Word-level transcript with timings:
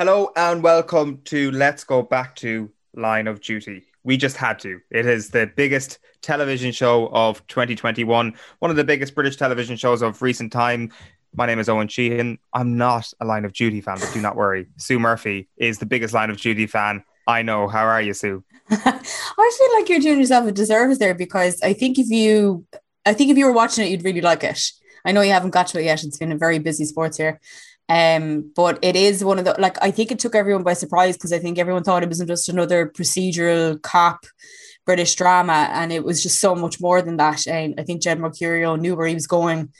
Hello 0.00 0.30
and 0.34 0.62
welcome 0.62 1.20
to 1.26 1.50
Let's 1.50 1.84
Go 1.84 2.00
Back 2.00 2.34
to 2.36 2.70
Line 2.94 3.26
of 3.26 3.42
Duty. 3.42 3.82
We 4.02 4.16
just 4.16 4.38
had 4.38 4.58
to. 4.60 4.80
It 4.90 5.04
is 5.04 5.28
the 5.28 5.52
biggest 5.54 5.98
television 6.22 6.72
show 6.72 7.10
of 7.12 7.46
2021, 7.48 8.34
one 8.60 8.70
of 8.70 8.78
the 8.78 8.84
biggest 8.84 9.14
British 9.14 9.36
television 9.36 9.76
shows 9.76 10.00
of 10.00 10.22
recent 10.22 10.54
time. 10.54 10.90
My 11.34 11.44
name 11.44 11.58
is 11.58 11.68
Owen 11.68 11.86
Sheehan. 11.86 12.38
I'm 12.54 12.78
not 12.78 13.12
a 13.20 13.26
Line 13.26 13.44
of 13.44 13.52
Duty 13.52 13.82
fan, 13.82 13.98
but 14.00 14.10
do 14.14 14.22
not 14.22 14.36
worry. 14.36 14.68
Sue 14.78 14.98
Murphy 14.98 15.50
is 15.58 15.80
the 15.80 15.84
biggest 15.84 16.14
Line 16.14 16.30
of 16.30 16.40
Duty 16.40 16.66
fan 16.66 17.04
I 17.26 17.42
know. 17.42 17.68
How 17.68 17.84
are 17.84 18.00
you, 18.00 18.14
Sue? 18.14 18.42
I 18.70 18.76
feel 19.58 19.78
like 19.78 19.90
you're 19.90 20.00
doing 20.00 20.20
yourself 20.20 20.46
a 20.46 20.52
disservice 20.52 20.96
there 20.96 21.14
because 21.14 21.60
I 21.60 21.74
think 21.74 21.98
if 21.98 22.08
you, 22.08 22.64
I 23.04 23.12
think 23.12 23.30
if 23.30 23.36
you 23.36 23.44
were 23.44 23.52
watching 23.52 23.84
it, 23.84 23.90
you'd 23.90 24.04
really 24.04 24.22
like 24.22 24.44
it. 24.44 24.62
I 25.04 25.12
know 25.12 25.20
you 25.20 25.32
haven't 25.32 25.50
got 25.50 25.66
to 25.68 25.78
it 25.78 25.84
yet. 25.84 26.04
It's 26.04 26.16
been 26.16 26.32
a 26.32 26.38
very 26.38 26.58
busy 26.58 26.86
sports 26.86 27.18
year. 27.18 27.38
Um, 27.90 28.52
but 28.54 28.78
it 28.82 28.94
is 28.94 29.24
one 29.24 29.40
of 29.40 29.44
the 29.44 29.56
like 29.58 29.76
I 29.82 29.90
think 29.90 30.12
it 30.12 30.20
took 30.20 30.36
everyone 30.36 30.62
by 30.62 30.74
surprise 30.74 31.16
because 31.16 31.32
I 31.32 31.40
think 31.40 31.58
everyone 31.58 31.82
thought 31.82 32.04
it 32.04 32.08
was 32.08 32.20
just 32.20 32.48
another 32.48 32.86
procedural 32.86 33.82
cop 33.82 34.24
British 34.86 35.16
drama, 35.16 35.68
and 35.72 35.92
it 35.92 36.04
was 36.04 36.22
just 36.22 36.40
so 36.40 36.54
much 36.54 36.80
more 36.80 37.02
than 37.02 37.16
that. 37.16 37.48
And 37.48 37.74
I 37.78 37.82
think 37.82 38.00
Jed 38.00 38.20
Mercurio 38.20 38.78
knew 38.78 38.94
where 38.94 39.08
he 39.08 39.14
was 39.14 39.26
going 39.26 39.72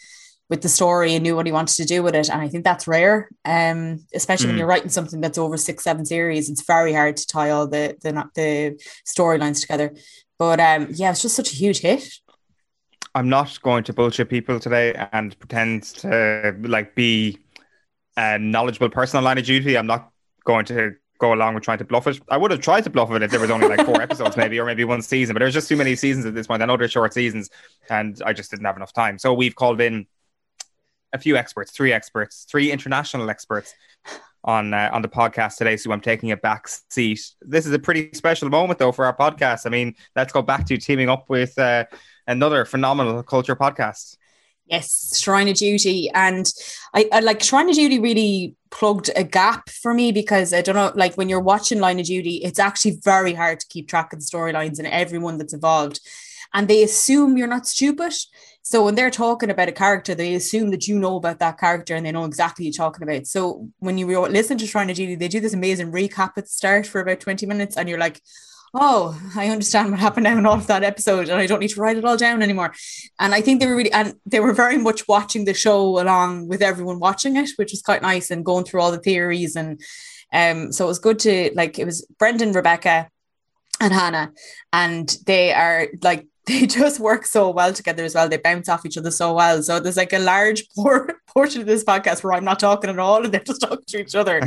with 0.48 0.62
the 0.62 0.68
story 0.68 1.15
and 1.15 1.23
knew 1.23 1.37
what 1.37 1.46
he 1.46 1.52
wanted 1.52 1.77
to 1.77 1.84
do 1.84 2.02
with 2.02 2.16
it. 2.16 2.28
And 2.28 2.42
I 2.42 2.48
think 2.48 2.65
that's 2.65 2.88
rare. 2.88 3.28
Um, 3.45 4.04
especially 4.12 4.46
mm. 4.46 4.51
when 4.51 4.59
you're 4.59 4.66
writing 4.66 4.88
something 4.88 5.20
that's 5.20 5.38
over 5.38 5.56
six, 5.56 5.84
seven 5.84 6.04
series, 6.04 6.51
it's 6.51 6.66
very 6.66 6.92
hard 6.92 7.16
to 7.16 7.27
tie 7.29 7.51
all 7.51 7.68
the 7.68 7.96
the, 8.02 8.12
the 8.34 8.84
storylines 9.06 9.60
together. 9.60 9.95
But 10.37 10.59
um, 10.59 10.88
yeah, 10.90 11.12
it's 11.12 11.23
just 11.23 11.37
such 11.37 11.52
a 11.52 11.56
huge 11.56 11.79
hit. 11.79 12.09
I'm 13.15 13.29
not 13.29 13.60
going 13.62 13.84
to 13.84 13.92
bullshit 13.92 14.29
people 14.29 14.59
today 14.59 14.95
and 15.12 15.38
pretend 15.38 15.84
to 15.95 16.56
like 16.62 16.95
be 16.96 17.38
a 18.16 18.38
knowledgeable 18.38 18.91
person 18.91 19.19
on 19.19 19.24
line 19.24 19.38
of 19.38 19.45
duty. 19.45 19.77
I'm 19.77 19.87
not 19.87 20.10
going 20.45 20.64
to 20.66 20.95
go 21.18 21.32
along 21.32 21.55
with 21.55 21.62
trying 21.62 21.78
to 21.78 21.84
bluff 21.84 22.06
it. 22.06 22.20
I 22.28 22.37
would 22.37 22.51
have 22.51 22.60
tried 22.60 22.84
to 22.84 22.91
bluff 22.91 23.10
it 23.12 23.23
if 23.23 23.30
there 23.30 23.41
was 23.41 23.51
only 23.51 23.68
like 23.68 23.84
four 23.84 24.01
episodes, 24.02 24.37
maybe, 24.37 24.59
or 24.59 24.65
maybe 24.65 24.84
one 24.84 25.02
season, 25.02 25.34
but 25.34 25.40
there's 25.40 25.54
just 25.54 25.68
too 25.68 25.76
many 25.76 25.95
seasons 25.95 26.26
at 26.26 26.34
this 26.34 26.46
point. 26.46 26.62
I 26.62 26.66
know 26.66 26.76
they're 26.76 26.88
short 26.88 27.12
seasons, 27.12 27.51
and 27.88 28.21
I 28.24 28.32
just 28.32 28.51
didn't 28.51 28.65
have 28.66 28.76
enough 28.76 28.93
time. 28.93 29.18
So 29.18 29.34
we've 29.34 29.54
called 29.54 29.80
in 29.80 30.07
a 31.12 31.18
few 31.18 31.37
experts, 31.37 31.73
three 31.73 31.93
experts, 31.93 32.46
three 32.51 32.73
international 32.73 33.29
experts 33.30 33.74
on 34.45 34.73
uh, 34.73 34.88
on 34.93 35.02
the 35.02 35.09
podcast 35.09 35.56
today. 35.56 35.77
So 35.77 35.93
I'm 35.93 36.01
taking 36.01 36.30
a 36.32 36.37
back 36.37 36.66
seat. 36.68 37.21
This 37.43 37.66
is 37.66 37.73
a 37.73 37.79
pretty 37.79 38.10
special 38.15 38.49
moment, 38.49 38.79
though, 38.79 38.93
for 38.93 39.04
our 39.04 39.16
podcast. 39.16 39.66
I 39.66 39.71
mean, 39.71 39.95
let's 40.16 40.32
go 40.32 40.43
back 40.43 40.66
to 40.66 40.77
teaming 40.79 41.09
up 41.09 41.29
with 41.29 41.59
uh, 41.59 41.84
another 42.27 42.65
phenomenal 42.65 43.23
culture 43.23 43.56
podcast. 43.56 44.16
Yes, 44.71 45.18
Shrine 45.21 45.49
of 45.49 45.57
Duty. 45.57 46.09
And 46.10 46.51
I, 46.95 47.09
I, 47.13 47.21
like 47.21 47.43
Shrine 47.43 47.68
of 47.68 47.74
Duty 47.74 47.99
really 47.99 48.54
plugged 48.71 49.10
a 49.16 49.24
gap 49.24 49.68
for 49.68 49.93
me 49.93 50.12
because 50.12 50.54
I 50.54 50.62
don't 50.62 50.77
know, 50.77 50.93
like 50.95 51.16
when 51.16 51.29
you're 51.29 51.40
watching 51.40 51.80
Line 51.80 51.99
of 51.99 52.07
Duty, 52.07 52.37
it's 52.37 52.60
actually 52.60 53.01
very 53.02 53.35
hard 53.35 53.59
to 53.60 53.66
keep 53.66 53.88
track 53.88 54.12
of 54.12 54.21
the 54.21 54.24
storylines 54.24 54.79
and 54.79 54.87
everyone 54.87 55.38
that's 55.38 55.52
involved. 55.52 56.01
And 56.54 56.68
they 56.68 56.85
assume 56.85 57.37
you're 57.37 57.49
not 57.49 57.66
stupid. 57.66 58.12
So 58.62 58.85
when 58.85 58.95
they're 58.95 59.10
talking 59.10 59.51
about 59.51 59.68
a 59.68 59.73
character, 59.73 60.15
they 60.15 60.35
assume 60.35 60.71
that 60.71 60.87
you 60.87 60.99
know 60.99 61.16
about 61.16 61.40
that 61.40 61.59
character 61.59 61.96
and 61.96 62.07
they 62.07 62.12
know 62.12 62.24
exactly 62.24 62.65
what 62.65 62.77
you're 62.77 62.84
talking 62.84 63.02
about. 63.02 63.27
So 63.27 63.68
when 63.79 63.99
you 63.99 64.06
listen 64.28 64.56
to 64.59 64.66
Shrine 64.66 64.91
of 64.91 64.97
Duty, 64.97 65.16
they 65.16 65.28
do 65.28 65.41
this 65.41 65.55
amazing 65.55 65.91
recap 65.91 66.32
at 66.37 66.44
the 66.44 66.47
start 66.47 66.87
for 66.87 67.00
about 67.00 67.19
20 67.19 67.44
minutes 67.47 67.77
and 67.77 67.88
you're 67.88 67.99
like, 67.99 68.21
oh, 68.75 69.21
I 69.37 69.49
understand 69.49 69.91
what 69.91 70.00
happened 70.00 70.25
now 70.25 70.38
in 70.38 70.47
all 70.47 70.54
of 70.54 70.66
that 70.69 70.84
episode, 70.84 71.28
and 71.28 71.41
I 71.41 71.47
don't 71.47 71.60
need 71.60 71.71
to 71.71 71.81
write 71.81 71.97
it 71.97 72.04
all 72.04 72.16
down 72.16 72.43
anymore. 72.43 72.72
And 73.19 73.34
I 73.34 73.41
think 73.41 73.60
they 73.60 73.66
were 73.66 73.77
really, 73.77 73.93
and 73.93 74.15
they 74.27 74.41
were 74.41 74.53
very 74.53 74.78
much 74.78 75.09
watching 75.09 75.44
the 75.44 75.54
show 75.54 76.00
along 76.00 76.49
with 76.49 76.62
everyone 76.62 77.00
watching 77.00 77.37
it, 77.37 77.50
which 77.56 77.72
was 77.72 77.82
quite 77.82 78.03
nice, 78.03 78.31
and 78.31 78.44
going 78.44 78.65
through 78.65 78.81
all 78.81 78.93
the 78.93 78.99
theories. 78.99 79.56
And 79.56 79.81
um, 80.32 80.72
so 80.72 80.84
it 80.84 80.88
was 80.88 80.99
good 80.99 81.19
to 81.21 81.50
like, 81.54 81.78
it 81.78 81.84
was 81.84 82.06
Brendan, 82.19 82.53
Rebecca, 82.53 83.09
and 83.81 83.93
Hannah, 83.93 84.32
and 84.72 85.16
they 85.27 85.53
are 85.53 85.88
like 86.03 86.27
they 86.50 86.66
just 86.81 87.00
work 87.00 87.25
so 87.26 87.50
well 87.50 87.72
together 87.72 88.05
as 88.05 88.15
well. 88.15 88.28
They 88.28 88.37
bounce 88.37 88.69
off 88.69 88.84
each 88.84 88.99
other 88.99 89.11
so 89.11 89.34
well. 89.34 89.62
So 89.62 89.78
there's 89.78 89.97
like 89.97 90.12
a 90.12 90.19
large 90.19 90.69
por- 90.77 91.21
portion 91.27 91.61
of 91.61 91.66
this 91.66 91.84
podcast 91.84 92.22
where 92.25 92.33
I'm 92.33 92.44
not 92.44 92.59
talking 92.59 92.91
at 92.91 92.99
all 92.99 93.25
and 93.25 93.33
they're 93.33 93.41
just 93.41 93.61
talking 93.69 93.84
to 93.87 94.00
each 94.00 94.15
other. 94.15 94.43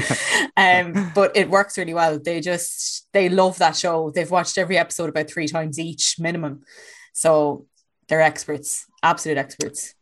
um, 0.57 1.11
but 1.15 1.35
it 1.35 1.49
works 1.49 1.77
really 1.77 1.93
well. 1.93 2.19
They 2.19 2.41
just 2.41 3.07
they 3.13 3.29
love 3.29 3.57
that 3.59 3.77
show. 3.77 4.11
They've 4.11 4.29
watched 4.29 4.57
every 4.57 4.77
episode 4.77 5.09
about 5.09 5.29
three 5.29 5.47
times 5.47 5.79
each 5.79 6.15
minimum. 6.19 6.63
So 7.13 7.67
they're 8.07 8.21
experts, 8.21 8.85
absolute 9.01 9.37
experts. 9.37 9.93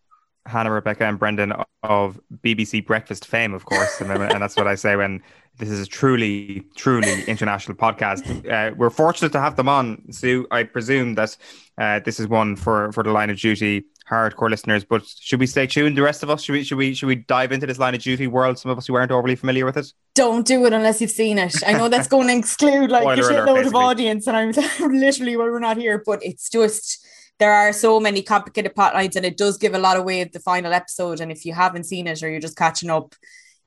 Hannah, 0.46 0.72
Rebecca, 0.72 1.06
and 1.06 1.19
Brendan 1.19 1.53
of 1.84 2.19
BBC 2.44 2.85
Breakfast 2.85 3.25
fame, 3.25 3.53
of 3.53 3.66
course, 3.66 4.02
and, 4.02 4.12
and 4.12 4.41
that's 4.41 4.56
what 4.56 4.68
I 4.68 4.75
say 4.75 4.96
when 4.96 5.22
this 5.57 5.69
is 5.69 5.81
a 5.81 5.85
truly, 5.85 6.66
truly 6.75 7.24
international 7.24 7.78
podcast. 7.78 8.50
Uh, 8.50 8.74
we're 8.75 8.90
fortunate 8.90 9.31
to 9.34 9.40
have 9.40 9.56
them 9.56 9.69
on, 9.69 10.01
Sue. 10.12 10.47
I 10.51 10.63
presume 10.63 11.16
that 11.16 11.38
uh, 11.78 12.00
this 12.00 12.19
is 12.19 12.28
one 12.28 12.56
for 12.56 12.91
for 12.91 13.03
the 13.03 13.12
line 13.12 13.30
of 13.30 13.38
duty 13.38 13.85
hardcore 14.09 14.50
listeners. 14.50 14.84
But 14.84 15.06
should 15.06 15.40
we 15.40 15.47
stay 15.47 15.68
tuned? 15.68 15.97
The 15.97 16.01
rest 16.01 16.24
of 16.24 16.30
us 16.30 16.44
should 16.44 16.53
we 16.53 16.63
should 16.63 16.78
we 16.78 16.94
should 16.94 17.07
we 17.07 17.16
dive 17.16 17.51
into 17.51 17.66
this 17.66 17.80
line 17.80 17.96
of 17.96 18.01
duty 18.01 18.28
world? 18.28 18.59
Some 18.59 18.72
of 18.72 18.78
us 18.78 18.88
who 18.88 18.96
aren't 18.96 19.12
overly 19.12 19.35
familiar 19.35 19.66
with 19.66 19.78
it. 19.78 19.91
Don't 20.16 20.46
do 20.46 20.66
it 20.66 20.74
unless 20.74 21.01
you've 21.01 21.12
seen 21.12 21.38
it. 21.38 21.56
I 21.66 21.74
know 21.74 21.90
that's 21.90 22.07
going 22.07 22.28
to 22.30 22.35
exclude 22.35 22.91
like 22.91 23.03
Spoiler 23.03 23.41
a 23.41 23.47
shitload 23.47 23.68
of 23.68 23.75
audience, 23.75 24.28
and 24.28 24.38
I'm 24.38 24.51
literally 24.80 25.38
why 25.38 25.46
we're 25.46 25.59
not 25.59 25.78
here. 25.78 26.01
But 26.06 26.24
it's 26.24 26.50
just 26.50 27.06
there 27.41 27.53
are 27.53 27.74
so 27.74 28.00
many 28.00 28.22
complicated 28.22 28.74
plot 28.74 28.94
lines, 28.94 29.18
and 29.18 29.25
it 29.25 29.35
does 29.35 29.57
give 29.57 29.74
a 29.74 29.79
lot 29.79 29.97
away 29.97 30.22
of 30.22 30.31
the 30.31 30.40
final 30.40 30.72
episode. 30.72 31.19
And 31.19 31.29
if 31.29 31.46
you 31.46 31.53
haven't 31.53 31.84
seen 31.84 32.07
it 32.07 32.24
or 32.24 32.29
you're 32.29 32.40
just 32.40 32.56
catching 32.56 32.90
up 32.90 33.16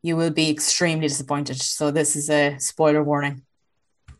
you 0.05 0.17
will 0.19 0.31
be 0.31 0.51
extremely 0.51 1.09
disappointed. 1.09 1.57
So 1.57 1.91
this 1.91 2.15
is 2.15 2.29
a 2.29 2.59
spoiler 2.59 3.03
warning. 3.03 3.41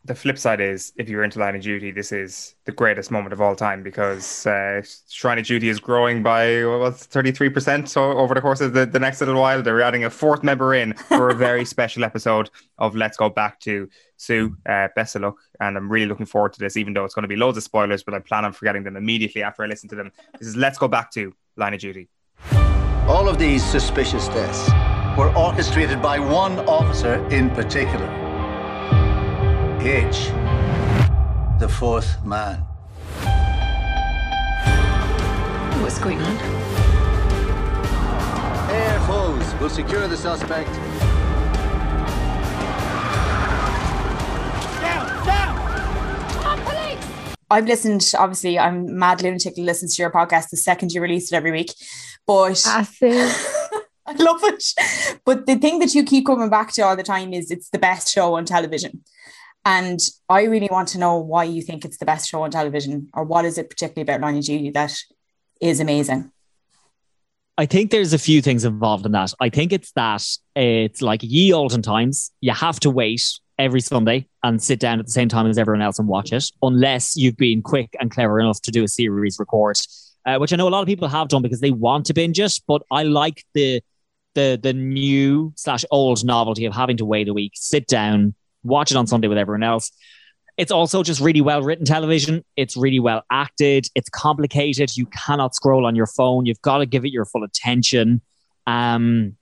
The 0.03 0.15
flip 0.15 0.39
side 0.39 0.59
is, 0.59 0.91
if 0.97 1.07
you're 1.07 1.23
into 1.23 1.37
Line 1.37 1.55
of 1.55 1.61
Duty, 1.61 1.91
this 1.91 2.11
is 2.11 2.55
the 2.65 2.71
greatest 2.71 3.11
moment 3.11 3.33
of 3.33 3.41
all 3.41 3.55
time 3.55 3.83
because 3.83 4.47
uh, 4.47 4.81
Shrine 5.09 5.37
of 5.37 5.45
Duty 5.45 5.69
is 5.69 5.79
growing 5.79 6.23
by 6.23 6.65
what's 6.65 7.05
33% 7.05 7.87
so 7.87 8.13
over 8.13 8.33
the 8.33 8.41
course 8.41 8.61
of 8.61 8.73
the, 8.73 8.87
the 8.87 8.99
next 8.99 9.19
little 9.19 9.39
while. 9.39 9.61
They're 9.61 9.81
adding 9.81 10.05
a 10.05 10.09
fourth 10.09 10.43
member 10.43 10.73
in 10.73 10.93
for 10.93 11.29
a 11.29 11.35
very 11.35 11.65
special 11.75 12.03
episode 12.03 12.49
of 12.79 12.95
Let's 12.95 13.17
Go 13.17 13.29
Back 13.29 13.59
to 13.61 13.87
Sue. 14.17 14.55
Uh, 14.65 14.87
best 14.95 15.15
of 15.15 15.21
luck, 15.21 15.37
and 15.59 15.77
I'm 15.77 15.91
really 15.91 16.05
looking 16.05 16.25
forward 16.25 16.53
to 16.53 16.59
this, 16.59 16.77
even 16.77 16.93
though 16.93 17.05
it's 17.05 17.13
going 17.13 17.23
to 17.23 17.29
be 17.29 17.35
loads 17.35 17.57
of 17.57 17.63
spoilers, 17.63 18.03
but 18.03 18.13
I 18.13 18.19
plan 18.19 18.45
on 18.45 18.53
forgetting 18.53 18.83
them 18.83 18.95
immediately 18.95 19.43
after 19.43 19.63
I 19.63 19.67
listen 19.67 19.89
to 19.89 19.95
them. 19.95 20.11
This 20.39 20.47
is 20.47 20.55
Let's 20.55 20.77
Go 20.77 20.87
Back 20.87 21.11
to 21.11 21.33
Line 21.57 21.73
of 21.73 21.79
Duty. 21.79 22.07
All 23.07 23.29
of 23.29 23.37
these 23.37 23.63
suspicious 23.63 24.27
deaths 24.29 24.69
were 25.17 25.33
orchestrated 25.35 26.01
by 26.01 26.19
one 26.19 26.59
officer 26.67 27.25
in 27.29 27.49
particular. 27.51 28.07
H, 29.81 30.29
the 31.59 31.69
fourth 31.69 32.25
man. 32.25 32.57
What's 35.81 35.99
going 35.99 36.19
on? 36.19 36.37
AFOs 38.69 39.59
will 39.59 39.69
secure 39.69 40.07
the 40.07 40.17
suspect. 40.17 40.69
I've 47.55 47.67
listened, 47.67 48.11
obviously, 48.19 48.59
I'm 48.59 48.99
mad 48.99 49.21
lunatic 49.21 49.53
listens 49.55 49.95
to 49.95 50.01
your 50.01 50.11
podcast 50.11 50.49
the 50.49 50.57
second 50.57 50.91
you 50.91 51.01
release 51.01 51.31
it 51.31 51.35
every 51.37 51.53
week. 51.53 51.71
But 52.27 52.61
I 52.67 52.83
see. 52.83 53.11
I 54.05 54.11
love 54.19 54.41
it. 54.43 55.21
But 55.23 55.45
the 55.45 55.55
thing 55.55 55.79
that 55.79 55.95
you 55.95 56.03
keep 56.03 56.25
coming 56.25 56.49
back 56.49 56.73
to 56.73 56.81
all 56.81 56.97
the 56.97 57.01
time 57.01 57.31
is 57.31 57.51
it's 57.51 57.69
the 57.69 57.79
best 57.79 58.13
show 58.13 58.35
on 58.35 58.43
television. 58.43 59.05
And 59.63 60.01
I 60.27 60.43
really 60.43 60.67
want 60.69 60.89
to 60.89 60.97
know 60.97 61.15
why 61.17 61.45
you 61.45 61.61
think 61.61 61.85
it's 61.85 61.97
the 61.97 62.05
best 62.05 62.29
show 62.29 62.43
on 62.43 62.51
television, 62.51 63.07
or 63.13 63.23
what 63.23 63.45
is 63.45 63.57
it 63.57 63.69
particularly 63.69 64.03
about 64.03 64.19
Line 64.19 64.37
of 64.37 64.43
Duty 64.43 64.71
that 64.71 64.93
is 65.61 65.79
amazing? 65.79 66.31
I 67.57 67.65
think 67.67 67.89
there's 67.89 68.11
a 68.11 68.19
few 68.19 68.41
things 68.41 68.65
involved 68.65 69.05
in 69.05 69.13
that. 69.13 69.33
I 69.39 69.47
think 69.47 69.71
it's 69.71 69.93
that 69.93 70.27
it's 70.57 71.01
like 71.01 71.21
ye 71.23 71.53
olden 71.53 71.81
times. 71.81 72.31
You 72.41 72.51
have 72.51 72.81
to 72.81 72.89
wait 72.89 73.39
every 73.57 73.81
Sunday 73.81 74.27
and 74.43 74.61
sit 74.61 74.79
down 74.79 74.99
at 74.99 75.05
the 75.05 75.11
same 75.11 75.29
time 75.29 75.47
as 75.47 75.57
everyone 75.57 75.81
else 75.81 75.99
and 75.99 76.07
watch 76.07 76.31
it, 76.31 76.45
unless 76.61 77.15
you've 77.15 77.37
been 77.37 77.61
quick 77.61 77.95
and 77.99 78.11
clever 78.11 78.39
enough 78.39 78.61
to 78.61 78.71
do 78.71 78.83
a 78.83 78.87
series 78.87 79.37
record, 79.39 79.77
uh, 80.25 80.37
which 80.37 80.51
I 80.53 80.55
know 80.55 80.67
a 80.67 80.69
lot 80.69 80.81
of 80.81 80.87
people 80.87 81.07
have 81.07 81.27
done 81.29 81.41
because 81.41 81.61
they 81.61 81.71
want 81.71 82.05
to 82.07 82.13
binge 82.13 82.39
it. 82.39 82.59
But 82.67 82.81
I 82.91 83.03
like 83.03 83.43
the 83.53 83.81
the 84.33 84.59
the 84.61 84.73
new 84.73 85.53
slash 85.55 85.85
old 85.91 86.23
novelty 86.25 86.65
of 86.65 86.73
having 86.73 86.97
to 86.97 87.05
wait 87.05 87.27
a 87.27 87.33
week, 87.33 87.53
sit 87.55 87.87
down, 87.87 88.35
watch 88.63 88.91
it 88.91 88.97
on 88.97 89.07
Sunday 89.07 89.27
with 89.27 89.37
everyone 89.37 89.63
else. 89.63 89.91
It's 90.57 90.71
also 90.71 91.03
just 91.03 91.19
really 91.19 91.41
well 91.41 91.61
written 91.61 91.85
television. 91.85 92.43
It's 92.55 92.77
really 92.77 92.99
well 92.99 93.23
acted. 93.29 93.87
It's 93.93 94.09
complicated. 94.09 94.95
You 94.95 95.05
cannot 95.07 95.53
scroll 95.53 95.85
on 95.85 95.95
your 95.95 96.07
phone. 96.07 96.45
You've 96.45 96.61
got 96.61 96.77
to 96.77 96.85
give 96.85 97.03
it 97.03 97.11
your 97.11 97.25
full 97.25 97.43
attention. 97.43 98.21
Um, 98.65 99.35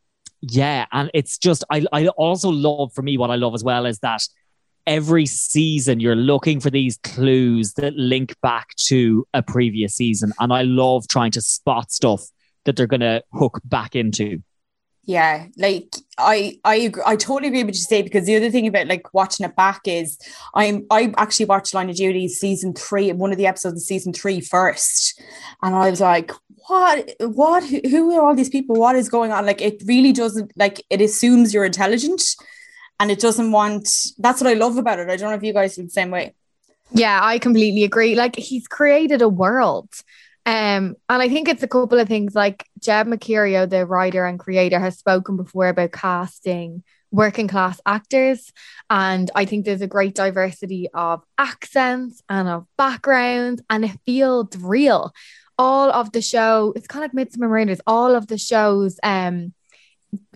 yeah, 0.45 0.88
and 0.92 1.10
it's 1.13 1.38
just 1.38 1.63
I 1.72 1.86
I 1.94 2.07
also 2.10 2.50
love 2.50 2.92
for 2.94 3.01
me 3.01 3.18
what 3.18 3.31
I 3.31 3.36
love 3.36 3.54
as 3.54 3.63
well 3.63 3.86
is 3.86 4.00
that 4.00 4.28
every 4.86 5.25
season 5.25 6.01
you're 6.01 6.18
looking 6.18 6.60
for 6.60 6.69
these 6.69 6.98
clues 6.98 7.74
that 7.75 7.94
link 7.95 8.36
back 8.42 8.75
to 8.88 9.25
a 9.34 9.42
previous 9.42 9.95
season, 9.95 10.34
and 10.42 10.51
I 10.51 10.63
love 10.63 11.07
trying 11.07 11.31
to 11.31 11.42
spot 11.42 11.94
stuff 11.94 12.24
that 12.66 12.75
they're 12.75 12.88
going 12.88 13.00
to 13.00 13.24
hook 13.31 13.62
back 13.63 13.95
into. 13.95 14.44
Yeah, 15.06 15.48
like 15.58 15.96
I 16.18 16.60
I 16.64 16.92
I 17.06 17.18
totally 17.18 17.50
agree 17.50 17.66
with 17.66 17.76
you 17.76 17.82
say 17.82 18.02
because 18.02 18.26
the 18.26 18.38
other 18.38 18.50
thing 18.50 18.68
about 18.68 18.88
like 18.88 19.14
watching 19.14 19.46
it 19.46 19.54
back 19.56 19.82
is 19.86 20.18
I'm 20.56 20.86
I 20.90 21.14
actually 21.18 21.48
watched 21.48 21.74
Line 21.74 21.90
of 21.90 21.98
Duty 21.98 22.30
season 22.30 22.74
three 22.74 23.12
one 23.12 23.32
of 23.32 23.38
the 23.38 23.48
episodes 23.48 23.82
of 23.82 23.86
season 23.86 24.14
three 24.14 24.40
first, 24.40 25.22
and 25.62 25.76
I 25.76 25.90
was 25.90 26.00
like, 26.00 26.32
what 26.68 27.12
what 27.20 27.64
who 27.66 28.18
are 28.18 28.26
all 28.26 28.34
these 28.34 28.50
people? 28.50 28.78
What 28.78 28.96
is 28.96 29.10
going 29.10 29.34
on? 29.34 29.46
Like 29.46 29.62
it 29.62 29.84
really 29.86 30.14
doesn't 30.14 30.54
like 30.56 30.82
it 30.90 31.02
assumes 31.02 31.54
you're 31.54 31.66
intelligent, 31.66 32.24
and 32.98 33.12
it 33.12 33.20
doesn't 33.20 33.52
want. 33.52 33.90
That's 34.18 34.40
what 34.40 34.50
I 34.50 34.54
love 34.54 34.78
about 34.78 35.00
it. 35.00 35.10
I 35.10 35.18
don't 35.18 35.32
know 35.32 35.36
if 35.36 35.44
you 35.44 35.54
guys 35.54 35.76
feel 35.76 35.84
the 35.84 35.92
same 35.92 36.12
way. 36.12 36.34
Yeah, 36.92 37.20
I 37.22 37.40
completely 37.40 37.84
agree. 37.84 38.16
Like 38.16 38.38
he's 38.38 38.68
created 38.68 39.22
a 39.22 39.28
world. 39.28 39.90
Um, 40.45 40.95
and 41.07 41.22
I 41.22 41.30
think 41.30 41.48
it's 41.48 41.63
a 41.63 41.68
couple 41.68 42.00
of 42.00 42.07
things 42.07 42.36
like 42.36 42.66
Jed 42.80 43.07
Mercurio, 43.07 43.69
the 43.69 43.86
writer 43.86 44.25
and 44.25 44.40
creator, 44.40 44.80
has 44.80 44.98
spoken 44.98 45.38
before 45.38 45.69
about 45.69 45.94
casting 45.94 46.84
working 47.12 47.48
class 47.48 47.80
actors. 47.86 48.51
And 48.90 49.31
I 49.36 49.45
think 49.45 49.63
there's 49.66 49.81
a 49.81 49.88
great 49.88 50.16
diversity 50.16 50.90
of 50.94 51.24
accents 51.38 52.22
and 52.28 52.50
of 52.50 52.66
backgrounds, 52.78 53.62
and 53.69 53.86
it 53.86 53.98
feels 54.06 54.56
real. 54.57 55.13
All 55.57 55.92
of 55.92 56.12
the 56.12 56.22
show, 56.22 56.74
it's 56.75 56.88
kind 56.88 57.06
of 57.06 57.13
like 57.13 57.28
Midsomer 57.28 57.48
Murders, 57.50 57.80
all 57.88 58.16
of 58.16 58.28
the 58.28 58.38
show's 58.38 59.00
um 59.04 59.54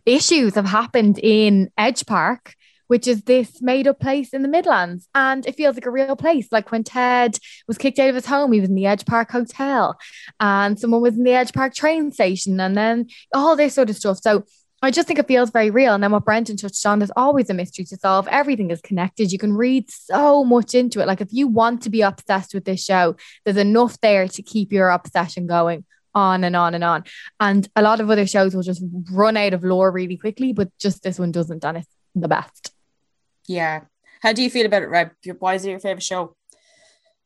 issues 0.05 0.55
have 0.55 0.65
happened 0.65 1.19
in 1.21 1.69
Edge 1.77 2.05
Park 2.05 2.55
which 2.87 3.07
is 3.07 3.23
this 3.23 3.61
made 3.61 3.87
up 3.87 3.99
place 3.99 4.33
in 4.33 4.41
the 4.41 4.47
Midlands. 4.47 5.07
And 5.13 5.45
it 5.45 5.55
feels 5.55 5.75
like 5.75 5.85
a 5.85 5.91
real 5.91 6.15
place. 6.15 6.47
Like 6.51 6.71
when 6.71 6.83
Ted 6.83 7.37
was 7.67 7.77
kicked 7.77 7.99
out 7.99 8.09
of 8.09 8.15
his 8.15 8.25
home, 8.25 8.51
he 8.51 8.59
was 8.59 8.69
in 8.69 8.75
the 8.75 8.85
Edge 8.85 9.05
Park 9.05 9.31
Hotel, 9.31 9.97
and 10.39 10.79
someone 10.79 11.01
was 11.01 11.17
in 11.17 11.23
the 11.23 11.33
Edge 11.33 11.53
Park 11.53 11.73
train 11.73 12.11
station, 12.11 12.59
and 12.59 12.75
then 12.75 13.07
all 13.33 13.55
this 13.55 13.75
sort 13.75 13.89
of 13.89 13.95
stuff. 13.95 14.19
So 14.21 14.43
I 14.81 14.91
just 14.91 15.07
think 15.07 15.19
it 15.19 15.27
feels 15.27 15.49
very 15.49 15.71
real. 15.71 15.95
And 15.95 16.03
then 16.03 16.11
what 16.11 16.23
Brendan 16.23 16.55
touched 16.55 16.85
on, 16.85 16.99
there's 16.99 17.11
always 17.17 17.49
a 17.49 17.53
mystery 17.55 17.83
to 17.85 17.97
solve. 17.97 18.27
Everything 18.27 18.69
is 18.69 18.79
connected. 18.81 19.31
You 19.31 19.39
can 19.39 19.53
read 19.53 19.89
so 19.89 20.43
much 20.43 20.75
into 20.75 21.01
it. 21.01 21.07
Like 21.07 21.19
if 21.19 21.29
you 21.31 21.47
want 21.47 21.81
to 21.83 21.89
be 21.89 22.01
obsessed 22.01 22.53
with 22.53 22.65
this 22.65 22.83
show, 22.83 23.15
there's 23.43 23.57
enough 23.57 23.99
there 24.01 24.27
to 24.27 24.41
keep 24.43 24.71
your 24.71 24.89
obsession 24.89 25.47
going 25.47 25.83
on 26.13 26.43
and 26.43 26.55
on 26.55 26.75
and 26.75 26.83
on. 26.83 27.05
And 27.39 27.67
a 27.75 27.81
lot 27.81 27.99
of 27.99 28.11
other 28.11 28.27
shows 28.27 28.55
will 28.55 28.61
just 28.61 28.83
run 29.11 29.35
out 29.35 29.53
of 29.53 29.63
lore 29.63 29.91
really 29.91 30.17
quickly, 30.17 30.53
but 30.53 30.69
just 30.77 31.01
this 31.01 31.17
one 31.17 31.31
doesn't, 31.31 31.65
and 31.65 31.77
it's 31.77 31.89
the 32.13 32.27
best. 32.27 32.71
Yeah. 33.47 33.81
How 34.21 34.33
do 34.33 34.43
you 34.43 34.49
feel 34.49 34.65
about 34.65 34.83
it, 34.83 34.89
Reb? 34.89 35.11
Why 35.39 35.55
is 35.55 35.65
it 35.65 35.71
your 35.71 35.79
favorite 35.79 36.03
show? 36.03 36.35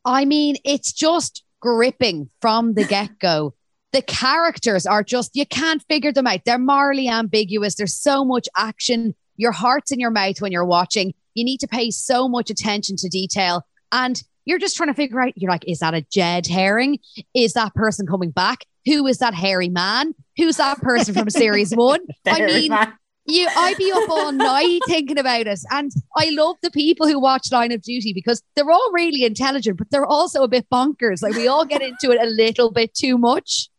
I 0.05 0.25
mean, 0.25 0.57
it's 0.63 0.91
just 0.93 1.43
gripping 1.59 2.29
from 2.41 2.73
the 2.73 2.83
get 2.95 3.19
go. 3.19 3.53
the 3.91 4.01
characters 4.01 4.85
are 4.85 5.03
just, 5.03 5.35
you 5.35 5.45
can't 5.45 5.83
figure 5.89 6.11
them 6.11 6.27
out. 6.27 6.41
They're 6.45 6.57
morally 6.57 7.09
ambiguous. 7.09 7.75
There's 7.75 7.95
so 7.95 8.23
much 8.23 8.47
action. 8.55 9.15
Your 9.35 9.51
heart's 9.51 9.91
in 9.91 9.99
your 9.99 10.11
mouth 10.11 10.41
when 10.41 10.51
you're 10.51 10.65
watching. 10.65 11.13
You 11.33 11.43
need 11.43 11.59
to 11.59 11.67
pay 11.67 11.91
so 11.91 12.29
much 12.29 12.49
attention 12.49 12.95
to 12.97 13.09
detail. 13.09 13.65
And 13.91 14.21
you're 14.45 14.59
just 14.59 14.75
trying 14.75 14.89
to 14.89 14.95
figure 14.95 15.19
out, 15.21 15.33
you're 15.35 15.51
like, 15.51 15.67
is 15.67 15.79
that 15.79 15.93
a 15.93 16.01
Jed 16.01 16.47
Herring? 16.47 16.99
Is 17.33 17.53
that 17.53 17.75
person 17.75 18.07
coming 18.07 18.31
back? 18.31 18.65
Who 18.85 19.05
is 19.07 19.19
that 19.19 19.33
hairy 19.33 19.69
man? 19.69 20.15
Who's 20.37 20.57
that 20.57 20.79
person 20.81 21.13
from 21.13 21.29
series 21.29 21.71
one? 21.71 21.99
I 22.25 22.45
mean, 22.45 22.69
man 22.69 22.93
you 23.31 23.47
I'd 23.55 23.77
be 23.77 23.91
up 23.91 24.09
all 24.09 24.31
night 24.31 24.81
thinking 24.87 25.17
about 25.17 25.47
it. 25.47 25.59
And 25.71 25.91
I 26.17 26.29
love 26.31 26.57
the 26.61 26.71
people 26.71 27.07
who 27.07 27.19
watch 27.19 27.51
Line 27.51 27.71
of 27.71 27.81
Duty 27.81 28.13
because 28.13 28.41
they're 28.55 28.69
all 28.69 28.91
really 28.93 29.25
intelligent, 29.25 29.77
but 29.77 29.89
they're 29.91 30.05
also 30.05 30.43
a 30.43 30.47
bit 30.47 30.69
bonkers. 30.69 31.21
Like 31.21 31.35
we 31.35 31.47
all 31.47 31.65
get 31.65 31.81
into 31.81 32.11
it 32.11 32.21
a 32.21 32.25
little 32.25 32.71
bit 32.71 32.93
too 32.93 33.17
much. 33.17 33.69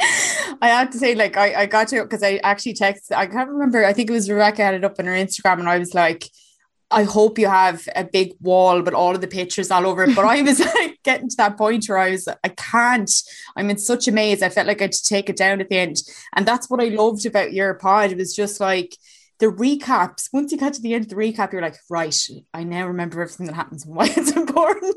I 0.00 0.68
have 0.68 0.90
to 0.90 0.98
say, 0.98 1.14
like, 1.14 1.36
I, 1.36 1.62
I 1.62 1.66
got 1.66 1.88
to 1.88 2.02
because 2.02 2.22
I 2.22 2.36
actually 2.44 2.74
texted, 2.74 3.12
I 3.16 3.26
can't 3.26 3.50
remember, 3.50 3.84
I 3.84 3.92
think 3.92 4.10
it 4.10 4.12
was 4.12 4.30
Rebecca 4.30 4.62
had 4.62 4.74
it 4.74 4.84
up 4.84 4.94
on 4.98 5.06
her 5.06 5.12
Instagram, 5.12 5.58
and 5.58 5.68
I 5.68 5.78
was 5.78 5.92
like, 5.92 6.28
I 6.90 7.02
hope 7.02 7.38
you 7.38 7.48
have 7.48 7.86
a 7.94 8.04
big 8.04 8.32
wall, 8.40 8.80
but 8.82 8.94
all 8.94 9.14
of 9.14 9.20
the 9.20 9.26
pictures 9.26 9.70
all 9.70 9.86
over 9.86 10.04
it. 10.04 10.16
But 10.16 10.24
I 10.24 10.40
was 10.40 10.60
like 10.74 10.98
getting 11.02 11.28
to 11.28 11.36
that 11.36 11.58
point 11.58 11.86
where 11.86 11.98
I 11.98 12.10
was, 12.10 12.28
I 12.28 12.48
can't, 12.48 13.10
I'm 13.56 13.68
in 13.70 13.78
such 13.78 14.08
a 14.08 14.12
maze. 14.12 14.42
I 14.42 14.48
felt 14.48 14.66
like 14.66 14.80
I 14.80 14.84
had 14.84 14.92
to 14.92 15.04
take 15.04 15.28
it 15.28 15.36
down 15.36 15.60
at 15.60 15.68
the 15.68 15.78
end. 15.78 16.02
And 16.34 16.46
that's 16.46 16.70
what 16.70 16.80
I 16.80 16.88
loved 16.88 17.26
about 17.26 17.52
your 17.52 17.74
pod. 17.74 18.12
It 18.12 18.16
was 18.16 18.34
just 18.34 18.58
like 18.58 18.96
the 19.38 19.46
recaps. 19.46 20.30
Once 20.32 20.50
you 20.50 20.58
got 20.58 20.72
to 20.74 20.82
the 20.82 20.94
end 20.94 21.04
of 21.04 21.10
the 21.10 21.16
recap, 21.16 21.52
you're 21.52 21.62
like, 21.62 21.76
right, 21.90 22.16
I 22.54 22.64
now 22.64 22.86
remember 22.86 23.20
everything 23.20 23.46
that 23.46 23.54
happens 23.54 23.84
and 23.84 23.94
why 23.94 24.06
it's 24.16 24.32
important. 24.32 24.96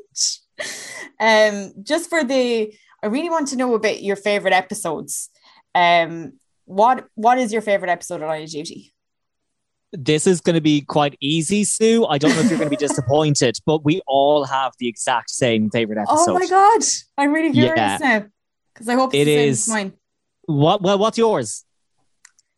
um, 1.19 1.73
just 1.83 2.09
for 2.09 2.23
the, 2.23 2.73
I 3.03 3.07
really 3.07 3.29
want 3.29 3.49
to 3.49 3.57
know 3.57 3.73
about 3.73 4.01
your 4.01 4.15
favorite 4.15 4.53
episodes. 4.53 5.29
Um, 5.75 6.33
what 6.65 7.07
what 7.15 7.37
is 7.37 7.51
your 7.51 7.61
favorite 7.61 7.89
episode 7.89 8.21
of 8.21 8.29
Line 8.29 8.43
of 8.43 8.49
Duty? 8.49 8.93
This 9.93 10.25
is 10.25 10.41
going 10.41 10.55
to 10.55 10.61
be 10.61 10.81
quite 10.81 11.17
easy, 11.19 11.63
Sue. 11.63 12.05
I 12.05 12.17
don't 12.17 12.31
know 12.31 12.41
if 12.41 12.49
you're 12.49 12.57
going 12.57 12.69
to 12.69 12.75
be 12.75 12.75
disappointed, 12.87 13.57
but 13.65 13.83
we 13.83 14.01
all 14.07 14.45
have 14.45 14.73
the 14.79 14.87
exact 14.87 15.29
same 15.29 15.69
favorite 15.69 15.97
oh 16.07 16.13
episode. 16.13 16.31
Oh 16.31 16.39
my 16.39 16.47
god, 16.47 16.81
I'm 17.17 17.33
really 17.33 17.51
curious 17.51 17.75
yeah. 17.77 17.97
now 18.01 18.25
because 18.73 18.87
I 18.87 18.95
hope 18.95 19.13
it 19.13 19.27
is 19.27 19.67
mine. 19.67 19.93
What? 20.45 20.81
Well, 20.81 20.97
what's 20.97 21.17
yours? 21.17 21.65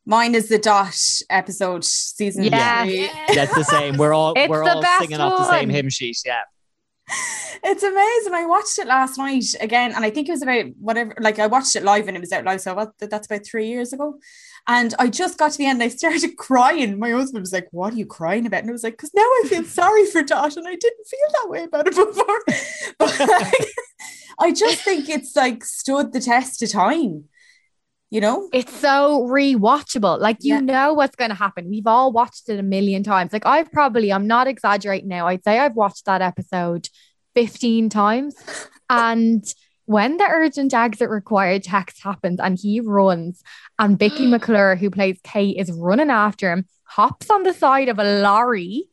Mine 0.06 0.36
is 0.36 0.50
the 0.50 0.60
dot 0.60 0.98
episode 1.30 1.86
season. 1.86 2.44
Yeah, 2.44 2.84
three. 2.84 3.10
that's 3.34 3.56
the 3.56 3.64
same. 3.64 3.98
We're 3.98 4.14
all 4.14 4.34
it's 4.38 4.50
we're 4.50 4.64
all 4.64 4.84
singing 5.00 5.20
one. 5.20 5.32
off 5.32 5.40
the 5.40 5.50
same 5.50 5.70
hymn 5.70 5.90
sheet. 5.90 6.18
Yeah. 6.26 6.42
It's 7.66 7.82
amazing. 7.82 8.34
I 8.34 8.46
watched 8.46 8.78
it 8.78 8.88
last 8.88 9.18
night 9.18 9.46
again, 9.62 9.94
and 9.94 10.04
I 10.04 10.10
think 10.10 10.28
it 10.28 10.34
was 10.34 10.42
about 10.42 10.66
whatever. 10.82 11.16
Like 11.22 11.40
I 11.40 11.48
watched 11.48 11.78
it 11.78 11.84
live, 11.84 12.10
and 12.10 12.18
it 12.18 12.20
was 12.20 12.34
out 12.34 12.44
live. 12.44 12.60
So 12.60 12.74
what? 12.74 12.92
That's 13.00 13.26
about 13.26 13.46
three 13.46 13.68
years 13.68 13.94
ago. 13.94 14.20
And 14.68 14.94
I 14.98 15.10
just 15.10 15.38
got 15.38 15.52
to 15.52 15.58
the 15.58 15.66
end 15.66 15.82
and 15.82 15.92
I 15.92 15.94
started 15.94 16.36
crying. 16.38 16.98
My 17.00 17.12
husband 17.12 17.42
was 17.42 17.54
like, 17.54 17.68
What 17.72 17.94
are 17.94 17.98
you 17.98 18.06
crying 18.06 18.46
about? 18.46 18.62
And 18.62 18.70
I 18.70 18.74
was 18.74 18.84
like, 18.84 18.94
Because 18.94 19.14
now 19.14 19.22
I 19.22 19.44
feel 19.48 19.64
sorry 19.66 20.06
for 20.06 20.24
Dot. 20.24 20.56
And 20.56 20.68
I 20.68 20.76
didn't 20.76 21.08
feel 21.08 21.28
that 21.32 21.50
way 21.50 21.64
about 21.64 21.88
it 21.88 21.96
before. 21.96 22.44
But 22.98 23.20
like, 23.20 23.68
I 24.40 24.52
just 24.54 24.82
think 24.82 25.10
it's 25.10 25.36
like 25.36 25.64
stood 25.64 26.14
the 26.14 26.22
test 26.22 26.62
of 26.62 26.72
time. 26.72 27.26
You 28.10 28.22
know, 28.22 28.48
it's 28.54 28.78
so 28.78 29.28
rewatchable. 29.28 30.20
Like, 30.20 30.38
you 30.42 30.54
yeah. 30.54 30.60
know 30.60 30.94
what's 30.94 31.16
going 31.16 31.32
to 31.32 31.36
happen. 31.36 31.68
We've 31.68 31.88
all 31.88 32.12
watched 32.12 32.48
it 32.48 32.60
a 32.60 32.64
million 32.64 33.02
times. 33.02 33.34
Like, 33.34 33.48
I've 33.48 33.72
probably, 33.72 34.14
I'm 34.14 34.28
not 34.28 34.46
exaggerating 34.46 35.10
now. 35.10 35.26
I'd 35.26 35.44
say 35.44 35.58
I've 35.58 35.76
watched 35.76 36.06
that 36.06 36.22
episode 36.22 36.90
15 37.34 37.90
times. 37.90 38.36
And 38.88 39.44
when 39.86 40.18
the 40.18 40.26
urgent 40.26 40.74
exit 40.74 41.10
required 41.10 41.64
text 41.64 42.04
happens 42.04 42.40
and 42.40 42.58
he 42.58 42.80
runs 42.80 43.42
and 43.80 43.98
Vicky 43.98 44.28
McClure, 44.28 44.76
who 44.76 44.90
plays 44.90 45.20
Kate, 45.24 45.58
is 45.58 45.72
running 45.72 46.10
after 46.10 46.52
him, 46.52 46.66
hops 46.86 47.30
on 47.32 47.44
the 47.44 47.54
side 47.54 47.90
of 47.90 47.98
a 47.98 48.22
lorry, 48.22 48.86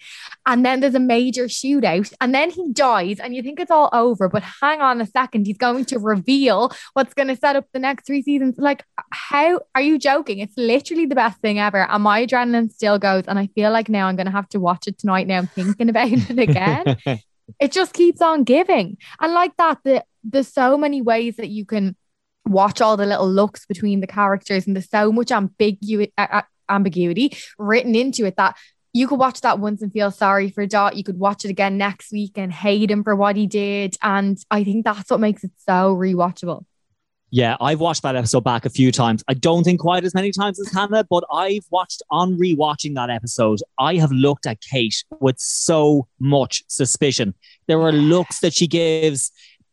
and 0.46 0.64
then 0.64 0.80
there's 0.80 0.94
a 0.94 1.00
major 1.00 1.44
shootout, 1.44 2.12
and 2.20 2.34
then 2.34 2.50
he 2.50 2.72
dies, 2.72 3.20
and 3.20 3.34
you 3.34 3.42
think 3.42 3.60
it's 3.60 3.70
all 3.70 3.90
over, 3.92 4.28
but 4.28 4.42
hang 4.42 4.80
on 4.80 5.00
a 5.00 5.06
second, 5.06 5.46
he's 5.46 5.58
going 5.58 5.84
to 5.84 5.98
reveal 5.98 6.72
what's 6.94 7.14
going 7.14 7.28
to 7.28 7.36
set 7.36 7.56
up 7.56 7.66
the 7.72 7.78
next 7.78 8.06
three 8.06 8.22
seasons. 8.22 8.56
Like, 8.58 8.84
how 9.10 9.60
are 9.74 9.82
you 9.82 9.98
joking? 9.98 10.38
It's 10.38 10.56
literally 10.56 11.06
the 11.06 11.14
best 11.14 11.40
thing 11.40 11.58
ever, 11.58 11.88
and 11.90 12.02
my 12.02 12.26
adrenaline 12.26 12.72
still 12.72 12.98
goes, 12.98 13.24
and 13.26 13.38
I 13.38 13.48
feel 13.48 13.70
like 13.70 13.88
now 13.88 14.06
I'm 14.06 14.16
going 14.16 14.26
to 14.26 14.32
have 14.32 14.48
to 14.50 14.60
watch 14.60 14.86
it 14.86 14.98
tonight. 14.98 15.26
Now 15.26 15.38
I'm 15.38 15.46
thinking 15.46 15.88
about 15.90 16.10
it 16.10 16.38
again. 16.38 16.96
it 17.60 17.72
just 17.72 17.92
keeps 17.92 18.22
on 18.22 18.44
giving, 18.44 18.96
and 19.20 19.34
like 19.34 19.56
that, 19.58 19.78
the 19.84 20.04
there's 20.22 20.48
so 20.48 20.76
many 20.76 21.00
ways 21.00 21.36
that 21.36 21.48
you 21.48 21.64
can 21.64 21.96
watch 22.46 22.80
all 22.80 22.96
the 22.96 23.06
little 23.06 23.30
looks 23.30 23.66
between 23.66 24.00
the 24.00 24.06
characters 24.06 24.66
and 24.66 24.74
there's 24.74 24.90
so 24.90 25.12
much 25.12 25.30
ambiguity 25.30 26.12
uh, 26.18 26.42
ambiguity 26.68 27.36
written 27.58 27.94
into 27.94 28.24
it 28.24 28.36
that 28.36 28.56
you 28.92 29.06
could 29.06 29.18
watch 29.18 29.40
that 29.42 29.58
once 29.58 29.82
and 29.82 29.92
feel 29.92 30.10
sorry 30.10 30.50
for 30.50 30.66
Dot. 30.66 30.96
You 30.96 31.04
could 31.04 31.18
watch 31.18 31.44
it 31.44 31.50
again 31.50 31.78
next 31.78 32.12
week 32.12 32.32
and 32.36 32.52
hate 32.52 32.90
him 32.90 33.04
for 33.04 33.14
what 33.14 33.36
he 33.36 33.46
did. 33.46 33.96
And 34.02 34.38
I 34.50 34.64
think 34.64 34.84
that's 34.84 35.10
what 35.10 35.20
makes 35.20 35.44
it 35.44 35.52
so 35.58 35.94
rewatchable. 35.94 36.64
Yeah, 37.32 37.56
I've 37.60 37.78
watched 37.78 38.02
that 38.02 38.16
episode 38.16 38.42
back 38.42 38.64
a 38.64 38.70
few 38.70 38.90
times. 38.90 39.22
I 39.28 39.34
don't 39.34 39.62
think 39.62 39.80
quite 39.80 40.04
as 40.04 40.14
many 40.14 40.32
times 40.32 40.58
as 40.58 40.72
Hannah, 40.72 41.04
but 41.08 41.22
I've 41.32 41.64
watched 41.70 42.02
on 42.10 42.36
rewatching 42.36 42.96
that 42.96 43.08
episode. 43.08 43.60
I 43.78 43.94
have 43.96 44.10
looked 44.10 44.46
at 44.46 44.60
Kate 44.60 45.04
with 45.20 45.38
so 45.38 46.08
much 46.18 46.64
suspicion. 46.66 47.34
There 47.68 47.80
are 47.82 47.92
looks 47.92 48.40
that 48.40 48.52
she 48.52 48.66
gives 48.66 49.30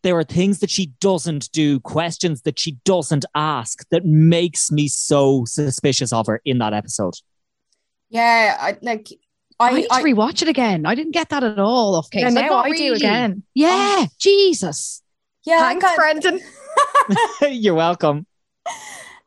there 0.07 0.17
are 0.17 0.23
things 0.23 0.59
that 0.59 0.69
she 0.69 0.85
doesn't 1.01 1.51
do, 1.51 1.81
questions 1.81 2.43
that 2.43 2.57
she 2.57 2.77
doesn't 2.85 3.25
ask 3.35 3.85
that 3.89 4.05
makes 4.05 4.71
me 4.71 4.87
so 4.87 5.43
suspicious 5.43 6.13
of 6.13 6.27
her 6.27 6.41
in 6.45 6.59
that 6.59 6.73
episode. 6.73 7.15
Yeah, 8.09 8.55
I 8.57 8.77
like 8.81 9.09
I, 9.59 9.69
I 9.69 9.73
need 9.73 9.87
I, 9.91 10.01
to 10.01 10.07
rewatch 10.07 10.41
it 10.41 10.47
again. 10.47 10.85
I 10.85 10.95
didn't 10.95 11.11
get 11.11 11.27
that 11.27 11.43
at 11.43 11.59
all 11.59 11.95
off 11.95 12.09
case. 12.09 12.21
Yeah, 12.21 12.29
now 12.29 12.53
I, 12.53 12.61
I 12.61 12.69
really. 12.69 12.87
do 12.87 12.93
again. 12.93 13.43
Yeah, 13.53 13.97
oh. 13.99 14.07
Jesus. 14.17 15.03
Yeah, 15.45 15.59
thanks, 15.59 15.83
got... 15.83 15.97
Brendan. 15.97 16.39
You're 17.49 17.73
welcome. 17.73 18.25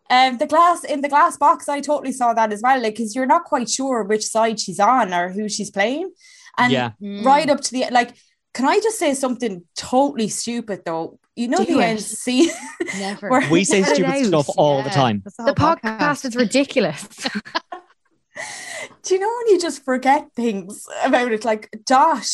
Um, 0.09 0.39
the 0.39 0.47
glass 0.47 0.83
in 0.83 1.03
the 1.03 1.11
glass 1.11 1.37
box, 1.37 1.69
I 1.69 1.83
totally 1.83 2.13
saw 2.13 2.33
that 2.33 2.55
as 2.55 2.63
well. 2.63 2.83
Like, 2.83 2.95
because 2.95 3.15
you're 3.15 3.27
not 3.27 3.45
quite 3.45 3.69
sure 3.69 4.03
which 4.03 4.25
side 4.25 4.59
she's 4.59 4.81
on 4.81 5.13
or 5.13 5.29
who 5.29 5.47
she's 5.51 5.71
playing, 5.71 6.11
and 6.57 6.73
yeah. 6.73 6.93
right 7.23 7.51
up 7.51 7.61
to 7.61 7.71
the 7.71 7.85
like 7.91 8.17
can 8.55 8.67
I 8.67 8.81
just 8.81 8.99
say 8.99 9.15
something 9.15 9.63
totally 9.77 10.29
stupid 10.29 10.83
though? 10.85 11.19
you 11.41 11.49
know 11.49 11.59
Do 11.59 11.75
the 11.75 11.81
it. 11.81 11.85
end 11.85 12.01
scene 12.01 12.51
Never. 12.99 13.43
We 13.51 13.65
say 13.65 13.83
stupid 13.83 14.05
out. 14.05 14.27
stuff 14.27 14.49
all 14.57 14.83
the 14.83 14.91
time. 14.91 15.23
that's 15.25 15.37
The 15.37 15.45
whole 15.45 15.77
podcast 15.77 16.25
is 16.27 16.37
ridiculous. 16.37 17.07
Do 19.03 19.15
you 19.15 19.21
know 19.21 19.29
when 19.29 19.55
you 19.55 19.61
just 19.61 19.85
forget 19.85 20.29
things 20.35 20.87
about 21.05 21.33
it? 21.33 21.45
Like 21.45 21.71
Dot, 21.87 22.29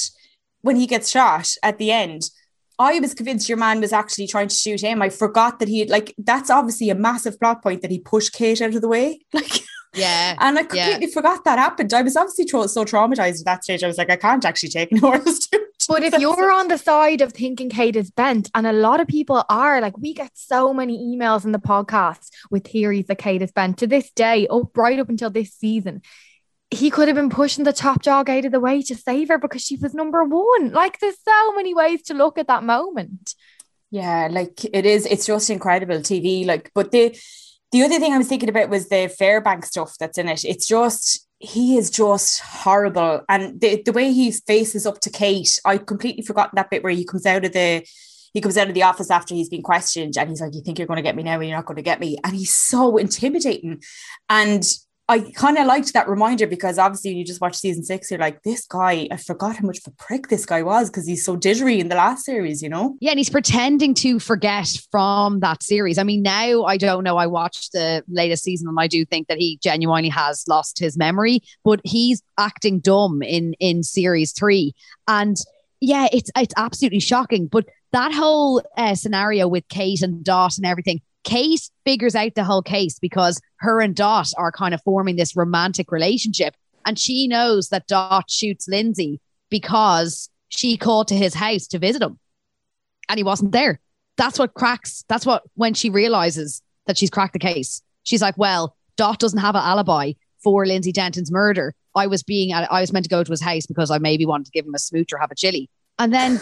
when 0.62 0.76
he 0.76 0.86
gets 0.86 1.10
shot 1.10 1.48
at 1.62 1.78
the 1.78 1.92
end, 1.92 2.22
I 2.78 2.98
was 3.00 3.14
convinced 3.14 3.48
your 3.48 3.58
man 3.58 3.80
was 3.80 3.92
actually 3.92 4.26
trying 4.26 4.48
to 4.48 4.54
shoot 4.54 4.82
him. 4.82 5.00
I 5.00 5.08
forgot 5.08 5.60
that 5.60 5.68
he 5.68 5.86
like 5.86 6.14
that's 6.18 6.50
obviously 6.50 6.90
a 6.90 6.94
massive 6.94 7.38
plot 7.40 7.62
point 7.62 7.82
that 7.82 7.90
he 7.90 7.98
pushed 7.98 8.32
Kate 8.32 8.60
out 8.60 8.74
of 8.74 8.82
the 8.82 8.88
way. 8.88 9.20
Like, 9.32 9.60
Yeah. 9.94 10.36
and 10.38 10.58
I 10.58 10.62
completely 10.64 11.06
forgot 11.06 11.44
that 11.44 11.58
happened. 11.58 11.94
I 11.94 12.02
was 12.02 12.16
obviously 12.16 12.44
tro- 12.44 12.66
so 12.66 12.84
traumatized 12.84 13.40
at 13.40 13.44
that 13.46 13.64
stage. 13.64 13.82
I 13.82 13.86
was 13.86 13.98
like, 13.98 14.10
I 14.10 14.16
can't 14.16 14.44
actually 14.44 14.68
take 14.68 14.92
any 14.92 15.00
more 15.00 15.16
of 15.16 15.24
this. 15.24 15.46
dude. 15.46 15.62
But 15.88 16.02
if 16.02 16.18
you're 16.18 16.50
on 16.52 16.68
the 16.68 16.78
side 16.78 17.20
of 17.20 17.32
thinking 17.32 17.70
Kate 17.70 17.96
is 17.96 18.10
bent, 18.10 18.50
and 18.54 18.66
a 18.66 18.72
lot 18.72 19.00
of 19.00 19.06
people 19.06 19.44
are, 19.48 19.80
like 19.80 19.96
we 19.96 20.14
get 20.14 20.32
so 20.34 20.74
many 20.74 20.98
emails 20.98 21.44
in 21.44 21.52
the 21.52 21.58
podcast 21.60 22.28
with 22.50 22.66
theories 22.66 23.06
that 23.06 23.18
Kate 23.18 23.42
is 23.42 23.52
bent 23.52 23.78
to 23.78 23.86
this 23.86 24.10
day, 24.10 24.46
up 24.48 24.76
right 24.76 24.98
up 24.98 25.08
until 25.08 25.30
this 25.30 25.52
season. 25.52 26.02
He 26.70 26.90
could 26.90 27.06
have 27.06 27.14
been 27.14 27.30
pushing 27.30 27.62
the 27.62 27.72
top 27.72 28.02
dog 28.02 28.28
out 28.28 28.44
of 28.44 28.50
the 28.50 28.58
way 28.58 28.82
to 28.82 28.94
save 28.96 29.28
her 29.28 29.38
because 29.38 29.62
she 29.62 29.76
was 29.76 29.94
number 29.94 30.24
one. 30.24 30.72
Like 30.72 30.98
there's 30.98 31.22
so 31.24 31.52
many 31.54 31.72
ways 31.74 32.02
to 32.04 32.14
look 32.14 32.38
at 32.38 32.48
that 32.48 32.64
moment. 32.64 33.34
Yeah, 33.92 34.26
like 34.28 34.64
it 34.64 34.84
is. 34.84 35.06
It's 35.06 35.26
just 35.26 35.48
incredible 35.48 35.98
TV. 35.98 36.44
Like, 36.44 36.72
but 36.74 36.90
the 36.90 37.16
the 37.76 37.84
other 37.84 37.98
thing 38.00 38.14
I 38.14 38.18
was 38.18 38.28
thinking 38.28 38.48
about 38.48 38.70
was 38.70 38.88
the 38.88 39.14
Fairbank 39.20 39.64
stuff 39.66 39.96
that's 40.00 40.16
in 40.16 40.28
it. 40.28 40.44
It's 40.44 40.66
just 40.66 41.26
he 41.38 41.76
is 41.76 41.90
just 41.90 42.40
horrible, 42.40 43.20
and 43.28 43.60
the 43.60 43.82
the 43.84 43.92
way 43.92 44.12
he 44.12 44.30
faces 44.30 44.86
up 44.86 45.00
to 45.00 45.10
Kate, 45.10 45.60
I'd 45.64 45.86
completely 45.86 46.22
forgotten 46.22 46.56
that 46.56 46.70
bit 46.70 46.82
where 46.82 46.92
he 46.92 47.04
comes 47.04 47.26
out 47.26 47.44
of 47.44 47.52
the 47.52 47.86
he 48.32 48.40
comes 48.40 48.56
out 48.56 48.68
of 48.68 48.74
the 48.74 48.82
office 48.82 49.10
after 49.10 49.34
he's 49.34 49.50
been 49.50 49.62
questioned, 49.62 50.16
and 50.16 50.30
he's 50.30 50.40
like, 50.40 50.54
"You 50.54 50.62
think 50.62 50.78
you're 50.78 50.86
going 50.86 50.96
to 50.96 51.02
get 51.02 51.16
me 51.16 51.22
now, 51.22 51.34
and 51.34 51.48
you're 51.48 51.56
not 51.56 51.66
going 51.66 51.76
to 51.76 51.82
get 51.82 52.00
me," 52.00 52.16
and 52.24 52.34
he's 52.34 52.54
so 52.54 52.96
intimidating, 52.96 53.82
and. 54.28 54.64
I 55.08 55.20
kind 55.20 55.56
of 55.56 55.66
liked 55.66 55.92
that 55.92 56.08
reminder 56.08 56.48
because 56.48 56.78
obviously 56.78 57.12
you 57.12 57.24
just 57.24 57.40
watch 57.40 57.54
season 57.56 57.84
six, 57.84 58.10
you're 58.10 58.18
like, 58.18 58.42
this 58.42 58.66
guy, 58.66 59.06
I 59.10 59.16
forgot 59.16 59.56
how 59.56 59.64
much 59.64 59.78
of 59.78 59.92
a 59.92 60.02
prick 60.02 60.26
this 60.28 60.44
guy 60.44 60.64
was 60.64 60.90
because 60.90 61.06
he's 61.06 61.24
so 61.24 61.36
didgery 61.36 61.78
in 61.78 61.88
the 61.88 61.94
last 61.94 62.24
series, 62.24 62.60
you 62.60 62.68
know? 62.68 62.96
Yeah, 63.00 63.10
and 63.10 63.18
he's 63.18 63.30
pretending 63.30 63.94
to 63.94 64.18
forget 64.18 64.68
from 64.90 65.38
that 65.40 65.62
series. 65.62 65.98
I 65.98 66.02
mean, 66.02 66.22
now 66.22 66.64
I 66.64 66.76
don't 66.76 67.04
know. 67.04 67.18
I 67.18 67.28
watched 67.28 67.70
the 67.70 68.02
latest 68.08 68.42
season 68.42 68.66
and 68.66 68.80
I 68.80 68.88
do 68.88 69.04
think 69.04 69.28
that 69.28 69.38
he 69.38 69.60
genuinely 69.62 70.08
has 70.08 70.44
lost 70.48 70.80
his 70.80 70.96
memory, 70.96 71.40
but 71.62 71.80
he's 71.84 72.20
acting 72.36 72.80
dumb 72.80 73.22
in 73.22 73.54
in 73.60 73.84
series 73.84 74.32
three. 74.32 74.74
And 75.06 75.36
yeah, 75.80 76.08
it's 76.12 76.30
it's 76.36 76.54
absolutely 76.56 77.00
shocking. 77.00 77.46
But 77.46 77.66
that 77.92 78.12
whole 78.12 78.62
uh, 78.76 78.94
scenario 78.94 79.46
with 79.46 79.68
Kate 79.68 80.02
and 80.02 80.24
Dot 80.24 80.56
and 80.56 80.66
everything, 80.66 81.00
Kate 81.26 81.68
figures 81.84 82.14
out 82.14 82.36
the 82.36 82.44
whole 82.44 82.62
case 82.62 83.00
because 83.00 83.40
her 83.56 83.80
and 83.80 83.96
Dot 83.96 84.30
are 84.38 84.52
kind 84.52 84.72
of 84.72 84.82
forming 84.82 85.16
this 85.16 85.36
romantic 85.36 85.90
relationship. 85.90 86.54
And 86.86 86.96
she 86.96 87.26
knows 87.26 87.68
that 87.70 87.88
Dot 87.88 88.30
shoots 88.30 88.68
Lindsay 88.68 89.20
because 89.50 90.30
she 90.48 90.76
called 90.76 91.08
to 91.08 91.16
his 91.16 91.34
house 91.34 91.66
to 91.66 91.80
visit 91.80 92.00
him 92.00 92.20
and 93.08 93.18
he 93.18 93.24
wasn't 93.24 93.50
there. 93.50 93.80
That's 94.16 94.38
what 94.38 94.54
cracks. 94.54 95.04
That's 95.08 95.26
what 95.26 95.42
when 95.54 95.74
she 95.74 95.90
realizes 95.90 96.62
that 96.86 96.96
she's 96.96 97.10
cracked 97.10 97.32
the 97.32 97.40
case, 97.40 97.82
she's 98.04 98.22
like, 98.22 98.38
"Well, 98.38 98.76
Dot 98.96 99.18
doesn't 99.18 99.40
have 99.40 99.56
an 99.56 99.62
alibi 99.62 100.12
for 100.44 100.64
Lindsay 100.64 100.92
Denton's 100.92 101.32
murder. 101.32 101.74
I 101.96 102.06
was 102.06 102.22
being, 102.22 102.54
I 102.54 102.80
was 102.80 102.92
meant 102.92 103.04
to 103.04 103.10
go 103.10 103.24
to 103.24 103.30
his 103.30 103.42
house 103.42 103.66
because 103.66 103.90
I 103.90 103.98
maybe 103.98 104.24
wanted 104.24 104.46
to 104.46 104.52
give 104.52 104.64
him 104.64 104.74
a 104.74 104.78
smooch 104.78 105.12
or 105.12 105.18
have 105.18 105.32
a 105.32 105.34
chili." 105.34 105.68
And 105.98 106.14
then 106.14 106.40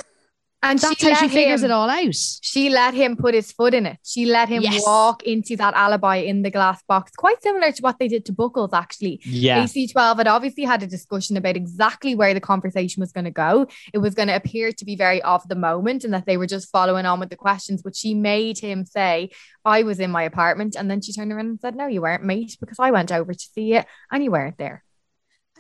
And 0.65 0.79
that's 0.79 0.99
she 0.99 1.11
how 1.11 1.15
she 1.21 1.27
let 1.27 1.31
figures 1.33 1.63
him- 1.63 1.71
it 1.71 1.75
all 1.75 1.89
out. 1.91 2.15
She 2.15 2.71
let 2.71 2.95
him 2.95 3.17
put 3.17 3.35
his 3.35 3.53
foot 3.53 3.75
in 3.75 3.87
it. 3.87 3.99
She 4.05 4.25
let 4.25 4.49
him 4.49 4.63
Yes. 4.63 4.83
walk 4.85 5.23
into 5.25 5.57
that 5.57 5.75
alibi 5.75 6.17
in 6.17 6.43
the 6.43 6.51
glass 6.51 6.83
box. 6.89 7.13
Quite 7.17 7.43
similar 7.43 7.71
to 7.73 7.83
what 7.83 7.99
they 7.99 8.09
did 8.09 8.25
to 8.27 8.33
Buckells, 8.33 8.71
actually. 8.73 9.21
Yeah. 9.25 9.63
AC12 9.63 10.17
had 10.19 10.27
obviously 10.27 10.65
had 10.65 10.83
a 10.83 10.87
discussion 10.87 11.37
about 11.37 11.57
exactly 11.57 12.15
where 12.15 12.35
the 12.35 12.41
conversation 12.41 13.01
was 13.01 13.13
going 13.13 13.25
to 13.27 13.31
go. 13.31 13.67
It 13.93 13.99
was 13.99 14.15
going 14.15 14.29
to 14.29 14.37
appear 14.37 14.73
to 14.73 14.85
be 14.85 14.97
very 14.97 15.21
of 15.23 15.47
the 15.49 15.55
moment 15.55 16.05
and 16.05 16.13
that 16.15 16.27
they 16.27 16.37
were 16.37 16.47
just 16.47 16.71
following 16.71 17.07
on 17.07 17.21
with 17.21 17.31
the 17.31 17.37
questions. 17.37 17.83
But 17.83 17.95
she 17.95 18.15
made 18.15 18.59
him 18.59 18.85
say, 18.87 19.31
I 19.65 19.83
was 19.83 20.01
in 20.01 20.11
my 20.11 20.23
apartment. 20.23 20.77
And 20.77 20.91
then 20.91 21.01
she 21.01 21.13
turned 21.13 21.33
around 21.33 21.47
and 21.47 21.61
said, 21.61 21.77
No, 21.77 21.87
you 21.87 22.01
weren't, 22.03 22.25
mate, 22.25 22.57
because 22.61 22.79
I 22.79 22.91
went 22.91 23.13
over 23.13 23.33
to 23.35 23.49
see 23.55 23.75
it 23.75 23.87
and 24.11 24.25
you 24.25 24.31
weren't 24.31 24.59
there. 24.59 24.83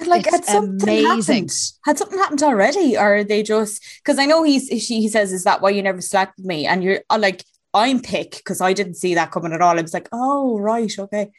Like 0.06 0.26
It's 0.26 0.30
had 0.30 0.44
something 0.44 1.04
amazing. 1.04 1.34
happened 1.34 1.52
had 1.84 1.98
something 1.98 2.18
happened 2.18 2.42
already 2.42 2.96
or 2.96 3.16
are 3.16 3.24
they 3.24 3.42
just 3.42 3.82
because 4.02 4.18
i 4.18 4.26
know 4.26 4.42
he's 4.42 4.66
she 4.68 5.00
he 5.00 5.08
says 5.08 5.32
is 5.32 5.44
that 5.44 5.60
why 5.62 5.70
you 5.70 5.82
never 5.82 6.00
slept 6.00 6.36
with 6.36 6.46
me? 6.46 6.66
And 6.66 6.82
you're 6.82 7.00
uh, 7.10 7.18
like 7.18 7.44
i'm 7.72 8.00
pick 8.00 8.32
because 8.32 8.60
i 8.60 8.72
didn't 8.72 8.94
see 8.94 9.14
that 9.14 9.30
coming 9.30 9.52
at 9.52 9.62
all. 9.62 9.78
I 9.78 9.82
was 9.82 9.94
like 9.94 10.08
oh 10.12 10.58
right 10.58 10.92
okay 10.98 11.30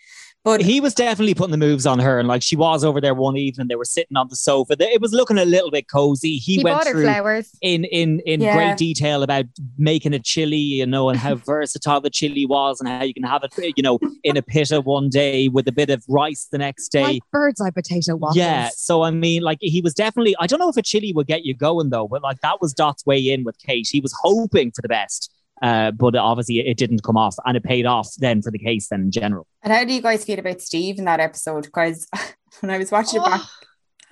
but 0.46 0.62
he 0.62 0.80
was 0.80 0.94
definitely 0.94 1.34
putting 1.34 1.52
the 1.52 1.58
moves 1.58 1.86
on 1.86 2.00
her, 2.00 2.20
and 2.20 2.28
like 2.30 2.42
she 2.42 2.56
was 2.56 2.86
over 2.86 3.02
there 3.02 3.14
one 3.14 3.36
evening, 3.36 3.68
they 3.68 3.76
were 3.76 3.84
sitting 3.84 4.16
on 4.16 4.30
the 4.30 4.36
sofa. 4.38 4.76
It 4.80 5.02
was 5.02 5.12
looking 5.12 5.38
a 5.38 5.44
little 5.44 5.72
bit 5.72 5.90
cozy. 5.90 6.38
He, 6.38 6.56
He, 6.56 6.64
went 6.64 6.78
bought 6.78 6.86
her 6.88 6.94
through 6.94 7.04
flowers. 7.04 7.52
in 7.62 7.84
in 7.86 8.22
in 8.22 8.40
Yeah. 8.40 8.56
great 8.56 8.78
detail 8.78 9.24
about 9.24 9.46
making 9.78 10.14
a 10.14 10.20
chili, 10.20 10.56
you 10.56 10.86
know, 10.86 11.10
and 11.10 11.20
how 11.20 11.36
versatile 11.54 12.00
the 12.00 12.10
chili 12.10 12.46
was, 12.46 12.80
and 12.80 12.88
how 12.88 13.04
you 13.04 13.14
can 13.14 13.24
have 13.24 13.44
it, 13.44 13.74
you 13.76 13.84
know, 13.84 14.00
in 14.24 14.38
a 14.38 14.42
pitta 14.42 14.80
one 14.82 15.10
day 15.10 15.48
with 15.50 15.68
a 15.68 15.72
bit 15.74 15.90
of 15.90 16.06
rice 16.08 16.48
the 16.52 16.58
next 16.60 16.90
day. 16.90 17.02
Like 17.04 17.22
bird's 17.32 17.60
eye 17.60 17.72
potato 17.72 18.16
waffles. 18.16 18.38
Yeah, 18.38 18.70
so 18.74 19.02
I 19.02 19.12
mean, 19.12 19.42
like 19.42 19.58
he 19.62 19.82
was 19.82 19.94
definitely. 19.94 20.36
I 20.40 20.48
don't 20.48 20.60
know 20.60 20.70
if 20.70 20.78
a 20.78 20.82
chili 20.84 21.12
would 21.14 21.28
get 21.28 21.44
you 21.44 21.54
going 21.56 21.90
though, 21.90 22.08
but 22.08 22.22
like 22.22 22.40
that 22.42 22.62
was 22.62 22.74
Dot's 22.74 23.06
way 23.06 23.20
in 23.20 23.44
with 23.44 23.58
Kate. 23.58 23.88
He 23.92 24.00
was 24.00 24.14
hoping 24.22 24.72
for 24.72 24.82
the 24.84 24.88
best, 24.90 25.32
uh, 25.62 25.92
but 25.92 26.16
obviously 26.16 26.60
it 26.60 26.78
didn't 26.78 27.04
come 27.04 27.18
off, 27.18 27.36
and 27.46 27.56
it 27.58 27.64
paid 27.64 27.86
off 27.86 28.10
then 28.18 28.42
for 28.42 28.52
the 28.52 28.60
case 28.60 28.90
then 28.90 29.02
in 29.02 29.12
general. 29.12 29.48
and 29.64 29.72
how 29.74 29.84
do 29.84 29.94
you 29.94 30.02
guys 30.02 30.26
feel 30.26 30.40
about 30.40 30.62
steve 30.62 30.98
in 31.00 31.06
that 31.06 31.20
episode 31.20 31.64
because 31.64 32.08
when 32.60 32.70
i 32.70 32.78
was 32.78 32.92
watching 32.92 33.22
it 33.22 33.26
back 33.26 33.42
Oh, 33.44 33.50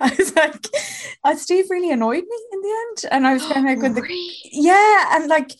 i 0.00 0.14
was 0.18 0.34
like 0.34 0.66
uh, 1.24 1.36
steve 1.36 1.66
really 1.70 1.90
annoyed 1.90 2.24
me 2.24 2.38
in 2.52 2.60
the 2.62 2.68
end 2.88 3.04
and 3.12 3.26
i 3.26 3.32
was 3.34 3.42
kind 3.46 3.68
of 3.68 3.78
like 3.82 3.94
the 3.94 4.18
yeah 4.52 5.16
and 5.16 5.28
like 5.28 5.52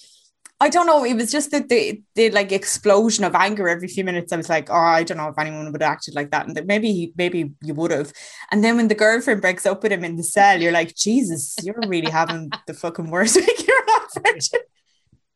I 0.61 0.69
don't 0.71 0.87
know. 0.87 1.05
It 1.05 1.14
was 1.14 1.33
just 1.33 1.50
that 1.50 1.69
the 1.69 2.00
the 2.14 2.31
like 2.31 2.53
explosion 2.53 3.25
of 3.25 3.35
anger 3.35 3.69
every 3.69 3.88
few 3.88 4.05
minutes. 4.05 4.33
I 4.33 4.37
was 4.37 4.49
like, 4.49 4.71
oh, 4.71 4.75
I 4.99 5.03
don't 5.03 5.19
know 5.19 5.29
if 5.29 5.38
anyone 5.38 5.71
would 5.73 5.83
have 5.83 5.91
acted 5.91 6.14
like 6.14 6.31
that, 6.31 6.47
and 6.47 6.57
that 6.57 6.67
maybe 6.67 6.93
he- 6.93 7.12
maybe 7.17 7.50
you 7.61 7.75
would 7.75 7.91
have. 7.91 8.12
And 8.53 8.62
then 8.62 8.76
when 8.76 8.87
the 8.88 8.95
girlfriend 8.95 9.41
breaks 9.43 9.67
up 9.67 9.83
with 9.83 9.91
him 9.91 10.05
in 10.05 10.14
the 10.17 10.23
cell, 10.23 10.59
you're 10.62 10.73
like, 10.73 10.95
Jesus, 10.95 11.57
you're 11.64 11.83
really 11.88 12.11
having 12.11 12.50
the 12.69 12.73
fucking 12.73 13.11
worst 13.11 13.35
week 13.47 13.59
of 13.59 13.67
your 13.67 13.83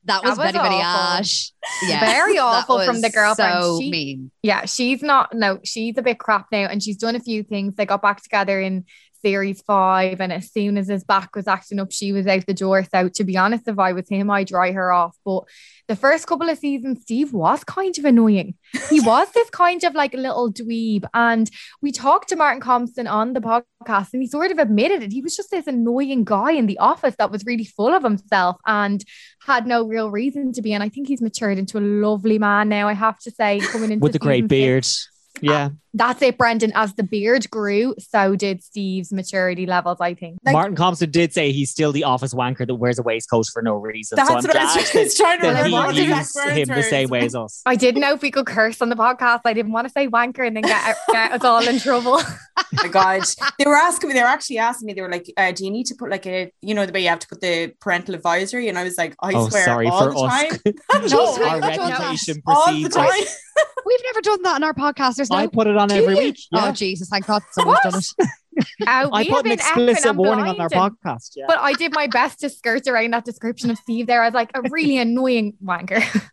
life. 0.09 0.17
aren't? 0.23 0.23
That 0.23 0.23
That 0.23 0.29
was, 0.31 0.39
was 0.39 0.53
very, 0.53 0.69
very 0.69 0.83
awful. 0.83 1.19
ash. 1.21 1.53
Yeah. 1.87 2.01
Very 2.01 2.35
That 2.35 2.43
awful 2.43 2.85
from 2.85 3.01
the 3.01 3.11
girlfriend. 3.11 3.63
So 3.63 3.81
She- 3.81 3.91
mean. 3.91 4.31
Yeah, 4.43 4.65
she's 4.65 5.03
not. 5.03 5.35
No, 5.35 5.59
she's 5.65 5.97
a 5.99 6.03
bit 6.03 6.19
crap 6.19 6.47
now, 6.51 6.67
and 6.67 6.83
she's 6.83 6.97
done 6.97 7.15
a 7.17 7.21
few 7.21 7.43
things. 7.43 7.75
They 7.77 7.87
got 7.87 8.03
back 8.03 8.23
together 8.23 8.61
in 8.61 8.85
series 9.23 9.63
five, 9.63 10.21
and 10.21 10.33
as 10.33 10.51
soon 10.51 10.77
as 10.79 10.89
his 10.89 11.05
back 11.05 11.35
was 11.35 11.47
acting 11.47 11.81
up, 11.81 11.93
she 11.93 12.13
was 12.13 12.27
out 12.27 12.47
the 12.47 12.55
door. 12.55 12.85
So, 12.85 13.09
to 13.09 13.25
be 13.25 13.37
honest, 13.37 13.69
if 13.69 13.79
I 13.79 13.93
was 13.93 14.09
him, 14.09 14.31
I'd 14.31 14.49
dry 14.49 14.73
her 14.73 14.93
off. 14.93 15.17
But 15.25 15.45
the 15.89 15.97
first 15.97 16.27
couple 16.27 16.49
of 16.49 16.59
seasons, 16.59 17.03
Steve 17.03 17.33
was 17.33 17.65
kind 17.65 17.97
of 17.99 18.05
annoying. 18.05 18.55
He 18.91 19.01
was 19.11 19.31
this 19.33 19.51
kind 19.51 19.83
of 19.85 19.95
like 19.95 20.15
little 20.15 20.53
dweeb, 20.53 21.05
and 21.15 21.51
we 21.83 21.93
talked 21.93 22.29
to 22.31 22.37
Martin 22.37 22.61
Compston 22.61 23.11
on 23.11 23.33
the 23.33 23.41
podcast, 23.41 24.09
and 24.13 24.23
he 24.23 24.29
sort 24.29 24.51
of 24.51 24.59
admitted 24.59 25.03
it. 25.03 25.13
He 25.13 25.23
was 25.23 25.37
just 25.37 25.51
this 25.51 25.67
annoying 25.67 26.25
guy 26.25 26.53
in 26.53 26.67
the 26.67 26.79
office 26.79 27.15
that 27.19 27.31
was 27.31 27.45
really 27.45 27.65
full 27.65 27.95
of 27.95 28.03
himself 28.03 28.57
and 28.67 29.05
had 29.41 29.67
no 29.67 29.87
real 29.87 30.11
reason 30.11 30.53
to 30.53 30.63
be. 30.63 30.73
And 30.73 30.83
I 30.83 30.89
think 30.89 31.09
he's 31.09 31.23
matured 31.23 31.59
into 31.59 31.79
a 31.79 31.81
lovely 31.81 32.39
man 32.39 32.69
now. 32.69 32.89
I 32.89 32.93
have 32.93 33.19
to 33.21 33.31
say, 33.31 33.61
coming 33.61 33.93
into 33.93 34.03
With 34.03 34.13
the 34.13 34.19
great 34.19 34.51
season 34.51 34.83
six. 34.83 35.09
Beard, 35.41 35.53
yeah. 35.53 35.69
That's 35.95 36.21
it, 36.23 36.39
Brendan. 36.39 36.73
As 36.75 36.95
the 36.95 37.03
beard 37.03 37.51
grew, 37.51 37.95
so 37.99 38.37
did 38.37 38.63
Steve's 38.63 39.13
maturity 39.13 39.67
levels, 39.67 39.99
I 40.01 40.15
think. 40.15 40.39
Like- 40.45 40.53
Martin 40.53 40.77
Compston 40.77 41.11
did 41.11 41.33
say 41.33 41.51
he's 41.51 41.71
still 41.71 41.93
the 41.93 42.05
office 42.05 42.35
wanker 42.35 42.67
that 42.67 42.75
wears 42.75 42.99
a 42.99 43.03
waistcoat 43.03 43.47
for 43.53 43.63
no 43.63 43.75
reason. 43.75 44.17
That's 44.17 44.29
so 44.29 44.37
I'm 44.37 44.43
what 44.45 44.57
I 44.57 44.77
was 44.77 45.15
trying 45.17 45.41
to 45.41 45.47
that 45.47 45.65
remember. 45.65 45.93
he 45.93 46.07
the 46.07 46.17
used 46.17 46.39
him 46.39 46.69
the 46.69 46.75
words 46.75 46.89
same 46.91 47.09
way 47.09 47.21
as 47.21 47.35
us. 47.35 47.63
I 47.67 47.75
didn't 47.75 48.01
know 48.01 48.13
if 48.13 48.23
we 48.23 48.31
could 48.31 48.47
curse 48.47 48.81
on 48.83 48.91
the 48.91 48.97
podcast. 48.97 49.41
I 49.45 49.55
didn't 49.55 49.73
want 49.73 49.87
to 49.87 49.93
say 49.93 50.09
wanker 50.09 50.47
and 50.47 50.57
then 50.57 50.63
get, 50.63 50.97
get 51.11 51.33
us 51.33 51.45
all 51.45 51.67
in 51.67 51.79
trouble. 51.81 52.21
Oh 52.61 52.65
my 52.83 52.89
god 52.89 53.23
they 53.59 53.65
were 53.65 53.77
asking 53.77 54.09
me 54.09 54.15
they 54.15 54.21
were 54.21 54.27
actually 54.27 54.59
asking 54.59 54.87
me 54.87 54.93
they 54.93 55.01
were 55.01 55.09
like 55.09 55.33
uh, 55.37 55.53
do 55.53 55.65
you 55.65 55.71
need 55.71 55.87
to 55.87 55.95
put 55.95 56.11
like 56.11 56.27
a 56.27 56.53
you 56.61 56.75
know 56.75 56.85
the 56.85 56.93
way 56.93 57.01
you 57.01 57.09
have 57.09 57.21
to 57.21 57.29
put 57.29 57.41
the 57.41 57.73
parental 57.81 58.15
advisory 58.17 58.69
and 58.69 58.77
i 58.77 58.83
was 58.83 58.99
like 58.99 59.15
i 59.23 59.33
oh, 59.33 59.49
swear 59.49 59.65
sorry 59.65 59.87
all 59.87 60.03
for 60.05 60.11
the 60.13 60.19
us. 60.19 60.59
time 60.63 60.75
No, 61.09 61.37
no, 61.37 61.45
Our 61.45 61.63
I 61.63 61.77
don't 61.77 61.89
know. 61.89 61.99
reputation 61.99 62.43
all 62.47 62.67
the 62.67 62.89
time 62.89 63.09
us. 63.09 63.43
We've 63.87 64.01
never 64.05 64.21
done 64.21 64.43
that 64.43 64.57
in 64.57 64.65
our 64.65 64.75
podcast. 64.75 65.17
There's 65.17 65.31
I 65.31 65.47
put 65.47 65.67
it 65.67 65.77
on 65.77 65.89
Do 65.89 65.97
every 65.97 66.15
you? 66.15 66.21
week. 66.21 66.39
Yeah. 66.53 66.69
Oh 66.69 66.73
Jesus! 66.73 67.09
Thank 67.09 67.27
God 67.27 67.43
someone's 67.53 67.81
done 67.83 67.99
it. 67.99 68.29
Uh, 68.85 69.09
I 69.13 69.25
put 69.29 69.47
an 69.47 69.53
explicit 69.53 70.17
warning 70.17 70.47
on 70.47 70.61
our 70.61 70.69
podcast. 70.69 71.35
Yeah. 71.37 71.45
But 71.47 71.59
I 71.61 71.75
did 71.75 71.95
my 71.95 72.09
best 72.09 72.41
to 72.41 72.51
skirt 72.51 72.89
around 72.89 73.13
that 73.13 73.25
description 73.25 73.71
of 73.71 73.79
Steve 73.79 74.09
there. 74.09 74.21
I 74.21 74.27
was 74.27 74.35
like, 74.35 74.51
a 74.53 74.63
really 74.71 74.99
annoying 75.07 75.55
wanker. 75.65 76.03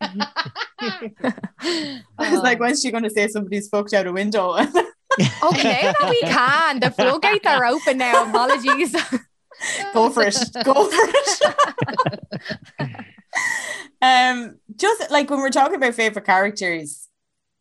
i 0.80 2.00
was 2.18 2.42
like 2.42 2.58
when's 2.58 2.82
she 2.82 2.90
going 2.90 3.04
to 3.04 3.10
say 3.10 3.28
somebody's 3.28 3.68
fucked 3.68 3.92
out 3.94 4.06
a 4.08 4.12
window 4.12 4.56
okay, 5.42 5.92
now 6.00 6.10
we 6.10 6.20
can. 6.22 6.80
The 6.80 6.90
floodgates 6.90 7.46
are 7.46 7.64
open 7.64 7.98
now. 7.98 8.28
Apologies. 8.28 8.92
go 9.94 10.10
for 10.10 10.22
it 10.24 10.36
go 10.64 10.88
for 10.88 11.08
it 12.80 13.06
Um, 14.02 14.56
just 14.76 15.10
like 15.10 15.30
when 15.30 15.40
we're 15.40 15.50
talking 15.50 15.76
about 15.76 15.94
favorite 15.94 16.26
characters, 16.26 17.05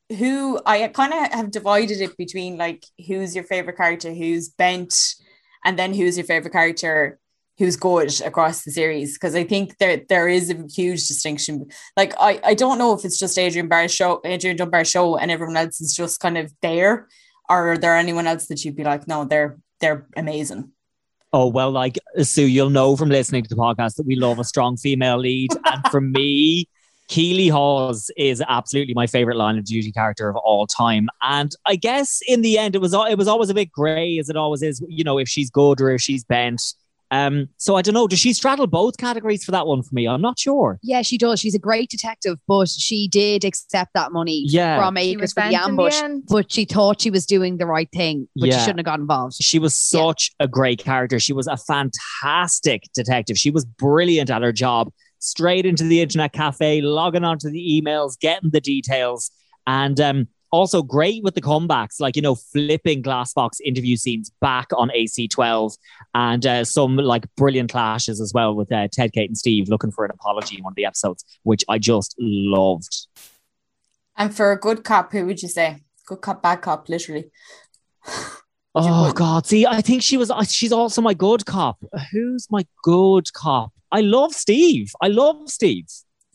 who 0.10 0.60
I 0.66 0.88
kind 0.90 1.14
of 1.14 1.32
have 1.32 1.52
divided 1.52 2.02
it 2.02 2.18
between 2.18 2.58
like 2.58 2.86
who's 3.08 3.36
your 3.36 3.44
favorite 3.44 3.78
character, 3.78 4.14
who's 4.14 4.50
bent, 4.50 5.16
and 5.64 5.80
then 5.80 5.94
who's 5.94 6.18
your 6.18 6.26
favorite 6.26 6.54
character 6.54 7.20
who's 7.58 7.78
good 7.78 8.22
across 8.22 8.64
the 8.64 8.72
series 8.72 9.14
because 9.14 9.34
I 9.34 9.46
think 9.46 9.78
there 9.78 10.02
there 10.10 10.28
is 10.28 10.50
a 10.50 10.66
huge 10.74 11.08
distinction. 11.08 11.68
Like 11.96 12.14
I, 12.20 12.40
I 12.44 12.54
don't 12.54 12.78
know 12.78 12.94
if 12.94 13.06
it's 13.06 13.20
just 13.20 13.38
Adrian 13.38 13.68
Barr's 13.68 13.94
show, 13.94 14.22
Adrian 14.26 14.58
Dunbar's 14.58 14.90
show, 14.90 15.18
and 15.18 15.32
everyone 15.32 15.58
else 15.58 15.80
is 15.82 15.96
just 15.96 16.20
kind 16.20 16.38
of 16.38 16.52
there, 16.62 17.08
or 17.50 17.72
are 17.72 17.78
there 17.78 17.96
anyone 17.96 18.28
else 18.28 18.48
that 18.48 18.64
you'd 18.66 18.76
be 18.76 18.84
like, 18.84 19.08
no, 19.08 19.26
they're 19.26 19.58
they're 19.80 20.08
amazing. 20.16 20.72
Oh 21.32 21.48
well, 21.48 21.72
like 21.72 21.98
Sue, 22.22 22.46
you'll 22.46 22.70
know 22.70 22.96
from 22.96 23.10
listening 23.10 23.44
to 23.44 23.50
the 23.50 23.56
podcast 23.56 23.96
that 23.96 24.06
we 24.06 24.16
love 24.16 24.40
a 24.40 24.44
strong 24.44 24.78
female 24.78 25.18
lead, 25.18 25.52
and 25.66 25.88
for 25.90 26.02
me, 26.02 26.68
Keeley 27.08 27.48
Hawes 27.50 28.10
is 28.18 28.42
absolutely 28.48 28.94
my 28.96 29.06
favorite 29.08 29.38
line 29.38 29.58
of 29.58 29.66
duty 29.66 29.92
character 29.92 30.28
of 30.30 30.36
all 30.38 30.66
time. 30.66 31.08
And 31.22 31.52
I 31.66 31.76
guess 31.76 32.20
in 32.28 32.42
the 32.42 32.58
end, 32.58 32.76
it 32.76 32.82
was 32.82 32.94
it 32.94 33.18
was 33.18 33.28
always 33.28 33.50
a 33.50 33.54
bit 33.54 33.72
grey, 33.72 34.18
as 34.18 34.30
it 34.30 34.36
always 34.36 34.62
is. 34.64 34.84
You 34.88 35.04
know, 35.04 35.18
if 35.20 35.28
she's 35.30 35.50
good 35.50 35.82
or 35.82 35.92
if 35.92 36.02
she's 36.02 36.24
bent. 36.24 36.62
Um, 37.12 37.50
so 37.58 37.76
I 37.76 37.84
don't 37.84 37.94
know. 37.94 38.08
Does 38.08 38.18
she 38.20 38.34
straddle 38.34 38.66
both 38.66 38.98
categories 38.98 39.44
for 39.44 39.52
that 39.52 39.68
one 39.68 39.84
for 39.84 39.94
me? 39.94 40.08
I'm 40.08 40.22
not 40.22 40.40
sure. 40.40 40.80
Yeah, 40.82 41.04
she 41.04 41.20
does. 41.20 41.40
She's 41.40 41.54
a 41.54 41.60
great 41.60 41.88
detective, 41.92 42.40
but 42.48 42.68
she 42.68 43.08
did 43.08 43.46
accept 43.46 43.92
that 43.94 44.12
money 44.12 44.44
Yeah. 44.48 44.78
from 44.80 44.96
She 44.98 45.12
Akers 45.12 45.22
was 45.22 45.34
for 45.34 45.42
the 45.42 45.42
bent 45.42 45.54
in 45.54 45.60
the 45.76 45.82
ambush. 45.84 46.02
but 46.28 46.52
she 46.52 46.66
thought 46.66 47.00
she 47.02 47.12
was 47.12 47.28
doing 47.28 47.58
the 47.58 47.68
right 47.68 47.88
thing, 47.94 48.28
but 48.36 48.50
Yeah. 48.50 48.56
she 48.58 48.62
shouldn't 48.62 48.80
have 48.80 48.86
got 48.86 49.00
involved. 49.00 49.36
She 49.40 49.60
was 49.60 49.76
such 49.76 50.32
a 50.40 50.48
great 50.48 50.80
character. 50.80 51.20
She 51.20 51.32
was 51.32 51.46
a 51.46 51.58
fantastic 51.58 52.84
detective. 52.96 53.38
She 53.38 53.52
was 53.52 53.66
brilliant 53.66 54.32
at 54.32 54.42
her 54.42 54.52
job. 54.52 54.90
Straight 55.19 55.65
into 55.65 55.84
the 55.84 56.01
internet 56.01 56.34
cafe, 56.34 56.81
logging 56.81 57.24
onto 57.24 57.50
the 57.50 57.81
emails, 57.81 58.19
getting 58.19 58.51
the 58.51 58.62
details, 58.62 59.31
and 59.67 60.00
um, 60.00 60.27
also 60.51 60.81
great 60.81 61.24
with 61.24 61.36
the 61.36 61.41
comebacks, 61.41 62.00
like 62.00 62.15
you 62.15 62.22
know, 62.22 62.36
flipping 62.36 63.03
Glassbox 63.03 63.60
interview 63.63 63.95
scenes 63.98 64.31
back 64.41 64.67
on 64.75 64.89
AC12, 64.89 65.77
and 66.13 66.45
uh, 66.45 66.63
some 66.63 66.95
like 66.95 67.25
brilliant 67.36 67.72
clashes 67.72 68.22
as 68.22 68.34
well 68.34 68.55
with 68.55 68.72
uh, 68.72 68.88
Ted, 68.91 69.13
Kate, 69.13 69.29
and 69.29 69.38
Steve 69.38 69.69
looking 69.69 69.91
for 69.91 70.05
an 70.05 70.12
apology 70.12 70.57
in 70.57 70.63
one 70.63 70.72
of 70.72 70.75
the 70.75 70.86
episodes, 70.86 71.24
which 71.43 71.63
I 71.67 71.77
just 71.77 72.15
loved. 72.19 73.07
And 74.17 74.34
for 74.34 74.51
a 74.51 74.60
good 74.60 74.84
cop, 74.84 75.12
who 75.12 75.25
would 75.25 75.41
you 75.41 75.50
say? 75.50 75.84
Good 76.05 76.22
cop, 76.22 76.41
bad 76.41 76.62
cop, 76.62 76.88
literally. 76.88 77.31
Oh 78.75 79.12
God! 79.13 79.46
See, 79.46 79.65
I 79.65 79.82
think 79.82 80.03
she 80.03 80.17
was. 80.17 80.29
uh, 80.29 80.44
She's 80.44 80.72
also 80.74 81.01
my 81.01 81.13
good 81.13 81.46
cop. 81.46 81.77
Who's 82.12 82.48
my 82.51 82.65
good 82.84 83.32
cop? 83.34 83.72
I 83.91 84.01
love 84.01 84.34
Steve. 84.34 84.91
I 85.01 85.08
love 85.08 85.50
Steve. 85.50 85.86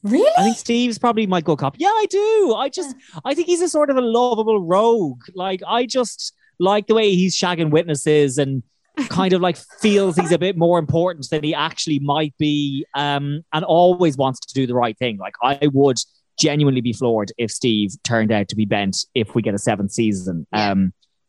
Really? 0.03 0.31
I 0.39 0.45
think 0.45 0.57
Steve's 0.57 0.99
probably 0.99 1.27
my 1.27 1.43
good 1.43 1.59
cop. 1.59 1.75
Yeah, 1.79 1.89
I 1.89 2.07
do. 2.09 2.55
I 2.57 2.71
just, 2.71 2.97
I 3.27 3.35
think 3.35 3.47
he's 3.49 3.61
a 3.61 3.69
sort 3.69 3.91
of 3.91 3.99
a 3.99 4.01
lovable 4.01 4.63
rogue. 4.65 5.21
Like, 5.35 5.61
I 5.67 5.85
just 5.85 6.33
like 6.59 6.87
the 6.87 6.95
way 6.95 7.15
he's 7.15 7.37
shagging 7.37 7.71
witnesses 7.71 8.39
and 8.39 8.63
kind 9.11 9.35
of 9.35 9.43
like 9.43 9.59
feels 9.81 10.17
he's 10.17 10.33
a 10.33 10.39
bit 10.39 10.57
more 10.57 10.79
important 10.79 11.29
than 11.31 11.45
he 11.45 11.55
actually 11.55 11.99
might 11.99 12.35
be, 12.39 12.87
um, 12.95 13.43
and 13.53 13.63
always 13.67 14.17
wants 14.17 14.41
to 14.41 14.55
do 14.55 14.67
the 14.67 14.75
right 14.75 14.97
thing. 14.97 15.19
Like, 15.19 15.35
I 15.43 15.59
would 15.75 15.99
genuinely 16.41 16.81
be 16.81 16.95
floored 16.95 17.33
if 17.37 17.51
Steve 17.51 17.91
turned 18.03 18.33
out 18.33 18.49
to 18.49 18.57
be 18.57 18.65
bent 18.65 19.05
if 19.15 19.35
we 19.35 19.43
get 19.43 19.53
a 19.53 19.59
seventh 19.59 19.93
season. 19.93 20.47
Yeah. 20.55 20.71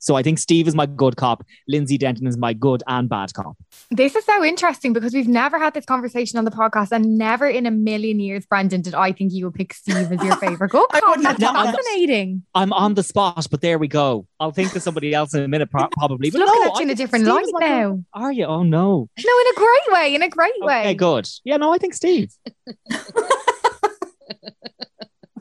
So 0.02 0.16
I 0.16 0.24
think 0.24 0.40
Steve 0.40 0.68
is 0.68 0.74
my 0.74 0.88
good 0.88 1.16
cop. 1.16 1.46
Lindsay 1.68 1.96
Denton 1.96 2.26
is 2.26 2.36
my 2.36 2.54
good 2.54 2.82
and 2.88 3.08
bad 3.08 3.34
cop. 3.36 3.56
This 3.92 4.16
is 4.16 4.26
so 4.26 4.44
interesting 4.44 4.94
because 4.94 5.14
we've 5.14 5.28
never 5.28 5.60
had 5.60 5.76
this 5.76 5.86
conversation 5.86 6.40
on 6.40 6.46
the 6.46 6.50
podcast, 6.52 6.92
and 6.92 7.18
never 7.20 7.48
in 7.48 7.68
a 7.68 7.72
million 7.72 8.20
years, 8.20 8.46
Brendan, 8.48 8.82
did 8.82 8.96
I 8.96 9.12
think 9.12 9.32
you 9.32 9.46
would 9.46 9.54
pick 9.54 9.74
Steve 9.76 10.12
as 10.12 10.24
your 10.24 10.36
favorite. 10.38 10.72
Go, 10.72 10.88
I 10.92 11.02
wouldn't 11.08 11.28
have 11.28 11.38
That's 11.40 11.54
thought 11.54 11.66
that. 11.66 11.76
fascinating. 11.76 12.44
I'm 12.56 12.74
on 12.74 12.96
the 12.96 13.04
spot, 13.04 13.46
but 13.52 13.62
there 13.62 13.78
we 13.78 13.88
go. 13.88 14.26
I'll 14.40 14.52
think 14.52 14.76
of 14.76 14.82
somebody 14.82 15.14
else 15.14 15.36
in 15.36 15.44
a 15.44 15.48
minute, 15.48 15.70
pro- 15.70 15.88
probably. 15.90 16.32
But 16.32 16.40
Looking 16.40 16.62
no, 16.62 16.72
at 16.72 16.76
you 16.78 16.82
in 16.84 16.90
a 16.90 16.96
different 16.96 17.26
Steve 17.26 17.34
light 17.36 17.44
is 17.46 17.52
good- 17.52 17.62
now. 17.62 18.04
Are 18.14 18.32
you? 18.32 18.46
Oh 18.46 18.64
no. 18.64 19.08
No, 19.24 19.40
in 19.40 19.48
a 19.48 19.56
great 19.56 19.84
way. 19.90 20.16
In 20.16 20.24
a 20.24 20.30
great 20.30 20.54
way. 20.62 20.80
Okay, 20.82 20.94
good. 20.96 21.30
Yeah, 21.44 21.58
no, 21.58 21.72
I 21.74 21.78
think 21.78 21.94
Steve. 21.94 22.34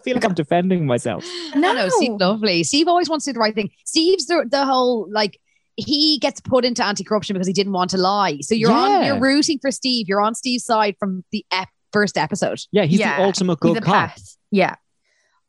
I 0.01 0.03
feel 0.03 0.15
like 0.15 0.25
I'm 0.25 0.35
defending 0.35 0.87
myself. 0.87 1.25
No, 1.55 1.61
no, 1.73 1.75
No. 1.75 1.89
Steve, 1.91 2.13
lovely. 2.19 2.65
Steve 2.65 2.89
always 2.89 3.09
wants 3.11 3.27
to 3.27 3.31
do 3.31 3.35
the 3.35 3.41
right 3.41 3.55
thing. 3.55 3.71
Steve's 3.85 4.27
the, 4.27 4.47
the 4.51 4.65
whole 4.65 5.07
like 5.13 5.39
he 5.77 6.19
gets 6.19 6.41
put 6.41 6.65
into 6.65 6.85
anti-corruption 6.85 7.35
because 7.35 7.47
he 7.47 7.53
didn't 7.53 7.73
want 7.73 7.91
to 7.91 7.99
lie. 7.99 8.39
So 8.41 8.55
you're 8.55 8.73
on, 8.73 9.05
you're 9.05 9.21
rooting 9.21 9.59
for 9.61 9.71
Steve. 9.71 10.09
You're 10.09 10.21
on 10.21 10.35
Steve's 10.35 10.65
side 10.65 10.97
from 10.99 11.25
the 11.33 11.45
ep- 11.53 11.69
first 11.93 12.19
episode. 12.19 12.61
Yeah, 12.73 12.85
he's 12.85 12.99
Yeah, 13.01 13.19
the 13.19 13.25
ultimate 13.25 13.61
good 13.61 13.83
cop. 13.83 14.11
pet. 14.11 14.21
Yeah. 14.51 14.75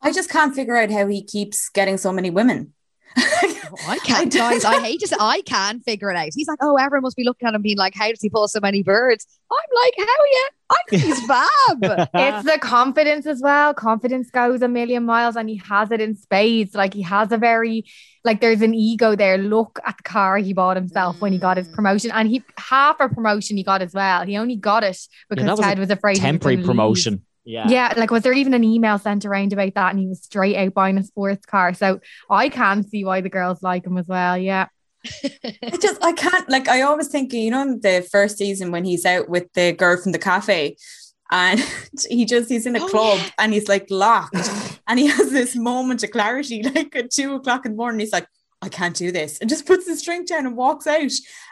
I 0.00 0.10
just 0.12 0.30
can't 0.30 0.54
figure 0.54 0.76
out 0.76 0.90
how 0.90 1.06
he 1.06 1.22
keeps 1.22 1.68
getting 1.68 1.96
so 1.98 2.12
many 2.12 2.30
women. 2.30 2.72
I 3.88 3.98
can't, 4.04 4.32
guys. 4.32 4.64
I 4.64 4.80
hate 4.80 5.00
to 5.00 5.08
say, 5.08 5.16
I 5.18 5.42
can 5.42 5.80
figure 5.80 6.10
it 6.10 6.16
out. 6.16 6.28
He's 6.34 6.48
like, 6.48 6.58
oh, 6.60 6.76
everyone 6.76 7.02
must 7.02 7.16
be 7.16 7.24
looking 7.24 7.48
at 7.48 7.54
him 7.54 7.62
being 7.62 7.76
like, 7.78 7.94
how 7.94 8.08
does 8.08 8.20
he 8.20 8.28
pull 8.28 8.46
so 8.48 8.60
many 8.60 8.82
birds? 8.82 9.26
I'm 9.50 9.82
like, 9.82 9.94
hell 9.96 10.06
yeah, 10.32 10.48
I 10.70 10.76
think 10.88 11.02
he's 11.02 11.26
fab. 11.26 12.08
It's 12.14 12.44
the 12.52 12.58
confidence 12.60 13.26
as 13.26 13.40
well. 13.42 13.74
Confidence 13.74 14.30
goes 14.30 14.62
a 14.62 14.68
million 14.68 15.04
miles 15.04 15.36
and 15.36 15.48
he 15.48 15.56
has 15.56 15.90
it 15.90 16.00
in 16.00 16.14
spades. 16.16 16.74
Like 16.74 16.94
he 16.94 17.02
has 17.02 17.32
a 17.32 17.38
very 17.38 17.84
like 18.24 18.40
there's 18.40 18.62
an 18.62 18.72
ego 18.74 19.16
there. 19.16 19.36
Look 19.36 19.78
at 19.84 19.96
the 19.96 20.02
car 20.04 20.36
he 20.38 20.52
bought 20.52 20.76
himself 20.76 21.20
when 21.20 21.32
he 21.32 21.38
got 21.38 21.56
his 21.56 21.68
Mm. 21.68 21.74
promotion. 21.74 22.10
And 22.12 22.28
he 22.28 22.42
half 22.56 23.00
a 23.00 23.08
promotion 23.08 23.56
he 23.56 23.64
got 23.64 23.82
as 23.82 23.92
well. 23.92 24.24
He 24.24 24.36
only 24.36 24.56
got 24.56 24.84
it 24.84 24.96
because 25.28 25.44
that 25.44 25.56
was 25.56 25.60
Ted 25.60 25.78
was 25.78 25.90
afraid 25.90 26.16
Temporary 26.18 26.56
gonna 26.56 26.66
leave. 26.66 26.66
Promotion. 27.44 27.70
Yeah. 27.70 27.88
Yeah, 27.88 27.94
like 27.96 28.10
was 28.10 28.22
there 28.22 28.32
even 28.32 28.54
an 28.54 28.64
email 28.64 28.98
sent 28.98 29.24
around 29.24 29.52
about 29.52 29.74
that 29.74 29.90
and 29.90 29.98
he 29.98 30.06
was 30.06 30.22
straight 30.22 30.56
out 30.56 30.74
buying 30.74 30.98
a 30.98 31.02
sports 31.04 31.44
car. 31.46 31.74
So 31.74 32.00
I 32.30 32.48
can 32.48 32.86
see 32.86 33.04
why 33.04 33.20
the 33.20 33.28
girls 33.30 33.62
like 33.62 33.86
him 33.86 33.98
as 33.98 34.06
well. 34.06 34.36
Yeah. 34.38 34.66
I 35.64 35.76
just 35.80 36.02
I 36.04 36.12
can't 36.12 36.48
like 36.48 36.68
I 36.68 36.82
always 36.82 37.08
think 37.08 37.32
you 37.32 37.50
know 37.50 37.62
in 37.62 37.80
the 37.80 38.06
first 38.10 38.38
season 38.38 38.70
when 38.70 38.84
he's 38.84 39.04
out 39.04 39.28
with 39.28 39.52
the 39.54 39.72
girl 39.72 39.96
from 40.00 40.12
the 40.12 40.18
cafe 40.18 40.76
and 41.32 41.58
he 42.08 42.24
just 42.24 42.48
he's 42.48 42.66
in 42.66 42.76
a 42.76 42.80
Oh, 42.84 42.86
club 42.88 43.18
yeah. 43.18 43.30
and 43.40 43.52
he's 43.52 43.68
like 43.68 43.86
locked 43.90 44.36
and 44.86 45.00
he 45.00 45.06
has 45.08 45.30
this 45.32 45.56
moment 45.56 46.04
of 46.04 46.12
clarity 46.12 46.62
like 46.74 46.94
at 46.94 47.10
two 47.10 47.34
o'clock 47.34 47.66
in 47.66 47.72
the 47.72 47.76
morning 47.76 47.98
he's 47.98 48.12
like 48.12 48.28
I 48.62 48.68
can't 48.68 48.94
do 48.94 49.10
this 49.10 49.38
and 49.40 49.50
just 49.50 49.66
puts 49.66 49.88
his 49.88 50.02
drink 50.02 50.28
down 50.28 50.46
and 50.46 50.56
walks 50.56 50.86
out 50.86 51.10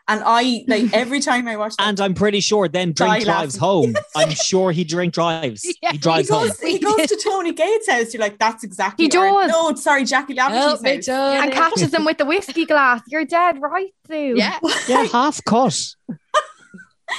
and 0.08 0.22
I 0.24 0.64
like 0.68 0.90
every 0.94 1.18
time 1.20 1.48
I 1.48 1.56
watch 1.56 1.74
that 1.76 1.88
And 1.88 2.00
I'm 2.00 2.14
pretty 2.14 2.38
sure 2.40 2.68
then 2.68 2.92
drink 2.92 3.24
drives 3.24 3.60
laughing. 3.60 3.94
home. 3.94 3.94
I'm 4.16 4.30
sure 4.30 4.70
he 4.70 4.84
drink 4.84 5.12
drives. 5.12 5.64
Yeah, 5.82 5.90
he 5.90 5.96
he 5.96 5.98
drives 5.98 6.28
he 6.28 6.34
home. 6.34 6.46
goes, 6.46 6.60
he 6.60 6.78
goes 6.78 7.06
to 7.08 7.16
Tony 7.24 7.52
Gates' 7.52 7.90
house. 7.90 8.14
You're 8.14 8.20
like, 8.20 8.38
that's 8.38 8.62
exactly. 8.62 9.06
He 9.06 9.18
or- 9.18 9.42
does. 9.42 9.50
No, 9.50 9.74
sorry, 9.74 10.04
Jackie 10.04 10.36
Help 10.36 10.52
me, 10.82 10.90
Laverty's 10.90 11.06
house. 11.08 11.34
Tony. 11.34 11.42
And 11.46 11.52
catches 11.52 11.92
him 11.92 12.04
with 12.04 12.18
the 12.18 12.24
whiskey 12.26 12.64
glass. 12.64 13.02
You're 13.08 13.24
dead 13.24 13.60
right, 13.60 13.90
Sue. 14.06 14.34
Yeah. 14.36 14.58
Yeah, 14.88 15.04
half 15.04 15.42
cut. 15.44 15.94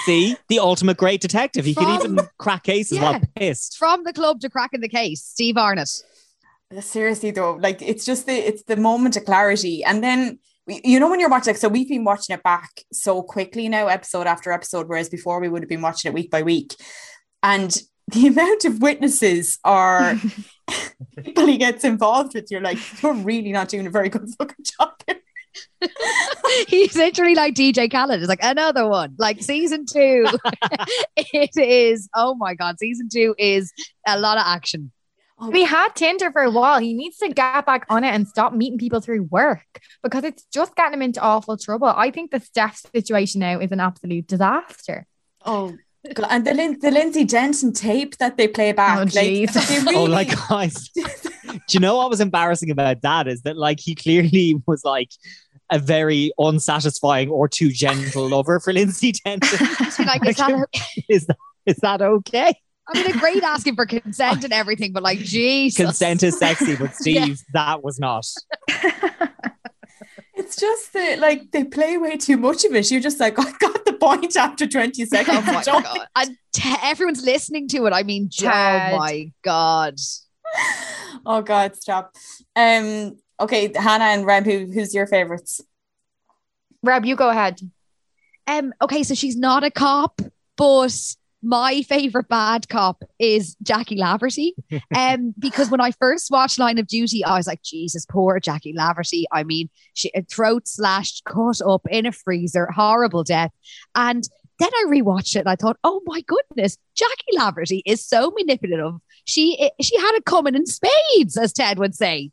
See, 0.06 0.38
the 0.48 0.60
ultimate 0.60 0.96
great 0.98 1.20
detective. 1.20 1.66
He 1.66 1.76
could 1.76 1.84
From- 2.02 2.14
even 2.14 2.28
crack 2.38 2.64
cases 2.64 2.98
Yeah. 2.98 3.12
while 3.12 3.22
pissed. 3.36 3.78
From 3.78 4.04
the 4.06 4.14
club 4.14 4.40
to 4.40 4.50
cracking 4.50 4.80
the 4.80 4.88
case, 4.90 5.22
Steve 5.22 5.58
Arnott. 5.58 5.90
Seriously 6.80 7.32
though, 7.32 7.56
like 7.56 7.82
it's 7.82 8.06
just 8.06 8.26
the 8.26 8.34
it's 8.34 8.64
the 8.64 8.78
moment 8.78 9.18
of 9.18 9.26
clarity, 9.26 9.84
and 9.84 10.02
then 10.02 10.40
you 10.68 11.00
know 11.00 11.10
when 11.10 11.20
you're 11.20 11.30
watching. 11.30 11.54
Like, 11.54 11.60
so 11.60 11.68
we've 11.68 11.90
been 11.90 12.06
watching 12.06 12.34
it 12.34 12.44
back 12.44 12.70
so 12.94 13.22
quickly 13.22 13.68
now, 13.68 13.88
episode 13.88 14.26
after 14.26 14.52
episode, 14.52 14.88
whereas 14.88 15.10
before 15.10 15.42
we 15.42 15.50
would 15.50 15.64
have 15.64 15.70
been 15.70 15.82
watching 15.82 16.10
it 16.10 16.14
week 16.14 16.32
by 16.32 16.44
week, 16.44 16.76
and 17.44 17.78
the 18.08 18.28
amount 18.28 18.64
of 18.64 18.82
witnesses 18.82 19.60
are 19.66 20.16
people 21.24 21.46
he 21.46 21.58
gets 21.58 21.84
involved 21.84 22.36
with, 22.36 22.50
you're 22.50 22.62
like, 22.62 22.78
you're 23.02 23.14
really 23.14 23.52
not 23.52 23.68
doing 23.68 23.86
a 23.86 23.92
very 23.92 24.08
good 24.08 24.30
fucking 24.38 24.66
job. 24.80 24.94
here." 25.06 25.18
He's 26.70 26.96
literally 26.96 27.36
like 27.36 27.54
DJ 27.54 27.92
Khaled. 27.92 28.22
It's 28.22 28.30
like 28.30 28.44
another 28.44 28.88
one, 28.88 29.16
like 29.18 29.42
season 29.44 29.86
two. 29.92 30.26
it 31.18 31.58
is. 31.58 32.08
Oh 32.16 32.36
my 32.36 32.56
god, 32.56 32.80
season 32.80 33.10
two 33.12 33.36
is 33.38 33.74
a 34.08 34.18
lot 34.18 34.38
of 34.38 34.44
action. 34.46 34.92
Oh, 35.42 35.50
we 35.50 35.64
had 35.64 35.90
Tinder 35.96 36.32
for 36.32 36.44
a 36.44 36.52
while. 36.52 36.80
He 36.80 36.94
needs 36.94 37.18
to 37.18 37.30
get 37.30 37.66
back 37.66 37.86
on 37.90 38.04
it 38.04 38.10
and 38.14 38.28
stop 38.28 38.54
meeting 38.54 38.78
people 38.78 39.02
through 39.02 39.24
work 39.24 39.66
because 40.04 40.24
it's 40.24 40.44
just 40.54 40.76
getting 40.76 40.94
him 40.94 41.02
into 41.02 41.20
awful 41.20 41.58
trouble. 41.58 41.88
I 41.88 42.12
think 42.12 42.30
the 42.30 42.40
Steph 42.40 42.84
situation 42.94 43.40
now 43.40 43.60
is 43.60 43.72
an 43.72 43.80
absolute 43.80 44.28
disaster. 44.28 45.08
Oh. 45.46 45.76
God. 46.14 46.28
And 46.32 46.46
the 46.46 46.54
Lin- 46.54 46.80
the 46.80 46.90
Lindsay 46.92 47.24
Denton 47.26 47.74
tape 47.74 48.18
that 48.18 48.36
they 48.38 48.48
play 48.48 48.72
back, 48.72 48.98
Oh, 48.98 49.02
like 49.02 49.10
jeez. 49.12 49.54
they 49.68 49.78
oh, 49.80 49.84
really, 49.84 49.96
Oh, 49.96 50.04
like 50.06 50.50
guys. 50.50 50.90
Do 50.90 51.60
you 51.70 51.80
know 51.80 51.98
what 51.98 52.10
was 52.10 52.22
embarrassing 52.22 52.72
about 52.72 53.02
that? 53.02 53.28
Is 53.28 53.42
that 53.44 53.58
like 53.58 53.80
he 53.80 53.94
clearly 53.94 54.56
was 54.66 54.84
like 54.84 55.12
a 55.72 55.80
very 55.80 56.32
unsatisfying 56.40 57.30
or 57.30 57.48
too 57.48 57.70
gentle 57.72 58.28
lover 58.30 58.60
for 58.60 58.74
Lindsay 58.74 59.14
be 59.14 59.22
like, 59.26 60.28
is 60.28 60.38
that? 60.38 60.68
is 61.10 61.26
that 61.28 61.38
is 61.66 61.76
that 61.78 62.02
okay? 62.02 62.54
I 62.88 62.98
mean, 62.98 63.16
a 63.16 63.20
great 63.20 63.44
asking 63.44 63.76
for 63.76 63.86
consent 63.86 64.44
and 64.44 64.54
everything, 64.54 64.92
but 64.94 65.04
like, 65.04 65.20
Jesus, 65.24 65.78
Consent 65.86 66.24
is 66.24 66.38
sexy, 66.38 66.76
but 66.76 66.92
Yeah. 67.06 67.24
Steve, 67.24 67.42
that 67.54 67.84
was 67.84 68.00
not. 68.00 68.26
It's 70.34 70.56
just 70.56 70.94
that 70.94 71.20
like 71.20 71.52
they 71.52 71.64
play 71.64 71.98
way 71.98 72.18
too 72.18 72.38
much 72.38 72.66
of 72.66 72.74
it. 72.74 72.90
You're 72.90 73.00
just 73.02 73.20
like, 73.20 73.38
I 73.38 73.52
got 73.60 73.86
the 73.86 73.94
point 73.94 74.36
after 74.36 74.66
20 74.66 75.06
seconds. 75.06 75.38
Oh 75.48 75.54
my 75.54 75.64
god! 75.64 76.08
And 76.16 76.38
t- 76.52 76.76
everyone's 76.82 77.24
listening 77.24 77.68
to 77.70 77.86
it. 77.86 77.94
I 77.94 78.04
mean, 78.04 78.30
Ted. 78.30 78.94
oh 78.94 78.98
my 78.98 79.32
god! 79.44 80.00
Oh 81.26 81.42
God, 81.42 81.76
stop. 81.76 82.16
Um, 82.56 83.18
okay, 83.40 83.72
Hannah 83.76 84.06
and 84.06 84.26
Reb, 84.26 84.46
who, 84.46 84.66
who's 84.74 84.94
your 84.94 85.06
favorites? 85.08 85.62
Reb, 86.84 87.06
you 87.06 87.16
go 87.16 87.30
ahead. 87.30 87.60
Um, 88.48 88.74
okay, 88.82 89.04
so 89.04 89.14
she's 89.14 89.38
not 89.38 89.64
a 89.64 89.72
cop, 89.72 90.22
but 90.58 91.16
my 91.44 91.82
favorite 91.84 92.28
bad 92.28 92.70
cop 92.70 93.04
is 93.20 93.56
Jackie 93.64 93.98
Laverty. 93.98 94.52
Um, 94.96 95.34
because 95.40 95.70
when 95.70 95.82
I 95.82 95.92
first 95.92 96.30
watched 96.30 96.60
Line 96.60 96.78
of 96.78 96.88
Duty, 96.88 97.24
I 97.24 97.38
was 97.38 97.48
like, 97.48 97.64
Jesus, 97.64 98.06
poor 98.06 98.40
Jackie 98.40 98.74
Laverty. 98.74 99.24
I 99.32 99.44
mean, 99.44 99.70
she 99.94 100.12
uh, 100.14 100.22
throat 100.30 100.68
slashed, 100.68 101.24
cut 101.26 101.62
up 101.66 101.82
in 101.90 102.06
a 102.06 102.12
freezer, 102.12 102.68
horrible 102.72 103.24
death. 103.24 103.52
And 103.96 104.24
then 104.60 104.70
I 104.74 104.86
rewatched 104.88 105.36
it 105.36 105.40
and 105.40 105.50
I 105.50 105.56
thought, 105.56 105.78
oh 105.84 106.02
my 106.06 106.22
goodness, 106.22 106.78
Jackie 106.96 107.38
Laverty 107.38 107.82
is 107.86 108.06
so 108.06 108.32
manipulative. 108.38 109.00
She 109.26 109.72
she 109.82 109.98
had 109.98 110.16
it 110.16 110.26
coming 110.26 110.56
in 110.56 110.66
spades, 110.66 111.38
as 111.38 111.54
Ted 111.54 111.80
would 111.80 111.96
say. 111.96 112.32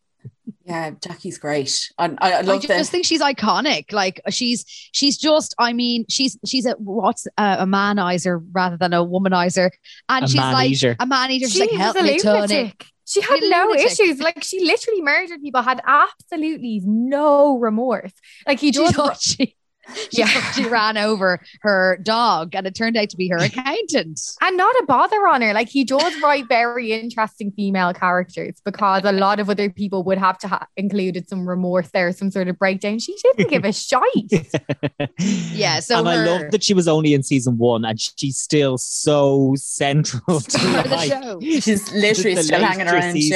Yeah, 0.69 0.91
Jackie's 1.03 1.39
great. 1.39 1.91
And 1.99 2.19
I, 2.21 2.33
I 2.33 2.39
I 2.39 2.41
love 2.43 2.61
ju- 2.61 2.69
the 2.69 2.75
just 2.75 2.91
think 2.91 3.07
she's 3.07 3.23
iconic. 3.23 3.91
Like 3.91 4.21
uh, 4.27 4.31
she's 4.31 4.67
she's 4.93 5.17
just. 5.17 5.55
I 5.59 5.73
mean, 5.73 6.05
she's 6.11 6.37
she's 6.45 6.67
a 6.67 6.73
what's 6.73 7.27
a, 7.39 7.57
a 7.61 7.65
manizer 7.67 8.45
rather 8.53 8.77
than 8.77 8.93
a 8.93 9.03
womanizer, 9.05 9.71
and 10.11 10.25
A 10.25 10.29
she's 10.29 10.37
like 10.37 10.77
man-eater. 10.77 10.97
a 11.01 11.07
man 11.07 11.31
eater. 11.31 11.49
She's 11.49 11.55
She 11.55 11.61
like, 11.61 11.71
was 11.73 11.81
help 11.81 11.97
a 11.97 12.03
me, 12.03 12.19
Tony. 12.19 12.41
lunatic. 12.43 12.87
She 13.07 13.23
had 13.23 13.43
A 13.43 13.49
no 13.49 13.69
lunatic. 13.69 13.87
issues. 13.93 14.19
Like 14.21 14.43
she 14.45 14.63
literally 14.63 15.01
murdered 15.01 15.41
people, 15.41 15.63
had 15.63 15.81
absolutely 15.87 16.83
no 16.85 17.59
remorse. 17.59 18.13
Like 18.47 18.61
he 18.61 18.71
She 18.73 18.73
just 18.73 18.95
thought 18.95 19.19
she, 19.23 19.57
she, 20.13 20.21
Yeah. 20.21 20.27
she 20.53 20.65
ran 20.67 20.97
over 20.97 21.41
her 21.63 21.99
dog, 22.03 22.55
and 22.55 22.67
it 22.67 22.75
turned 22.75 22.97
out 22.97 23.09
to 23.11 23.17
be 23.17 23.29
her 23.29 23.37
accountant. 23.39 24.21
and 24.41 24.57
not 24.57 24.75
a 24.83 24.85
bother 24.87 25.27
on 25.29 25.43
her. 25.43 25.53
Like 25.53 25.69
he 25.69 25.85
does 25.85 26.21
write 26.23 26.49
very 26.49 26.93
interesting 26.93 27.53
female 27.53 27.93
characters 27.95 28.61
because 28.65 29.05
a 29.05 29.13
lot 29.13 29.41
of 29.41 29.49
other 29.51 29.71
people 29.71 30.03
would 30.05 30.19
have 30.19 30.39
to 30.39 30.49
ha- 30.49 30.67
included 30.77 31.29
some 31.29 31.49
remorse 31.49 31.89
there, 31.91 32.13
some 32.13 32.31
sort 32.31 32.49
of 32.49 32.59
breakdown. 32.59 32.99
She 32.99 33.17
didn't 33.23 33.51
give 33.51 33.65
a 33.65 33.73
shite. 33.73 34.01
Yeah, 35.19 35.81
so 35.81 35.99
and 35.99 36.09
I 36.09 36.25
love 36.25 36.51
that 36.53 36.63
she 36.63 36.75
was 36.75 36.87
only 36.89 37.13
in 37.15 37.23
season 37.23 37.59
one 37.59 37.85
and 37.85 38.01
she's 38.01 38.37
still 38.39 38.79
so 38.79 39.55
central 39.57 40.41
to 40.41 40.59
the 40.59 40.87
like, 40.91 41.11
show. 41.11 41.41
she's 41.41 41.91
literally 41.93 42.37
still 42.43 42.61
hanging 42.61 42.87
around. 42.89 43.13
seasons. 43.13 43.31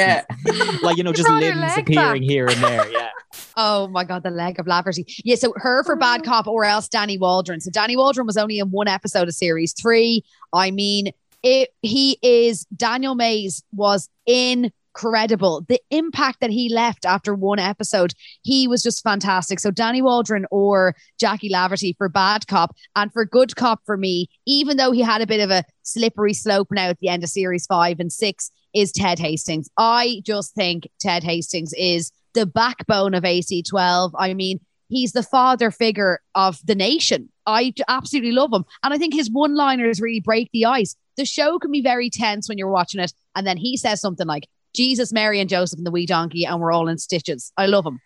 Yeah. 0.46 0.78
like 0.82 0.96
you 0.96 1.02
know 1.04 1.12
just 1.12 1.28
limbs 1.28 1.72
appearing 1.76 2.22
back. 2.22 2.28
here 2.30 2.46
and 2.46 2.62
there 2.62 2.90
yeah 2.92 3.08
Oh 3.56 3.88
my 3.88 4.04
god, 4.04 4.22
the 4.22 4.30
leg 4.30 4.58
of 4.58 4.66
Laverty. 4.66 5.04
Yeah, 5.24 5.36
so 5.36 5.52
her 5.56 5.84
for 5.84 5.96
bad 5.96 6.20
oh. 6.22 6.24
cop 6.24 6.46
or 6.46 6.64
else 6.64 6.88
Danny 6.88 7.18
Waldron. 7.18 7.60
So 7.60 7.70
Danny 7.70 7.96
Waldron 7.96 8.26
was 8.26 8.36
only 8.36 8.58
in 8.58 8.70
one 8.70 8.88
episode 8.88 9.28
of 9.28 9.34
series 9.34 9.72
three. 9.72 10.24
I 10.52 10.70
mean, 10.70 11.12
it 11.42 11.70
he 11.82 12.18
is 12.22 12.64
Daniel 12.76 13.14
Mays 13.14 13.62
was 13.72 14.08
incredible. 14.26 15.64
The 15.68 15.80
impact 15.90 16.40
that 16.40 16.50
he 16.50 16.72
left 16.72 17.04
after 17.04 17.34
one 17.34 17.58
episode, 17.58 18.14
he 18.42 18.68
was 18.68 18.82
just 18.82 19.02
fantastic. 19.02 19.60
So 19.60 19.70
Danny 19.70 20.02
Waldron 20.02 20.46
or 20.50 20.94
Jackie 21.18 21.50
Laverty 21.50 21.96
for 21.96 22.08
bad 22.08 22.46
cop 22.46 22.74
and 22.96 23.12
for 23.12 23.24
good 23.24 23.56
cop 23.56 23.80
for 23.84 23.96
me, 23.96 24.28
even 24.46 24.76
though 24.76 24.92
he 24.92 25.00
had 25.00 25.20
a 25.20 25.26
bit 25.26 25.40
of 25.40 25.50
a 25.50 25.64
slippery 25.82 26.34
slope 26.34 26.68
now 26.70 26.88
at 26.88 26.98
the 27.00 27.08
end 27.08 27.22
of 27.22 27.30
series 27.30 27.66
five 27.66 28.00
and 28.00 28.12
six, 28.12 28.50
is 28.74 28.92
Ted 28.92 29.18
Hastings. 29.18 29.68
I 29.76 30.22
just 30.24 30.54
think 30.54 30.88
Ted 31.00 31.22
Hastings 31.22 31.74
is 31.76 32.10
the 32.35 32.47
backbone 32.47 33.14
of 33.14 33.25
AC12. 33.25 34.12
I 34.18 34.35
mean, 34.35 34.61
he's 34.88 35.12
the 35.12 35.23
father 35.23 35.71
figure 35.71 36.21
of 36.35 36.59
the 36.64 36.75
nation. 36.75 37.31
I 37.47 37.75
absolutely 37.88 38.33
love 38.33 38.53
him. 38.53 38.64
And 38.83 38.95
I 38.95 38.99
think 38.99 39.14
his 39.14 39.31
one 39.31 39.55
liners 39.55 40.01
really 40.01 40.21
break 40.21 40.51
the 40.53 40.66
ice. 40.66 40.97
The 41.16 41.25
show 41.25 41.59
can 41.59 41.71
be 41.71 41.83
very 41.83 42.11
tense 42.11 42.49
when 42.49 42.59
you're 42.59 42.68
watching 42.68 43.01
it. 43.01 43.12
And 43.35 43.47
then 43.47 43.57
he 43.57 43.77
says 43.77 44.01
something 44.01 44.27
like, 44.27 44.49
Jesus, 44.75 45.12
Mary, 45.12 45.40
and 45.40 45.51
Joseph 45.51 45.79
and 45.79 45.87
the 45.87 45.90
wee 45.90 46.07
donkey, 46.07 46.47
and 46.47 46.61
we're 46.61 46.73
all 46.73 46.88
in 46.88 46.99
stitches. 46.99 47.53
I 47.59 47.66
love 47.66 47.85
him. 47.85 48.01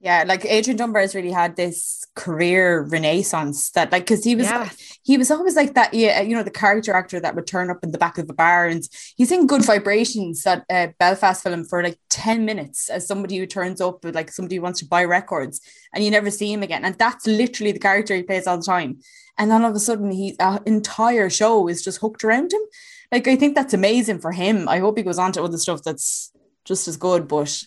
Yeah, 0.00 0.22
like 0.26 0.44
Adrian 0.44 0.76
Dunbar 0.76 1.02
has 1.02 1.14
really 1.16 1.32
had 1.32 1.56
this 1.56 2.06
career 2.14 2.82
renaissance 2.82 3.70
that 3.70 3.90
like 3.90 4.04
because 4.04 4.22
he 4.22 4.36
was 4.36 4.46
Yeah. 4.46 4.70
he 5.02 5.18
was 5.18 5.30
always 5.30 5.54
like 5.56 5.74
that 5.74 5.94
yeah 5.94 6.20
you 6.20 6.34
know 6.36 6.42
the 6.42 6.50
character 6.50 6.92
actor 6.92 7.20
that 7.20 7.34
would 7.36 7.46
turn 7.46 7.70
up 7.70 7.82
in 7.84 7.90
the 7.92 7.98
back 7.98 8.18
of 8.18 8.28
a 8.28 8.32
bar 8.32 8.66
and 8.66 8.82
he's 9.16 9.32
in 9.32 9.46
Good 9.46 9.64
Vibrations 9.64 10.42
that 10.42 10.64
uh, 10.70 10.88
Belfast 10.98 11.42
film 11.42 11.64
for 11.64 11.82
like 11.82 11.98
10 12.10 12.44
minutes 12.44 12.88
as 12.90 13.06
somebody 13.06 13.38
who 13.38 13.46
turns 13.46 13.80
up 13.80 14.04
with 14.04 14.14
like 14.14 14.30
somebody 14.30 14.56
who 14.56 14.62
wants 14.62 14.80
to 14.80 14.86
buy 14.86 15.04
records 15.04 15.60
and 15.92 16.04
you 16.04 16.10
never 16.10 16.30
see 16.30 16.52
him 16.52 16.62
again. 16.62 16.84
And 16.84 16.94
that's 16.96 17.26
literally 17.26 17.72
the 17.72 17.78
character 17.80 18.14
he 18.14 18.22
plays 18.22 18.46
all 18.46 18.58
the 18.58 18.64
time. 18.64 19.00
And 19.36 19.50
then 19.50 19.62
all 19.62 19.70
of 19.70 19.76
a 19.76 19.80
sudden 19.80 20.10
he 20.12 20.36
uh, 20.38 20.58
entire 20.66 21.28
show 21.30 21.68
is 21.68 21.82
just 21.82 22.00
hooked 22.00 22.22
around 22.24 22.52
him. 22.52 22.62
Like 23.10 23.26
I 23.26 23.36
think 23.36 23.54
that's 23.56 23.74
amazing 23.74 24.20
for 24.20 24.30
him. 24.32 24.68
I 24.68 24.78
hope 24.78 24.96
he 24.96 25.02
goes 25.04 25.18
on 25.18 25.32
to 25.32 25.42
other 25.42 25.58
stuff 25.58 25.82
that's 25.84 26.32
just 26.64 26.86
as 26.86 26.96
good 26.96 27.26
but 27.26 27.62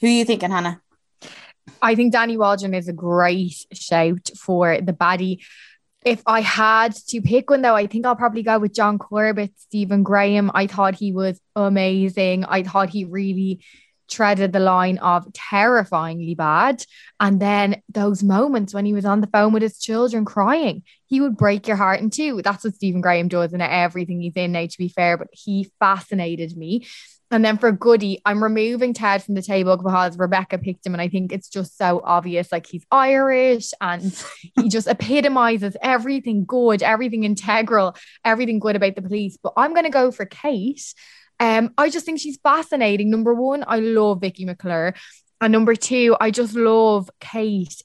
who 0.00 0.06
are 0.06 0.10
you 0.10 0.24
thinking 0.26 0.50
Hannah 0.50 0.82
I 1.82 1.94
think 1.94 2.12
Danny 2.12 2.36
Waldron 2.36 2.74
is 2.74 2.88
a 2.88 2.92
great 2.92 3.54
shout 3.72 4.30
for 4.36 4.80
the 4.80 4.92
baddie. 4.92 5.44
If 6.04 6.22
I 6.26 6.40
had 6.40 6.94
to 7.08 7.20
pick 7.20 7.50
one 7.50 7.62
though, 7.62 7.76
I 7.76 7.86
think 7.86 8.06
I'll 8.06 8.16
probably 8.16 8.42
go 8.42 8.58
with 8.58 8.74
John 8.74 8.98
Corbett, 8.98 9.52
Stephen 9.56 10.02
Graham. 10.02 10.50
I 10.54 10.66
thought 10.66 10.94
he 10.94 11.12
was 11.12 11.40
amazing. 11.54 12.44
I 12.44 12.62
thought 12.62 12.88
he 12.88 13.04
really 13.04 13.62
treaded 14.10 14.52
the 14.52 14.60
line 14.60 14.98
of 14.98 15.32
terrifyingly 15.32 16.34
bad. 16.34 16.84
And 17.20 17.40
then 17.40 17.82
those 17.88 18.22
moments 18.22 18.74
when 18.74 18.84
he 18.84 18.92
was 18.92 19.04
on 19.04 19.20
the 19.20 19.28
phone 19.28 19.52
with 19.52 19.62
his 19.62 19.78
children 19.78 20.24
crying, 20.24 20.82
he 21.06 21.20
would 21.20 21.36
break 21.36 21.68
your 21.68 21.76
heart 21.76 22.00
in 22.00 22.10
two. 22.10 22.42
That's 22.42 22.64
what 22.64 22.74
Stephen 22.74 23.00
Graham 23.00 23.28
does 23.28 23.52
in 23.52 23.60
everything 23.60 24.20
he's 24.20 24.36
in 24.36 24.52
now, 24.52 24.66
to 24.66 24.78
be 24.78 24.88
fair, 24.88 25.16
but 25.16 25.28
he 25.32 25.70
fascinated 25.78 26.56
me. 26.56 26.86
And 27.30 27.44
then 27.44 27.58
for 27.58 27.70
Goody, 27.70 28.20
I'm 28.24 28.42
removing 28.42 28.92
Ted 28.92 29.22
from 29.22 29.34
the 29.34 29.42
table 29.42 29.76
because 29.76 30.18
Rebecca 30.18 30.58
picked 30.58 30.84
him. 30.84 30.94
And 30.94 31.00
I 31.00 31.08
think 31.08 31.32
it's 31.32 31.48
just 31.48 31.78
so 31.78 32.00
obvious. 32.02 32.50
Like 32.50 32.66
he's 32.66 32.84
Irish 32.90 33.70
and 33.80 34.12
he 34.56 34.68
just 34.68 34.88
epitomizes 34.88 35.76
everything 35.80 36.44
good, 36.44 36.82
everything 36.82 37.22
integral, 37.22 37.94
everything 38.24 38.58
good 38.58 38.76
about 38.76 38.96
the 38.96 39.02
police. 39.02 39.38
But 39.40 39.52
I'm 39.56 39.74
going 39.74 39.84
to 39.84 39.90
go 39.90 40.10
for 40.10 40.26
Kate. 40.26 40.92
Um, 41.38 41.72
I 41.78 41.88
just 41.88 42.04
think 42.04 42.20
she's 42.20 42.38
fascinating. 42.42 43.10
Number 43.10 43.32
one, 43.32 43.64
I 43.66 43.78
love 43.78 44.20
Vicky 44.20 44.44
McClure. 44.44 44.94
And 45.40 45.52
number 45.52 45.74
two, 45.74 46.16
I 46.20 46.30
just 46.30 46.54
love 46.54 47.10
Kate. 47.20 47.82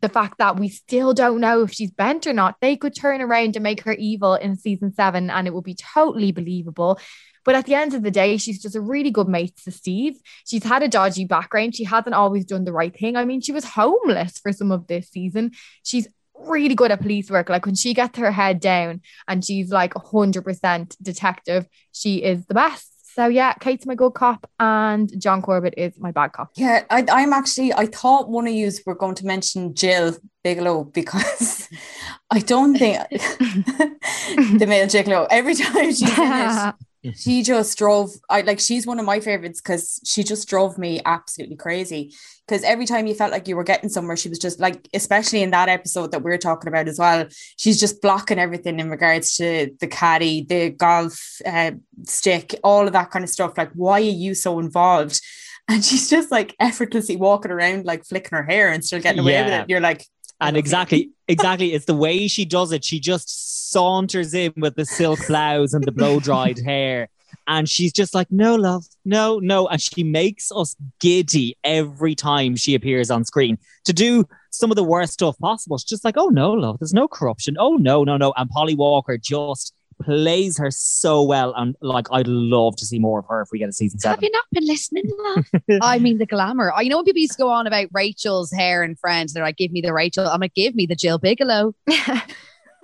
The 0.00 0.08
fact 0.08 0.38
that 0.38 0.58
we 0.58 0.68
still 0.68 1.14
don't 1.14 1.40
know 1.40 1.62
if 1.62 1.72
she's 1.72 1.90
bent 1.90 2.26
or 2.26 2.32
not. 2.32 2.56
They 2.60 2.76
could 2.76 2.94
turn 2.94 3.22
around 3.22 3.56
and 3.56 3.62
make 3.62 3.82
her 3.82 3.92
evil 3.94 4.34
in 4.34 4.56
season 4.56 4.92
seven, 4.92 5.30
and 5.30 5.46
it 5.46 5.54
would 5.54 5.64
be 5.64 5.74
totally 5.74 6.32
believable. 6.32 6.98
But 7.46 7.54
at 7.54 7.64
the 7.64 7.74
end 7.74 7.94
of 7.94 8.02
the 8.02 8.10
day, 8.10 8.36
she's 8.36 8.60
just 8.60 8.76
a 8.76 8.80
really 8.80 9.10
good 9.10 9.28
mate 9.28 9.56
to 9.64 9.70
Steve. 9.70 10.18
She's 10.44 10.64
had 10.64 10.82
a 10.82 10.88
dodgy 10.88 11.24
background. 11.24 11.76
She 11.76 11.84
hasn't 11.84 12.14
always 12.14 12.44
done 12.44 12.64
the 12.64 12.72
right 12.72 12.94
thing. 12.94 13.16
I 13.16 13.24
mean, 13.24 13.40
she 13.40 13.52
was 13.52 13.64
homeless 13.64 14.38
for 14.38 14.52
some 14.52 14.72
of 14.72 14.88
this 14.88 15.08
season. 15.08 15.52
She's 15.84 16.08
really 16.34 16.74
good 16.74 16.90
at 16.90 17.00
police 17.00 17.30
work. 17.30 17.48
Like 17.48 17.64
when 17.64 17.76
she 17.76 17.94
gets 17.94 18.18
her 18.18 18.32
head 18.32 18.60
down 18.60 19.00
and 19.28 19.44
she's 19.44 19.70
like 19.70 19.94
100% 19.94 20.96
detective, 21.00 21.66
she 21.92 22.16
is 22.16 22.44
the 22.46 22.54
best. 22.54 22.92
So 23.14 23.28
yeah, 23.28 23.54
Kate's 23.54 23.86
my 23.86 23.94
good 23.94 24.12
cop 24.12 24.50
and 24.60 25.10
John 25.18 25.40
Corbett 25.40 25.72
is 25.78 25.98
my 25.98 26.10
bad 26.10 26.32
cop. 26.32 26.50
Yeah, 26.54 26.84
I, 26.90 27.02
I'm 27.10 27.32
actually, 27.32 27.72
I 27.72 27.86
thought 27.86 28.28
one 28.28 28.46
of 28.46 28.52
you 28.52 28.70
were 28.84 28.94
going 28.94 29.14
to 29.14 29.24
mention 29.24 29.72
Gill 29.72 30.16
Biggeloe 30.44 30.92
because 30.92 31.66
I 32.30 32.40
don't 32.40 32.76
think 32.76 32.98
the 33.08 34.66
male 34.68 34.86
Biggeloe, 34.86 35.28
every 35.30 35.54
time 35.54 35.86
she's 35.86 36.02
in 36.02 36.32
it, 36.32 36.74
she 37.14 37.42
just 37.42 37.76
drove, 37.78 38.10
I 38.28 38.40
like, 38.42 38.60
she's 38.60 38.86
one 38.86 38.98
of 38.98 39.04
my 39.04 39.20
favorites 39.20 39.60
because 39.60 40.00
she 40.04 40.22
just 40.22 40.48
drove 40.48 40.78
me 40.78 41.00
absolutely 41.04 41.56
crazy. 41.56 42.14
Because 42.46 42.62
every 42.62 42.86
time 42.86 43.06
you 43.06 43.14
felt 43.14 43.32
like 43.32 43.48
you 43.48 43.56
were 43.56 43.64
getting 43.64 43.88
somewhere, 43.88 44.16
she 44.16 44.28
was 44.28 44.38
just 44.38 44.60
like, 44.60 44.88
especially 44.94 45.42
in 45.42 45.50
that 45.50 45.68
episode 45.68 46.12
that 46.12 46.22
we're 46.22 46.38
talking 46.38 46.68
about 46.68 46.88
as 46.88 46.98
well, 46.98 47.26
she's 47.56 47.80
just 47.80 48.00
blocking 48.00 48.38
everything 48.38 48.78
in 48.78 48.88
regards 48.88 49.36
to 49.36 49.74
the 49.80 49.86
caddy, 49.86 50.44
the 50.44 50.70
golf 50.70 51.40
uh, 51.44 51.72
stick, 52.04 52.54
all 52.62 52.86
of 52.86 52.92
that 52.92 53.10
kind 53.10 53.24
of 53.24 53.30
stuff. 53.30 53.58
Like, 53.58 53.72
why 53.74 54.00
are 54.00 54.00
you 54.00 54.34
so 54.34 54.58
involved? 54.58 55.20
And 55.68 55.84
she's 55.84 56.08
just 56.08 56.30
like 56.30 56.54
effortlessly 56.60 57.16
walking 57.16 57.50
around, 57.50 57.86
like 57.86 58.04
flicking 58.04 58.38
her 58.38 58.44
hair 58.44 58.70
and 58.70 58.84
still 58.84 59.00
getting 59.00 59.18
away 59.18 59.42
with 59.42 59.52
it. 59.52 59.68
You're 59.68 59.80
like, 59.80 60.06
and 60.40 60.56
exactly 60.56 61.10
exactly 61.28 61.72
it's 61.72 61.86
the 61.86 61.94
way 61.94 62.28
she 62.28 62.44
does 62.44 62.72
it 62.72 62.84
she 62.84 63.00
just 63.00 63.55
saunters 63.70 64.32
in 64.34 64.52
with 64.56 64.76
the 64.76 64.84
silk 64.84 65.18
blouse 65.26 65.72
and 65.72 65.84
the 65.84 65.92
blow 65.92 66.20
dried 66.20 66.58
hair 66.58 67.08
and 67.46 67.68
she's 67.68 67.92
just 67.92 68.14
like 68.14 68.30
no 68.30 68.54
love 68.54 68.84
no 69.04 69.38
no 69.38 69.66
and 69.68 69.80
she 69.80 70.02
makes 70.02 70.50
us 70.52 70.76
giddy 71.00 71.56
every 71.64 72.14
time 72.14 72.56
she 72.56 72.74
appears 72.74 73.10
on 73.10 73.24
screen 73.24 73.58
to 73.84 73.92
do 73.92 74.24
some 74.50 74.70
of 74.70 74.76
the 74.76 74.84
worst 74.84 75.12
stuff 75.12 75.36
possible 75.38 75.78
she's 75.78 75.84
just 75.84 76.04
like 76.04 76.16
oh 76.16 76.28
no 76.28 76.52
love 76.52 76.78
there's 76.78 76.94
no 76.94 77.08
corruption 77.08 77.56
oh 77.58 77.74
no 77.76 78.04
no 78.04 78.16
no 78.16 78.32
and 78.36 78.48
polly 78.50 78.74
walker 78.74 79.18
just 79.18 79.74
plays 80.02 80.58
her 80.58 80.70
so 80.70 81.22
well 81.22 81.54
and 81.56 81.74
like 81.80 82.06
i'd 82.12 82.28
love 82.28 82.76
to 82.76 82.84
see 82.84 82.98
more 82.98 83.20
of 83.20 83.26
her 83.28 83.40
if 83.40 83.48
we 83.50 83.58
get 83.58 83.68
a 83.68 83.72
season 83.72 83.98
seven. 83.98 84.12
Have 84.12 84.18
seven 84.18 84.24
you 84.24 84.32
not 84.32 84.44
been 84.52 84.66
listening, 84.66 85.04
love? 85.18 85.80
I 85.82 85.98
mean, 85.98 86.18
the 86.18 86.26
glamour. 86.26 86.70
I 86.70 86.82
you 86.82 86.90
know 86.90 86.98
when 86.98 87.06
people 87.06 87.20
used 87.20 87.32
to 87.32 87.38
go 87.38 87.48
on 87.48 87.66
about 87.66 87.88
Rachel's 87.94 88.52
hair 88.52 88.82
and 88.82 88.98
friends, 88.98 89.32
they're 89.32 89.42
like, 89.42 89.56
give 89.56 89.72
me 89.72 89.80
the 89.80 89.94
Rachel. 89.94 90.26
I'm 90.26 90.40
like, 90.40 90.52
give 90.52 90.74
me 90.74 90.84
the 90.84 90.96
Gill 90.96 91.18
Biggeloe. 91.18 91.72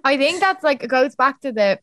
I 0.05 0.17
think 0.17 0.41
that's 0.41 0.65
like 0.65 0.83
it 0.83 0.89
goes 0.89 1.15
back 1.15 1.41
to 1.43 1.53
the 1.53 1.79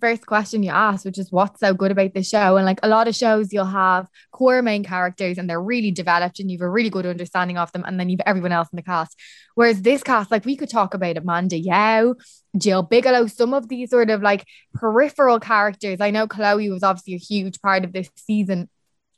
first 0.00 0.26
question 0.26 0.62
you 0.62 0.70
asked, 0.70 1.04
which 1.04 1.18
is 1.18 1.30
what's 1.30 1.60
so 1.60 1.74
good 1.74 1.90
about 1.90 2.14
the 2.14 2.22
show. 2.22 2.56
And 2.56 2.66
like 2.66 2.80
a 2.82 2.88
lot 2.88 3.08
of 3.08 3.14
shows, 3.14 3.52
you'll 3.52 3.64
have 3.64 4.08
core 4.32 4.62
main 4.62 4.84
characters 4.84 5.38
and 5.38 5.48
they're 5.48 5.60
really 5.60 5.90
developed 5.90 6.40
and 6.40 6.50
you've 6.50 6.60
a 6.60 6.68
really 6.68 6.90
good 6.90 7.06
understanding 7.06 7.58
of 7.58 7.70
them. 7.72 7.84
And 7.86 7.98
then 7.98 8.08
you've 8.08 8.20
everyone 8.26 8.52
else 8.52 8.68
in 8.72 8.76
the 8.76 8.82
cast. 8.82 9.18
Whereas 9.54 9.82
this 9.82 10.02
cast, 10.02 10.30
like 10.30 10.44
we 10.44 10.56
could 10.56 10.68
talk 10.68 10.94
about 10.94 11.16
Amanda 11.16 11.58
Yao, 11.58 12.14
Gill 12.58 12.82
Biggeloe, 12.82 13.30
some 13.30 13.54
of 13.54 13.68
these 13.68 13.90
sort 13.90 14.10
of 14.10 14.22
like 14.22 14.44
peripheral 14.74 15.40
characters. 15.40 16.00
I 16.00 16.10
know 16.10 16.26
Chloe 16.26 16.70
was 16.70 16.82
obviously 16.82 17.14
a 17.14 17.18
huge 17.18 17.60
part 17.60 17.84
of 17.84 17.92
this 17.92 18.10
season. 18.16 18.68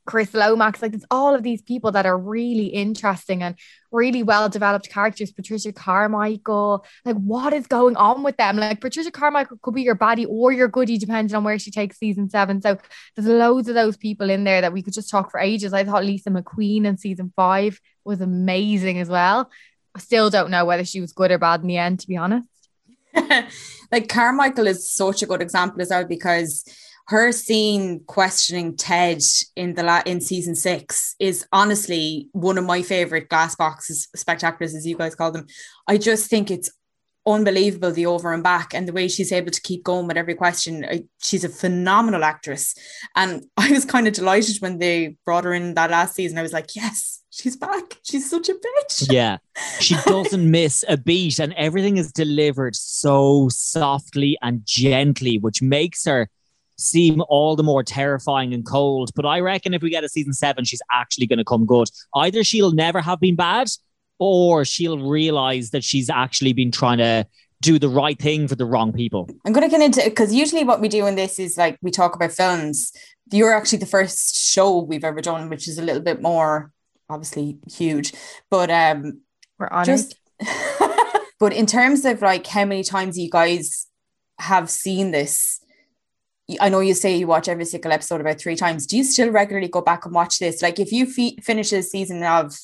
Chris 0.07 0.33
Lomax, 0.33 0.81
like 0.81 0.95
it's 0.95 1.05
all 1.11 1.35
of 1.35 1.43
these 1.43 1.61
people 1.61 1.93
that 1.93 2.07
are 2.07 2.17
really 2.17 2.67
interesting 2.67 3.43
and 3.43 3.57
really 3.93 4.23
well 4.23 4.49
developed 4.49 4.89
characters. 4.89 5.33
Patricia 5.33 5.73
Carmichael, 5.73 6.85
like 7.05 7.17
what 7.17 7.53
is 7.53 7.67
going 7.67 7.97
on 7.97 8.23
with 8.23 8.37
them? 8.37 8.57
Like 8.57 8.81
Patricia 8.81 9.11
Carmichael 9.11 9.59
could 9.61 9.75
be 9.75 9.83
your 9.83 9.97
baddie 9.97 10.27
or 10.29 10.53
your 10.53 10.69
goodie, 10.69 10.99
depending 10.99 11.35
on 11.35 11.45
where 11.45 11.59
she 11.59 11.71
takes 11.71 11.99
season 11.99 12.31
seven. 12.31 12.63
So 12.63 12.79
there's 13.15 13.29
loads 13.29 13.69
of 13.69 13.75
those 13.75 13.97
people 13.97 14.31
in 14.31 14.45
there 14.45 14.61
that 14.61 14.73
we 14.73 14.83
could 14.83 14.95
just 14.95 15.11
talk 15.11 15.31
for 15.31 15.41
ages. 15.41 15.73
I 15.73 15.85
thought 15.85 16.05
Lisa 16.05 16.31
McQueen 16.31 16.87
in 16.87 16.97
season 16.97 17.33
five 17.37 17.81
was 18.05 18.21
amazing 18.21 18.99
as 18.99 19.09
well. 19.09 19.51
I 19.95 19.99
still 19.99 20.31
don't 20.31 20.51
know 20.51 20.65
whether 20.65 20.85
she 20.85 21.01
was 21.01 21.13
good 21.13 21.31
or 21.31 21.39
bad 21.39 21.63
in 21.63 21.67
the 21.67 21.79
end, 21.79 22.01
to 22.01 22.09
be 22.09 22.17
honest. 22.17 22.49
like 23.93 24.09
Carmichael 24.09 24.67
is 24.67 24.91
such 24.91 25.23
a 25.23 25.27
good 25.27 25.43
example 25.43 25.81
as 25.81 25.91
well 25.91 26.05
because 26.05 26.65
her 27.09 27.31
scene 27.31 28.01
questioning 28.07 28.77
Ted 28.77 29.23
in 29.55 29.75
the 29.75 29.85
la- 29.85 30.03
in 30.07 30.21
season 30.21 30.55
six 30.57 31.15
is 31.21 31.47
honestly 31.53 32.29
one 32.33 32.59
of 32.59 32.65
my 32.65 32.83
favorite 32.83 33.29
glass 33.29 33.55
boxes 33.55 34.09
spectaculars, 34.17 34.75
as 34.75 34.87
you 34.87 34.97
guys 34.97 35.15
call 35.15 35.31
them. 35.31 35.47
I 35.87 35.99
just 35.99 36.29
think 36.29 36.51
it's 36.51 36.71
unbelievable 37.25 37.91
the 37.91 38.07
over 38.07 38.33
and 38.33 38.43
back 38.43 38.73
and 38.73 38.87
the 38.87 38.93
way 38.93 39.09
she's 39.09 39.33
able 39.33 39.51
to 39.51 39.61
keep 39.61 39.85
going 39.85 40.07
with 40.07 40.17
every 40.17 40.35
question. 40.35 40.85
I, 40.85 41.05
she's 41.23 41.45
a 41.45 41.49
phenomenal 41.49 42.25
actress, 42.25 42.75
and 43.15 43.45
I 43.57 43.71
was 43.71 43.85
kind 43.85 44.09
of 44.09 44.15
delighted 44.15 44.61
when 44.61 44.79
they 44.79 45.17
brought 45.25 45.45
her 45.45 45.55
in 45.55 45.75
that 45.75 45.91
last 45.91 46.17
season. 46.17 46.39
I 46.39 46.43
was 46.43 46.53
like, 46.53 46.75
yes, 46.75 47.23
she's 47.31 47.57
back. 47.57 47.99
She's 48.03 48.29
such 48.29 48.49
a 48.49 48.55
bitch. 48.55 49.09
Yeah. 49.13 49.39
She 49.81 49.95
doesn't 50.07 50.51
miss 50.51 50.85
a 50.89 50.97
beat 50.97 51.39
and 51.39 51.53
everything 51.55 51.97
is 51.97 52.13
delivered 52.13 52.75
so 52.75 53.49
softly 53.51 54.37
and 54.43 54.63
gently, 54.65 55.39
which 55.39 55.63
makes 55.63 56.05
her 56.05 56.29
seem 56.77 57.23
all 57.29 57.57
the 57.57 57.63
more 57.63 57.83
terrifying 57.83 58.53
and 58.55 58.65
cold. 58.65 59.11
But 59.15 59.27
I 59.27 59.41
reckon 59.41 59.75
if 59.75 59.83
we 59.83 59.91
get 59.91 60.05
a 60.05 60.09
season 60.09 60.33
seven, 60.33 60.65
she's 60.65 60.83
actually 60.93 61.27
going 61.27 61.39
to 61.39 61.45
come 61.45 61.67
good. 61.67 61.89
Either 62.15 62.45
she'll 62.45 62.73
never 62.73 63.01
have 63.01 63.21
been 63.21 63.37
bad 63.37 63.69
or 64.19 64.65
she'll 64.65 64.99
realize 64.99 65.71
that 65.71 65.85
she's 65.85 66.09
actually 66.11 66.53
been 66.53 66.71
trying 66.71 66.99
to 66.99 67.27
do 67.63 67.79
the 67.79 67.89
right 67.89 68.19
thing 68.19 68.49
for 68.49 68.55
the 68.55 68.67
wrong 68.67 68.93
people. 68.93 69.29
I'm 69.45 69.53
going 69.53 69.69
to 69.69 69.71
get 69.71 69.83
into 69.83 70.05
it 70.05 70.11
because 70.11 70.35
usually 70.35 70.65
what 70.65 70.81
we 70.81 70.89
do 70.89 71.07
in 71.07 71.15
this 71.15 71.39
is 71.39 71.57
like 71.57 71.79
we 71.83 71.91
talk 71.91 72.15
about 72.15 72.33
films. 72.33 72.93
You're 73.33 73.55
actually 73.55 73.79
the 73.79 73.87
first 73.87 74.37
show 74.37 74.81
we've 74.81 75.05
ever 75.05 75.21
done, 75.21 75.49
which 75.49 75.67
is 75.67 75.79
a 75.79 75.83
little 75.83 76.03
bit 76.03 76.23
more 76.23 76.71
obviously 77.09 77.59
huge, 77.73 78.13
but 78.51 78.71
um, 78.71 79.21
We're 79.59 79.69
honest. 79.71 80.17
just 80.41 80.81
but 81.41 81.53
in 81.53 81.67
terms 81.67 82.05
of 82.05 82.21
like 82.21 82.47
how 82.47 82.65
many 82.65 82.83
times 82.83 83.19
you 83.19 83.31
guys 83.31 83.87
have 84.39 84.69
seen 84.69 85.13
this 85.13 85.61
I 86.61 86.69
know 86.69 86.81
you 86.81 86.95
say 86.95 87.17
you 87.17 87.27
watch 87.27 87.49
every 87.49 87.65
single 87.65 87.93
episode 87.93 88.21
about 88.21 88.41
three 88.41 88.55
times. 88.55 88.87
Do 88.87 88.97
you 88.97 89.05
still 89.05 89.31
regularly 89.31 89.69
go 89.69 89.81
back 89.81 90.05
and 90.05 90.15
watch 90.15 90.39
this? 90.39 90.63
Like, 90.63 90.79
if 90.79 90.93
you 90.93 91.07
fe- 91.07 91.39
finish 91.43 91.73
a 91.73 91.83
season 91.83 92.23
of 92.23 92.57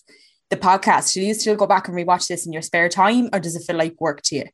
the 0.51 0.57
podcast, 0.57 1.15
do 1.15 1.21
you 1.21 1.35
still 1.35 1.57
go 1.57 1.67
back 1.67 1.89
and 1.89 1.97
rewatch 1.97 2.29
this 2.29 2.47
in 2.47 2.53
your 2.53 2.63
spare 2.63 2.89
time, 2.89 3.29
or 3.33 3.41
does 3.41 3.57
it 3.57 3.65
feel 3.67 3.77
like 3.77 4.01
work 4.01 4.23
to 4.23 4.37
you? 4.37 4.45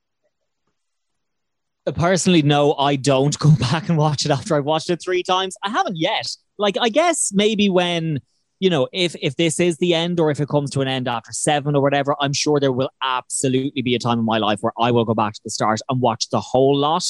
Uh, 1.87 1.93
personally, 1.93 2.41
no, 2.41 2.75
I 2.75 2.97
don't 2.97 3.38
go 3.38 3.51
back 3.61 3.91
and 3.91 3.99
watch 3.99 4.25
it 4.25 4.31
after 4.31 4.57
I've 4.57 4.64
watched 4.64 4.88
it 4.88 5.03
three 5.03 5.23
times. 5.23 5.57
I 5.62 5.71
haven't 5.71 5.99
yet. 5.99 6.27
Like, 6.57 6.77
I 6.81 6.88
guess 6.88 7.31
maybe 7.33 7.69
when 7.69 8.21
you 8.61 8.71
know, 8.71 8.88
if 8.93 9.14
if 9.23 9.37
this 9.37 9.61
is 9.61 9.77
the 9.77 9.95
end 9.95 10.19
or 10.19 10.31
if 10.31 10.41
it 10.41 10.49
comes 10.49 10.71
to 10.71 10.81
an 10.81 10.88
end 10.88 11.07
after 11.07 11.33
seven 11.33 11.77
or 11.77 11.83
whatever, 11.83 12.17
I'm 12.21 12.33
sure 12.33 12.59
there 12.59 12.73
will 12.73 12.91
absolutely 13.03 13.83
be 13.83 13.95
a 13.95 13.99
time 13.99 14.19
in 14.19 14.25
my 14.25 14.38
life 14.38 14.59
where 14.62 14.73
I 14.79 14.91
will 14.91 15.05
go 15.05 15.14
back 15.14 15.35
to 15.35 15.41
the 15.45 15.51
start 15.51 15.81
and 15.88 16.01
watch 16.01 16.29
the 16.31 16.41
whole 16.41 16.77
lot. 16.77 17.05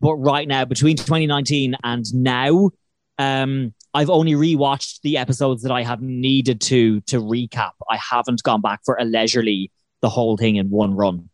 But 0.00 0.14
right 0.14 0.46
now, 0.46 0.64
between 0.64 0.96
2019 0.96 1.76
and 1.82 2.04
now, 2.14 2.70
um, 3.18 3.74
I've 3.94 4.10
only 4.10 4.32
rewatched 4.32 5.00
the 5.00 5.16
episodes 5.16 5.62
that 5.62 5.72
I 5.72 5.82
have 5.82 6.02
needed 6.02 6.60
to 6.62 7.00
to 7.02 7.20
recap. 7.20 7.72
I 7.88 7.96
haven't 7.96 8.42
gone 8.42 8.60
back 8.60 8.80
for 8.84 8.96
a 8.96 9.04
leisurely 9.04 9.70
the 10.02 10.10
whole 10.10 10.36
thing 10.36 10.56
in 10.56 10.68
one 10.68 10.94
run. 10.94 11.30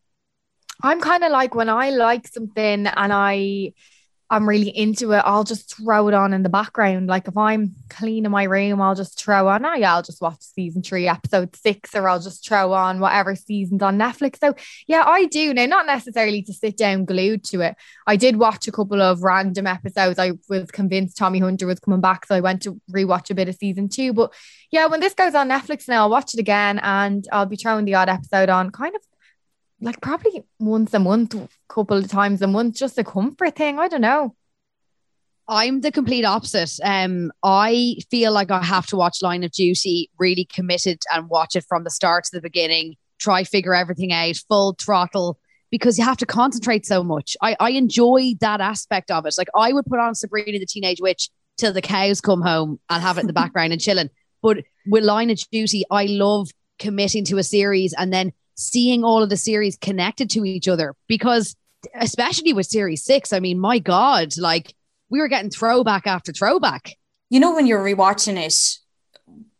I'm 0.83 1.01
kind 1.01 1.25
of 1.25 1.33
like 1.33 1.55
when 1.55 1.68
I 1.68 1.90
like 1.90 2.29
something 2.29 2.87
and 2.87 3.12
I 3.12 3.72
I'm 4.33 4.49
really 4.49 4.71
into 4.71 5.12
it, 5.12 5.23
I'll 5.27 5.45
just 5.45 5.77
throw 5.77 6.09
it 6.09 6.14
on 6.14 6.33
in 6.33 6.42
the 6.42 6.49
background. 6.49 7.07
Like 7.07 7.29
if 7.29 7.37
I'm 7.37 7.75
cleaning 7.90 8.31
my 8.31 8.45
room, 8.45 8.81
I'll 8.81 8.95
just 8.95 9.18
throw 9.18 9.47
on, 9.47 9.66
oh 9.66 9.75
yeah, 9.75 9.95
I'll 9.95 10.03
just 10.03 10.23
watch 10.23 10.40
season 10.40 10.83
three, 10.83 11.07
episode 11.07 11.55
six, 11.55 11.95
or 11.95 12.09
I'll 12.09 12.18
just 12.18 12.42
throw 12.49 12.73
on 12.73 12.99
whatever 12.99 13.37
season's 13.37 13.83
on 13.83 13.99
Netflix. 13.99 14.38
So 14.40 14.55
yeah, 14.87 15.05
I 15.07 15.27
do 15.27 15.53
now, 15.53 15.66
not 15.66 15.85
necessarily 15.85 16.40
to 16.45 16.55
sit 16.55 16.79
down 16.79 17.05
glued 17.05 17.45
to 17.45 17.61
it. 17.61 17.77
I 18.07 18.16
did 18.16 18.37
watch 18.37 18.66
a 18.66 18.73
couple 18.73 19.03
of 19.03 19.23
random 19.23 19.66
episodes. 19.66 20.18
I 20.18 20.33
was 20.49 20.71
convinced 20.71 21.18
Tommy 21.18 21.38
Hunter 21.38 21.66
was 21.66 21.81
coming 21.81 22.01
back, 22.01 22.25
so 22.25 22.35
I 22.35 22.40
went 22.40 22.62
to 22.62 22.81
rewatch 22.90 23.29
a 23.29 23.35
bit 23.35 23.51
of 23.51 23.57
season 23.57 23.90
two. 23.90 24.14
But 24.14 24.33
yeah, 24.71 24.87
when 24.87 25.01
this 25.01 25.12
goes 25.12 25.35
on 25.35 25.51
Netflix 25.51 25.88
now, 25.88 26.05
I'll 26.05 26.11
watch 26.11 26.33
it 26.33 26.40
again 26.40 26.79
and 26.79 27.29
I'll 27.31 27.45
be 27.45 27.57
throwing 27.57 27.85
the 27.85 27.97
odd 27.97 28.09
episode 28.09 28.49
on 28.49 28.71
kind 28.71 28.97
of 28.97 29.03
like 29.83 30.01
probably 30.01 30.45
once 30.59 30.95
a 30.95 30.99
month, 30.99 31.35
couple 31.68 31.99
of 31.99 32.09
times 32.09 32.40
a 32.40 32.47
month, 32.47 32.77
just 32.77 32.99
a 32.99 33.05
comfort 33.05 33.57
thing. 33.57 33.79
I 33.79 33.88
don't 33.88 34.01
know. 34.01 34.35
I'm 35.49 35.81
the 35.81 35.90
complete 35.90 36.25
opposite. 36.25 36.79
Um, 36.85 37.33
I 37.42 37.97
feel 38.11 38.33
like 38.33 38.51
I 38.51 38.62
have 38.62 38.87
to 38.87 38.97
watch 38.97 39.23
Line 39.23 39.42
of 39.42 39.51
Duty, 39.51 40.09
really 40.18 40.45
committed 40.45 41.03
and 41.12 41.29
watch 41.29 41.57
it 41.57 41.64
from 41.68 41.83
the 41.83 41.90
start 41.90 42.25
to 42.25 42.31
the 42.33 42.40
beginning, 42.40 42.95
try 43.18 43.42
figure 43.42 43.75
everything 43.75 44.12
out, 44.12 44.37
full 44.49 44.77
throttle, 44.81 45.38
because 45.71 45.99
you 45.99 46.05
have 46.05 46.16
to 46.18 46.27
concentrate 46.27 46.87
so 46.87 47.03
much. 47.03 47.37
I, 47.42 47.57
I 47.59 47.71
enjoy 47.71 48.35
that 48.40 48.61
aspect 48.61 49.11
of 49.11 49.27
it. 49.27 49.35
Like 49.37 49.49
I 49.57 49.73
would 49.73 49.87
put 49.87 49.99
on 49.99 50.14
Sabrina 50.14 50.61
the 50.61 50.66
Teenage 50.66 51.01
Witch 51.01 51.29
till 51.59 51.73
the 51.73 51.83
cows 51.83 52.21
come 52.21 52.40
home 52.40 52.79
and 52.88 53.03
have 53.03 53.18
it 53.18 53.23
in 53.23 53.27
the 53.27 53.33
background 53.42 53.73
and 53.73 53.83
chilling. 53.83 54.11
But 54.42 54.59
with 54.87 55.03
Line 55.03 55.31
of 55.31 55.40
Duty, 55.51 55.85
I 55.90 56.07
love 56.07 56.51
committing 56.79 57.25
to 57.27 57.38
a 57.38 57.42
series 57.42 57.95
and 57.95 58.12
then 58.12 58.33
seeing 58.54 59.04
all 59.04 59.22
of 59.22 59.30
the 59.30 59.36
series 59.36 59.76
connected 59.76 60.30
to 60.30 60.44
each 60.44 60.68
other 60.68 60.94
because 61.08 61.56
especially 61.94 62.52
with 62.52 62.66
series 62.66 63.04
six, 63.04 63.32
I 63.32 63.40
mean, 63.40 63.58
my 63.58 63.78
God, 63.78 64.36
like 64.38 64.74
we 65.10 65.20
were 65.20 65.28
getting 65.28 65.50
throwback 65.50 66.06
after 66.06 66.32
throwback. 66.32 66.96
You 67.30 67.40
know, 67.40 67.54
when 67.54 67.66
you're 67.66 67.84
rewatching 67.84 68.36
it, 68.36 68.78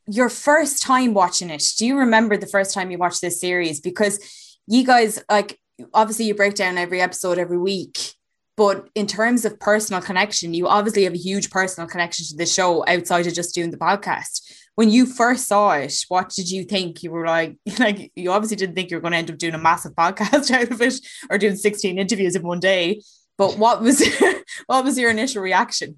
your 0.07 0.28
first 0.28 0.83
time 0.83 1.14
watching 1.14 1.50
it, 1.50 1.64
do 1.78 1.87
you 1.87 1.98
remember 1.98 2.37
the 2.37 2.46
first 2.46 2.74
time 2.74 2.90
you 2.90 2.98
watched 2.98 3.20
this 3.20 3.40
series? 3.40 3.81
Because 3.81 4.20
you 4.66 4.85
guys, 4.85 5.22
like, 5.31 5.59
obviously, 5.94 6.26
you 6.26 6.35
break 6.35 6.55
down 6.55 6.78
every 6.78 7.00
episode 7.00 7.38
every 7.38 7.59
week. 7.59 8.14
But 8.57 8.88
in 8.94 9.07
terms 9.07 9.44
of 9.44 9.59
personal 9.59 10.02
connection, 10.02 10.52
you 10.55 10.68
obviously 10.68 11.05
have 11.05 11.14
a 11.14 11.18
huge 11.18 11.50
personal 11.50 11.88
connection 11.88 12.26
to 12.26 12.37
the 12.37 12.46
show 12.46 12.85
outside 12.87 13.26
of 13.26 13.35
just 13.35 13.55
doing 13.55 13.70
the 13.70 13.78
podcast. 13.78 14.42
When 14.75 14.91
you 14.91 15.05
first 15.05 15.49
saw 15.49 15.73
it, 15.73 15.95
what 16.09 16.31
did 16.31 16.51
you 16.51 16.65
think? 16.65 17.03
You 17.03 17.11
were 17.11 17.27
like, 17.27 17.57
like 17.79 18.11
you 18.15 18.33
obviously 18.33 18.57
didn't 18.57 18.75
think 18.75 18.91
you 18.91 18.97
were 18.97 19.01
going 19.01 19.13
to 19.13 19.19
end 19.19 19.31
up 19.31 19.39
doing 19.39 19.55
a 19.55 19.59
massive 19.59 19.93
podcast 19.93 20.51
out 20.55 20.71
of 20.71 20.81
it 20.81 20.95
or 21.31 21.39
doing 21.39 21.57
16 21.57 21.99
interviews 21.99 22.37
in 22.37 22.43
one 22.43 22.61
day. 22.61 23.03
But 23.39 23.59
what 23.59 23.81
was 23.81 24.03
what 24.67 24.85
was 24.85 24.99
your 24.99 25.11
initial 25.11 25.43
reaction? 25.43 25.97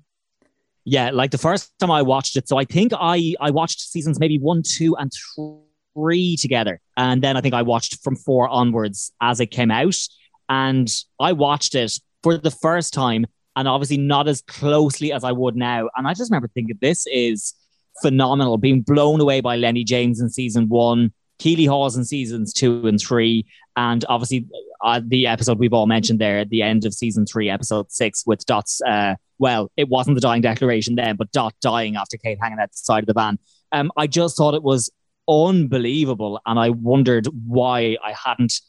Yeah, 0.84 1.10
like 1.10 1.30
the 1.30 1.38
first 1.38 1.72
time 1.78 1.90
I 1.90 2.02
watched 2.02 2.36
it, 2.36 2.48
so 2.48 2.58
I 2.58 2.64
think 2.64 2.92
I 2.94 3.34
I 3.40 3.50
watched 3.50 3.80
seasons 3.80 4.20
maybe 4.20 4.38
one, 4.38 4.62
two, 4.62 4.94
and 4.96 5.10
three 5.94 6.36
together, 6.36 6.80
and 6.96 7.22
then 7.22 7.36
I 7.36 7.40
think 7.40 7.54
I 7.54 7.62
watched 7.62 8.02
from 8.04 8.16
four 8.16 8.48
onwards 8.48 9.12
as 9.20 9.40
it 9.40 9.46
came 9.46 9.70
out, 9.70 9.96
and 10.48 10.90
I 11.18 11.32
watched 11.32 11.74
it 11.74 11.98
for 12.22 12.36
the 12.36 12.50
first 12.50 12.92
time, 12.92 13.24
and 13.56 13.66
obviously 13.66 13.96
not 13.96 14.28
as 14.28 14.42
closely 14.42 15.10
as 15.10 15.24
I 15.24 15.32
would 15.32 15.56
now, 15.56 15.88
and 15.96 16.06
I 16.06 16.12
just 16.12 16.30
remember 16.30 16.48
thinking 16.48 16.76
this 16.82 17.06
is 17.06 17.54
phenomenal, 18.02 18.58
being 18.58 18.82
blown 18.82 19.20
away 19.20 19.40
by 19.40 19.56
Lennie 19.56 19.84
James 19.84 20.20
in 20.20 20.28
season 20.30 20.68
one, 20.68 21.12
Keeley 21.38 21.66
Hawes 21.66 21.96
in 21.96 22.04
seasons 22.04 22.52
two 22.52 22.86
and 22.86 23.00
three, 23.00 23.46
and 23.76 24.04
obviously 24.08 24.46
uh, 24.84 25.00
the 25.04 25.26
episode 25.26 25.58
we've 25.58 25.72
all 25.72 25.86
mentioned 25.86 26.20
there 26.20 26.38
at 26.38 26.50
the 26.50 26.62
end 26.62 26.84
of 26.84 26.94
season 26.94 27.26
three, 27.26 27.50
episode 27.50 27.90
six, 27.90 28.24
with 28.26 28.44
Dot's. 28.46 28.80
Uh, 28.82 29.14
well, 29.38 29.70
it 29.76 29.88
wasn't 29.88 30.14
the 30.14 30.20
dying 30.20 30.42
declaration 30.42 30.94
then, 30.94 31.16
but 31.16 31.32
Dot 31.32 31.54
dying 31.60 31.96
after 31.96 32.16
Kate 32.16 32.38
hanging 32.40 32.60
at 32.60 32.70
the 32.70 32.76
side 32.76 33.02
of 33.02 33.06
the 33.06 33.14
van. 33.14 33.38
Um, 33.72 33.90
I 33.96 34.06
just 34.06 34.36
thought 34.36 34.54
it 34.54 34.62
was 34.62 34.90
unbelievable, 35.28 36.40
and 36.46 36.58
I 36.58 36.70
wondered 36.70 37.26
why 37.46 37.96
I 38.04 38.12
hadn't 38.12 38.60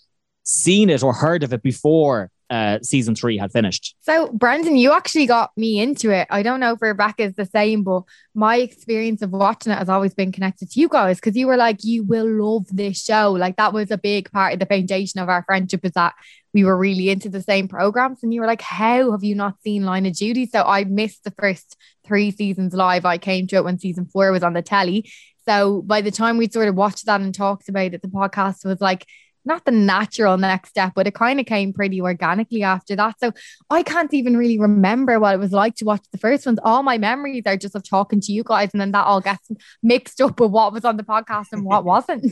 seen 0.44 0.90
it 0.90 1.04
or 1.04 1.14
heard 1.14 1.44
of 1.44 1.54
it 1.54 1.62
before 1.62 2.32
uh, 2.50 2.80
season 2.82 3.16
three 3.16 3.38
had 3.38 3.52
finished. 3.52 3.96
So, 4.02 4.28
Brendan, 4.32 4.76
you 4.76 4.92
actually 4.92 5.26
got 5.26 5.52
me 5.58 5.80
into 5.80 6.12
it. 6.12 6.28
I 6.30 6.44
don't 6.44 6.60
know 6.60 6.74
if 6.74 6.82
Rebecca 6.82 7.24
is 7.24 7.36
the 7.36 7.46
same, 7.46 7.84
but 7.84 8.04
my 8.34 8.58
experience 8.58 9.22
of 9.22 9.32
watching 9.32 9.72
it 9.72 9.78
has 9.78 9.90
always 9.90 10.14
been 10.14 10.32
connected 10.32 10.70
to 10.72 10.80
you 10.80 10.88
guys 10.88 11.20
because 11.20 11.36
you 11.36 11.48
were 11.48 11.58
like, 11.58 11.84
you 11.84 12.04
will 12.04 12.28
love 12.30 12.66
this 12.72 13.04
show. 13.04 13.32
Like, 13.32 13.58
that 13.58 13.74
was 13.74 13.92
a 13.92 13.98
big 13.98 14.32
part 14.32 14.54
of 14.54 14.60
the 14.60 14.66
foundation 14.66 15.20
of 15.20 15.30
our 15.30 15.44
friendship 15.44 15.82
is 15.84 15.94
that 15.94 16.14
we 16.54 16.64
were 16.64 16.78
really 16.78 17.10
into 17.10 17.30
the 17.30 17.42
same 17.42 17.68
programs. 17.68 18.20
And 18.22 18.34
you 18.34 18.42
were 18.42 18.48
like, 18.48 18.62
how 18.62 19.12
have 19.12 19.24
you 19.24 19.36
not 19.36 19.62
seen 19.62 19.84
Line 19.84 20.06
of 20.06 20.14
Duty? 20.14 20.46
So, 20.46 20.64
I 20.64 20.84
missed 20.84 21.24
the 21.24 21.34
first 21.40 21.76
three 22.06 22.32
seasons 22.32 22.74
live. 22.74 23.06
I 23.06 23.18
came 23.18 23.48
to 23.48 23.56
it 23.56 23.64
when 23.64 23.80
season 23.80 24.06
four 24.06 24.32
was 24.32 24.44
on 24.44 24.54
the 24.54 24.62
telly. 24.62 25.10
So, 25.48 25.82
by 25.82 26.02
the 26.02 26.12
time 26.12 26.38
we'd 26.38 26.54
sort 26.54 26.68
of 26.68 26.76
watched 26.76 27.08
that 27.08 27.22
and 27.22 27.34
talked 27.34 27.70
about 27.70 27.94
it, 27.94 28.02
the 28.02 28.08
podcast 28.08 28.66
was 28.66 28.82
like, 28.82 29.06
not 29.46 29.66
the 29.66 29.72
natural 29.72 30.38
next 30.38 30.70
step, 30.70 30.94
but 30.96 31.08
it 31.08 31.14
kind 31.14 31.40
of 31.40 31.46
came 31.46 31.74
pretty 31.74 32.02
organically 32.02 32.64
after 32.64 32.96
that. 32.96 33.20
So 33.20 33.32
I 33.70 33.84
can't 33.84 34.14
even 34.14 34.38
really 34.38 34.60
remember 34.60 35.20
what 35.20 35.36
it 35.36 35.40
was 35.40 35.52
like 35.52 35.76
to 35.76 35.86
watch 35.86 36.04
the 36.12 36.18
first 36.18 36.46
ones. 36.46 36.60
All 36.64 36.84
my 36.84 36.98
memories 36.98 37.44
are 37.46 37.58
just 37.58 37.76
of 37.76 37.88
talking 37.88 38.20
to 38.22 38.32
you 38.32 38.44
guys, 38.44 38.70
and 38.74 38.82
then 38.82 38.92
that 38.92 39.06
all 39.06 39.22
gets 39.22 39.50
mixed 39.84 40.22
up 40.22 40.40
with 40.40 40.52
what 40.52 40.74
was 40.74 40.86
on 40.86 40.98
the 40.98 41.04
podcast 41.04 41.48
and 41.52 41.64
what 41.64 41.86
wasn't. 41.86 42.26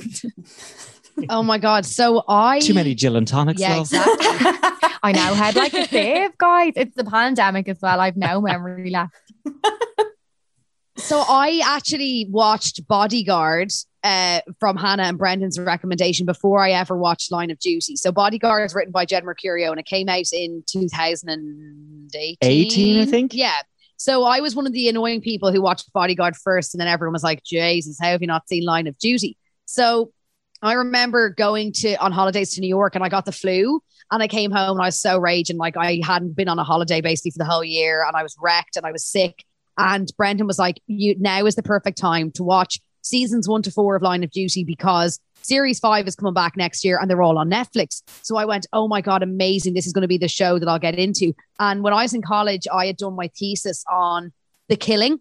oh 1.29 1.43
my 1.43 1.57
god! 1.57 1.85
So 1.85 2.23
I 2.27 2.59
Too 2.59 2.73
many 2.73 2.95
gin 2.95 3.15
and 3.15 3.27
tonics. 3.27 3.61
Yeah, 3.61 3.79
exactly. 3.79 4.27
I 5.03 5.11
now 5.11 5.33
had 5.33 5.55
like 5.55 5.73
a 5.73 5.87
save, 5.87 6.37
guys. 6.37 6.73
It's 6.75 6.95
the 6.95 7.03
pandemic 7.03 7.67
as 7.67 7.79
well. 7.81 7.99
I've 7.99 8.17
no 8.17 8.41
memory 8.41 8.89
left. 8.89 9.13
So 10.95 11.23
I 11.27 11.61
actually 11.65 12.27
watched 12.29 12.87
Bodyguard 12.87 13.71
uh, 14.03 14.41
from 14.59 14.75
Hannah 14.75 15.03
and 15.03 15.17
Brendan's 15.17 15.57
recommendation 15.59 16.25
before 16.25 16.59
I 16.59 16.71
ever 16.71 16.97
watched 16.97 17.31
Line 17.31 17.51
of 17.51 17.59
Duty. 17.59 17.95
So 17.95 18.11
Bodyguard 18.11 18.65
is 18.65 18.75
written 18.75 18.91
by 18.91 19.05
Jed 19.05 19.23
Mercurio 19.23 19.71
and 19.71 19.79
it 19.79 19.85
came 19.85 20.09
out 20.09 20.25
in 20.33 20.63
2018. 20.67 22.37
18, 22.41 23.01
I 23.01 23.05
think. 23.05 23.33
Yeah. 23.33 23.61
So 23.97 24.23
I 24.25 24.41
was 24.41 24.55
one 24.55 24.67
of 24.67 24.73
the 24.73 24.89
annoying 24.89 25.21
people 25.21 25.53
who 25.53 25.61
watched 25.61 25.91
Bodyguard 25.93 26.35
first, 26.35 26.73
and 26.73 26.81
then 26.81 26.89
everyone 26.89 27.13
was 27.13 27.23
like, 27.23 27.43
Jesus, 27.43 27.97
how 28.01 28.09
have 28.09 28.21
you 28.21 28.27
not 28.27 28.49
seen 28.49 28.65
Line 28.65 28.87
of 28.87 28.97
Duty? 28.97 29.37
So 29.65 30.11
I 30.61 30.73
remember 30.73 31.29
going 31.29 31.71
to 31.73 31.95
on 31.95 32.11
holidays 32.11 32.55
to 32.55 32.61
New 32.61 32.67
York 32.67 32.95
and 32.95 33.03
I 33.03 33.09
got 33.09 33.25
the 33.25 33.31
flu 33.31 33.81
and 34.11 34.21
I 34.21 34.27
came 34.27 34.51
home 34.51 34.77
and 34.77 34.81
I 34.81 34.87
was 34.87 34.99
so 34.99 35.17
raging. 35.17 35.57
Like 35.57 35.77
I 35.77 36.01
hadn't 36.03 36.35
been 36.35 36.49
on 36.49 36.59
a 36.59 36.63
holiday 36.63 37.01
basically 37.01 37.31
for 37.31 37.39
the 37.39 37.45
whole 37.45 37.63
year 37.63 38.03
and 38.05 38.15
I 38.15 38.23
was 38.23 38.35
wrecked 38.41 38.75
and 38.75 38.85
I 38.85 38.91
was 38.91 39.05
sick. 39.05 39.43
And 39.77 40.11
Brendan 40.17 40.47
was 40.47 40.59
like, 40.59 40.79
"You 40.85 41.15
now 41.17 41.45
is 41.45 41.55
the 41.55 41.63
perfect 41.63 41.97
time 41.97 42.31
to 42.33 42.43
watch 42.43 42.79
seasons 43.03 43.47
one 43.47 43.61
to 43.61 43.71
four 43.71 43.95
of 43.95 44.01
Line 44.01 44.23
of 44.23 44.31
Duty 44.31 44.63
because 44.63 45.19
series 45.41 45.77
five 45.79 46.07
is 46.07 46.15
coming 46.15 46.33
back 46.33 46.55
next 46.57 46.83
year 46.85 46.97
and 46.99 47.09
they're 47.09 47.21
all 47.21 47.37
on 47.37 47.49
Netflix." 47.49 48.01
So 48.23 48.35
I 48.37 48.45
went, 48.45 48.65
"Oh 48.73 48.87
my 48.87 49.01
god, 49.01 49.21
amazing! 49.21 49.73
This 49.75 49.85
is 49.85 49.93
going 49.93 50.01
to 50.01 50.07
be 50.07 50.17
the 50.17 50.27
show 50.27 50.57
that 50.59 50.67
I'll 50.67 50.79
get 50.79 50.95
into." 50.95 51.33
And 51.59 51.83
when 51.83 51.93
I 51.93 52.01
was 52.03 52.13
in 52.13 52.21
college, 52.21 52.67
I 52.73 52.87
had 52.87 52.97
done 52.97 53.15
my 53.15 53.29
thesis 53.37 53.83
on 53.91 54.31
The 54.69 54.75
Killing, 54.77 55.19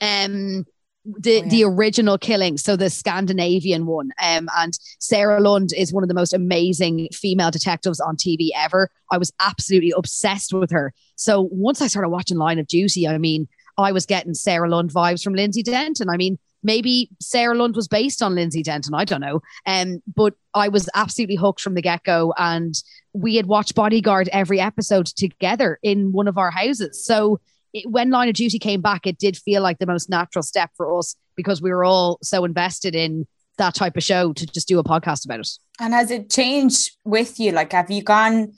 um, 0.00 0.66
the 1.04 1.40
Oh, 1.40 1.42
yeah. 1.44 1.48
the 1.48 1.64
original 1.64 2.16
Killing, 2.16 2.56
so 2.58 2.76
the 2.76 2.88
Scandinavian 2.88 3.86
one. 3.86 4.10
Um, 4.22 4.48
and 4.56 4.72
Sarah 5.00 5.40
Lund 5.40 5.72
is 5.76 5.92
one 5.92 6.04
of 6.04 6.08
the 6.08 6.14
most 6.14 6.32
amazing 6.32 7.08
female 7.12 7.50
detectives 7.50 7.98
on 7.98 8.16
TV 8.16 8.50
ever. 8.56 8.88
I 9.10 9.18
was 9.18 9.32
absolutely 9.40 9.92
obsessed 9.96 10.52
with 10.52 10.70
her. 10.70 10.92
So 11.16 11.48
once 11.50 11.82
I 11.82 11.88
started 11.88 12.10
watching 12.10 12.36
Line 12.38 12.58
of 12.58 12.66
Duty, 12.66 13.06
I 13.08 13.18
mean. 13.18 13.48
I 13.78 13.90
was 13.92 14.04
getting 14.04 14.34
Sarah 14.34 14.68
Lund 14.68 14.92
vibes 14.92 15.24
from 15.24 15.32
Lindsay 15.32 15.62
Denton. 15.62 16.10
I 16.10 16.18
mean, 16.18 16.38
maybe 16.62 17.10
Sarah 17.20 17.56
Lund 17.56 17.76
was 17.76 17.88
based 17.88 18.22
on 18.22 18.34
Lindsay 18.34 18.62
Denton. 18.62 18.94
I 18.94 19.04
don't 19.04 19.20
know. 19.20 19.40
Um, 19.66 20.02
but 20.14 20.34
I 20.54 20.68
was 20.68 20.88
absolutely 20.94 21.36
hooked 21.36 21.60
from 21.60 21.74
the 21.74 21.82
get 21.82 22.04
go. 22.04 22.32
And 22.38 22.74
we 23.12 23.36
had 23.36 23.46
watched 23.46 23.74
Bodyguard 23.74 24.28
every 24.32 24.60
episode 24.60 25.06
together 25.06 25.78
in 25.82 26.12
one 26.12 26.28
of 26.28 26.38
our 26.38 26.50
houses. 26.50 27.04
So 27.04 27.40
it, 27.72 27.90
when 27.90 28.10
Line 28.10 28.28
of 28.28 28.34
Duty 28.34 28.58
came 28.58 28.80
back, 28.80 29.06
it 29.06 29.18
did 29.18 29.36
feel 29.36 29.62
like 29.62 29.78
the 29.78 29.86
most 29.86 30.08
natural 30.08 30.42
step 30.42 30.70
for 30.76 30.98
us 30.98 31.16
because 31.36 31.62
we 31.62 31.70
were 31.70 31.84
all 31.84 32.18
so 32.22 32.44
invested 32.44 32.94
in 32.94 33.26
that 33.58 33.74
type 33.74 33.96
of 33.96 34.02
show 34.02 34.32
to 34.32 34.46
just 34.46 34.68
do 34.68 34.78
a 34.78 34.84
podcast 34.84 35.24
about 35.24 35.40
it. 35.40 35.48
And 35.78 35.92
has 35.92 36.10
it 36.10 36.30
changed 36.30 36.92
with 37.04 37.38
you? 37.38 37.52
Like, 37.52 37.72
have 37.72 37.90
you 37.90 38.02
gone? 38.02 38.54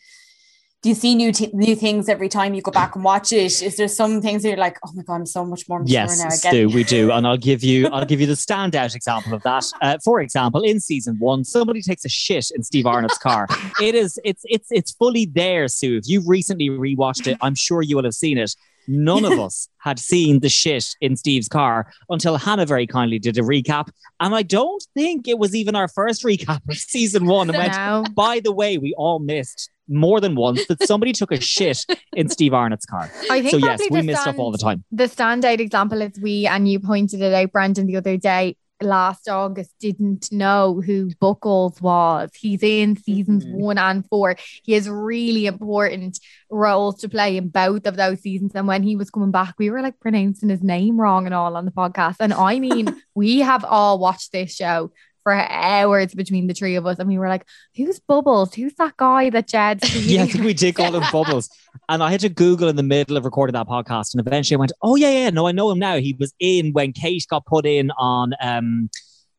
Do 0.85 0.91
you 0.91 0.95
see 0.95 1.15
new 1.15 1.33
t- 1.33 1.49
new 1.55 1.75
things 1.75 2.11
every 2.11 2.29
time 2.29 2.53
you 2.53 2.61
go 2.61 2.71
back 2.71 2.95
and 2.95 3.03
watch 3.03 3.33
it? 3.33 3.63
Is 3.63 3.77
there 3.79 3.89
some 3.89 4.21
things 4.21 4.43
that 4.43 4.51
you're 4.51 4.59
like, 4.59 4.77
oh 4.87 4.91
my 4.93 5.03
god, 5.03 5.15
I'm 5.15 5.25
so 5.25 5.43
much 5.43 5.67
more 5.67 5.79
mature 5.79 5.95
Yes, 5.95 6.23
now? 6.23 6.29
Stu, 6.29 6.69
we 6.69 6.85
do, 6.85 7.11
and 7.15 7.27
I'll 7.27 7.39
give 7.39 7.65
you 7.65 7.87
I'll 7.87 8.05
give 8.05 8.21
you 8.21 8.27
the 8.27 8.35
standout 8.35 8.95
example 8.95 9.33
of 9.33 9.43
that. 9.45 9.65
Uh, 9.81 9.97
for 10.05 10.21
example, 10.21 10.61
in 10.61 10.79
season 10.81 11.17
one, 11.19 11.43
somebody 11.43 11.81
takes 11.81 12.05
a 12.05 12.11
shit 12.11 12.51
in 12.55 12.63
Steve 12.63 12.85
Arnott's 12.85 13.17
car. 13.17 13.47
it 13.81 13.95
is 13.95 14.21
it's 14.25 14.43
it's 14.45 14.69
it's 14.71 14.93
fully 14.93 15.25
there, 15.25 15.69
Sue. 15.69 15.97
If 15.97 16.07
you've 16.07 16.29
recently 16.29 16.69
rewatched 16.69 17.29
it, 17.29 17.39
I'm 17.41 17.55
sure 17.55 17.81
you 17.81 17.97
will 17.97 18.05
have 18.05 18.13
seen 18.13 18.37
it. 18.37 18.55
None 18.87 19.25
of 19.25 19.39
us 19.39 19.69
had 19.79 19.99
seen 19.99 20.41
the 20.41 20.49
shit 20.49 20.87
in 21.01 21.17
Steve's 21.17 21.49
car 21.49 21.93
until 22.09 22.37
Hannah 22.37 22.67
very 22.67 22.87
kindly 22.87 23.19
did 23.19 23.39
a 23.39 23.43
recap, 23.43 23.89
and 24.21 24.35
I 24.35 24.43
don't 24.43 24.85
think 24.95 25.29
it 25.29 25.39
was 25.39 25.55
even 25.55 25.75
our 25.75 25.89
first 25.89 26.25
recap 26.25 26.61
of 26.69 26.77
season 26.77 27.27
one. 27.27 27.51
And 27.51 27.59
went, 27.59 28.15
by 28.15 28.41
the 28.41 28.53
way, 28.53 28.79
we 28.79 28.95
all 28.97 29.19
missed 29.19 29.71
more 29.89 30.21
than 30.21 30.35
once 30.35 30.67
that 30.67 30.83
somebody 30.87 31.13
took 31.13 31.31
a 31.31 31.41
shit 31.41 31.85
in 32.15 32.29
Steve 32.29 32.55
Arnott's 32.55 32.87
car. 32.87 33.11
I 33.31 33.43
think 33.43 33.51
So 33.51 33.57
yes, 33.59 33.81
we 33.91 34.03
miss 34.03 34.21
stuff 34.21 34.39
all 34.39 34.51
the 34.51 34.59
time. 34.59 34.85
The 34.91 35.05
standout 35.05 35.61
example 35.61 36.01
is 36.01 36.19
we, 36.21 36.47
and 36.47 36.69
you 36.69 36.81
pointed 36.81 37.21
it 37.21 37.35
out, 37.35 37.53
Brandon, 37.53 37.87
the 37.87 37.97
other 37.97 38.17
day. 38.17 38.57
Last 38.83 39.29
August, 39.29 39.73
didn't 39.79 40.31
know 40.33 40.83
who 40.85 41.09
Buckells 41.23 41.81
was. 41.81 42.31
He's 42.35 42.63
in 42.63 42.97
seasons 42.97 43.47
Mhm. 43.47 43.53
one 43.55 43.79
and 43.79 44.05
four. 44.07 44.37
He 44.63 44.73
has 44.73 44.89
really 44.89 45.47
important 45.47 46.19
roles 46.51 47.01
to 47.01 47.09
play 47.09 47.37
in 47.37 47.49
both 47.49 47.87
of 47.87 47.97
those 47.97 48.21
seasons. 48.21 48.53
And 48.55 48.67
when 48.67 48.83
he 48.83 48.97
was 48.97 49.11
coming 49.11 49.31
back, 49.31 49.55
we 49.59 49.71
were 49.71 49.81
like 49.81 50.01
pronouncing 50.01 50.49
his 50.49 50.63
name 50.63 51.01
wrong 51.01 51.25
and 51.27 51.35
all 51.35 51.57
on 51.57 51.65
the 51.65 51.71
podcast. 51.71 52.17
And 52.21 52.35
I 52.35 52.59
mean, 52.59 52.95
we 53.15 53.39
have 53.41 53.65
all 53.65 53.99
watched 53.99 54.33
this 54.33 54.55
show 54.55 54.91
for 55.25 55.35
hours 55.35 56.15
between 56.15 56.47
the 56.47 56.55
three 56.55 56.77
of 56.77 56.87
us, 56.87 57.01
and 57.01 57.09
we 57.09 57.19
were 57.19 57.29
like, 57.29 57.45
"Who's 57.77 57.99
Bubbles? 57.99 58.55
Who's 58.55 58.75
that 58.75 58.97
guy 58.97 59.31
that 59.31 59.49
Jed's?" 59.49 60.07
yeah, 60.07 60.23
I 60.23 60.27
think 60.29 60.45
we 60.45 60.55
did 60.55 60.77
call 60.77 60.95
him 60.95 61.03
Bubbles. 61.11 61.51
And 61.89 62.03
I 62.03 62.11
had 62.11 62.21
to 62.21 62.29
Google 62.29 62.69
in 62.69 62.77
the 62.77 62.83
middle 62.83 63.17
of 63.17 63.25
recording 63.25 63.55
that 63.55 63.67
podcast. 63.67 64.15
And 64.15 64.25
eventually 64.25 64.57
I 64.57 64.61
went, 64.61 64.73
oh, 64.83 64.97
yeah, 64.97 65.11
yeah, 65.11 65.31
no, 65.31 65.47
I 65.47 65.53
know 65.53 65.71
him 65.71 65.79
now. 65.79 65.97
He 65.97 66.17
was 66.19 66.33
in 66.39 66.73
when 66.73 66.93
Kate 66.93 67.27
got 67.29 67.45
put 67.47 67.67
in 67.67 67.91
on 67.93 68.33
um, 68.41 68.91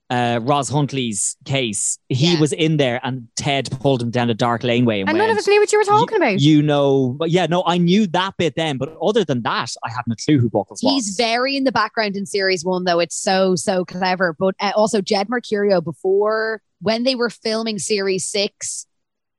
uh, 0.09 0.39
Roz 0.43 0.69
Huntley's 0.69 1.35
case. 1.45 1.97
He 2.09 2.33
Yeah. 2.33 2.39
was 2.39 2.53
in 2.53 2.77
there 2.77 2.99
and 3.03 3.27
Ted 3.35 3.69
pulled 3.79 4.01
him 4.01 4.11
down 4.11 4.29
a 4.29 4.33
dark 4.35 4.63
laneway. 4.63 4.99
And, 4.99 5.09
and 5.09 5.17
none 5.17 5.27
went, 5.27 5.31
of 5.31 5.39
us 5.39 5.47
knew 5.47 5.59
what 5.59 5.71
you 5.71 5.79
were 5.79 5.83
talking 5.83 6.17
about. 6.17 6.39
You 6.39 6.61
know, 6.61 7.15
but 7.17 7.31
yeah, 7.31 7.47
no, 7.47 7.63
I 7.65 7.77
knew 7.79 8.05
that 8.07 8.35
bit 8.37 8.55
then. 8.55 8.77
But 8.77 8.95
other 9.01 9.23
than 9.23 9.41
that, 9.41 9.71
I 9.83 9.89
had 9.89 10.03
no 10.07 10.15
clue 10.23 10.39
who 10.39 10.49
Buckells 10.49 10.81
was. 10.81 10.81
He's 10.81 11.15
very 11.15 11.57
in 11.57 11.63
the 11.63 11.71
background 11.71 12.15
in 12.15 12.25
series 12.25 12.63
one, 12.63 12.83
though. 12.83 12.99
It's 12.99 13.15
so, 13.15 13.55
so 13.55 13.83
clever. 13.83 14.35
But 14.37 14.55
uh, 14.59 14.73
also, 14.75 15.01
Jed 15.01 15.27
Mercurio, 15.27 15.83
before 15.83 16.61
when 16.81 17.03
they 17.03 17.15
were 17.15 17.29
filming 17.31 17.79
series 17.79 18.25
six 18.29 18.85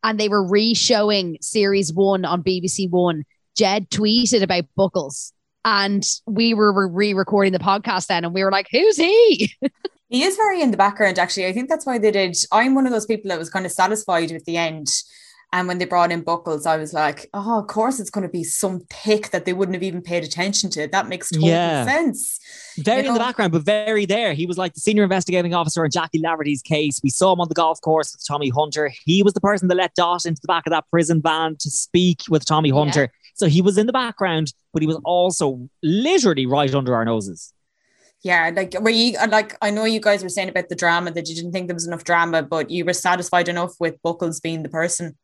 and 0.03 0.19
they 0.19 0.29
were 0.29 0.45
re 0.45 0.75
showing 0.75 1.39
series 1.41 1.93
one 1.93 2.25
on 2.25 2.43
BBC 2.43 2.91
One, 2.91 3.25
Jed 3.57 3.89
tweeted 3.91 4.43
about 4.43 4.65
Buckells. 4.77 5.33
And 5.65 6.05
we 6.27 6.55
were 6.55 6.89
re 6.89 7.13
recording 7.15 7.53
the 7.53 7.59
podcast 7.59 8.07
then, 8.07 8.25
and 8.25 8.35
we 8.35 8.43
were 8.45 8.51
like, 8.53 8.69
who's 8.71 8.97
he? 8.97 9.53
He 10.09 10.23
is 10.23 10.37
very 10.37 10.63
in 10.63 10.71
the 10.71 10.77
background, 10.77 11.19
actually. 11.19 11.47
I 11.47 11.53
think 11.53 11.69
that's 11.69 11.85
why 11.87 11.99
they 11.99 12.11
did. 12.11 12.37
I'm 12.53 12.75
one 12.75 12.87
of 12.87 12.93
those 12.93 13.07
people 13.07 13.29
that 13.29 13.39
was 13.39 13.51
kind 13.51 13.67
of 13.67 13.73
satisfied 13.73 14.31
with 14.31 14.45
the 14.45 14.57
end. 14.57 14.89
And 15.53 15.69
when 15.69 15.79
they 15.79 15.85
brought 15.85 16.11
in 16.11 16.23
Buckells, 16.25 16.67
I 16.67 16.77
was 16.77 16.93
like, 16.93 17.29
oh, 17.33 17.61
of 17.61 17.69
course 17.69 18.01
it's 18.01 18.11
going 18.11 18.27
to 18.27 18.29
be 18.31 18.43
some 18.45 18.83
pick 18.91 19.31
that 19.31 19.45
they 19.45 19.53
wouldn't 19.53 19.75
have 19.77 19.83
even 19.83 20.03
paid 20.03 20.25
attention 20.25 20.71
to. 20.71 20.89
That 20.89 21.09
makes 21.09 21.31
total 21.31 21.49
Yeah. 21.49 21.85
sense. 21.87 22.41
very 22.79 23.03
you 23.03 23.09
in 23.09 23.15
the 23.15 23.21
background, 23.21 23.53
but 23.53 23.63
very 23.63 24.07
there. 24.07 24.35
He 24.35 24.45
was 24.45 24.59
like 24.59 24.75
the 24.75 24.81
senior 24.81 25.05
investigating 25.05 25.55
officer 25.55 25.85
in 25.85 25.91
Jackie 25.91 26.21
Laverty's 26.21 26.63
case. 26.63 27.01
We 27.03 27.11
saw 27.11 27.33
him 27.33 27.41
on 27.41 27.49
the 27.49 27.55
golf 27.55 27.81
course 27.81 28.13
with 28.13 28.27
Tommy 28.27 28.49
Hunter. 28.51 28.93
He 29.05 29.23
was 29.23 29.35
the 29.35 29.41
person 29.41 29.69
that 29.69 29.77
let 29.77 29.95
Dot 29.95 30.27
into 30.27 30.41
the 30.43 30.49
back 30.49 30.67
of 30.67 30.73
that 30.73 30.85
prison 30.91 31.23
van 31.23 31.57
to 31.61 31.71
speak 31.71 32.23
with 32.29 32.45
Tommy 32.45 32.71
Yeah. 32.71 32.75
Hunter. 32.75 33.13
So 33.35 33.47
he 33.47 33.63
was 33.63 33.79
in 33.79 33.87
the 33.87 33.93
background, 33.93 34.53
but 34.73 34.83
he 34.83 34.87
was 34.89 34.99
also 35.05 35.69
literally 35.83 36.45
right 36.47 36.75
under 36.75 36.95
our 36.95 37.05
noses. 37.05 37.53
Yeah, 38.27 38.51
like 38.53 38.75
were 38.81 38.91
you 38.91 39.17
uh, 39.19 39.29
like 39.31 39.57
I 39.63 39.71
know 39.71 39.85
you 39.85 40.01
guys 40.01 40.25
were 40.25 40.29
saying 40.29 40.49
about 40.49 40.69
the 40.69 40.75
drama 40.75 41.13
that 41.13 41.29
you 41.29 41.37
didn't 41.37 41.53
think 41.53 41.69
there 41.69 41.77
was 41.77 41.87
enough 41.87 42.03
drama, 42.03 42.43
but 42.43 42.71
you 42.71 42.85
were 42.85 42.93
satisfied 42.93 43.49
enough 43.49 43.75
with 43.79 44.03
Buckells 44.03 44.43
being 44.43 44.65
the 44.65 44.69
person. 44.69 45.17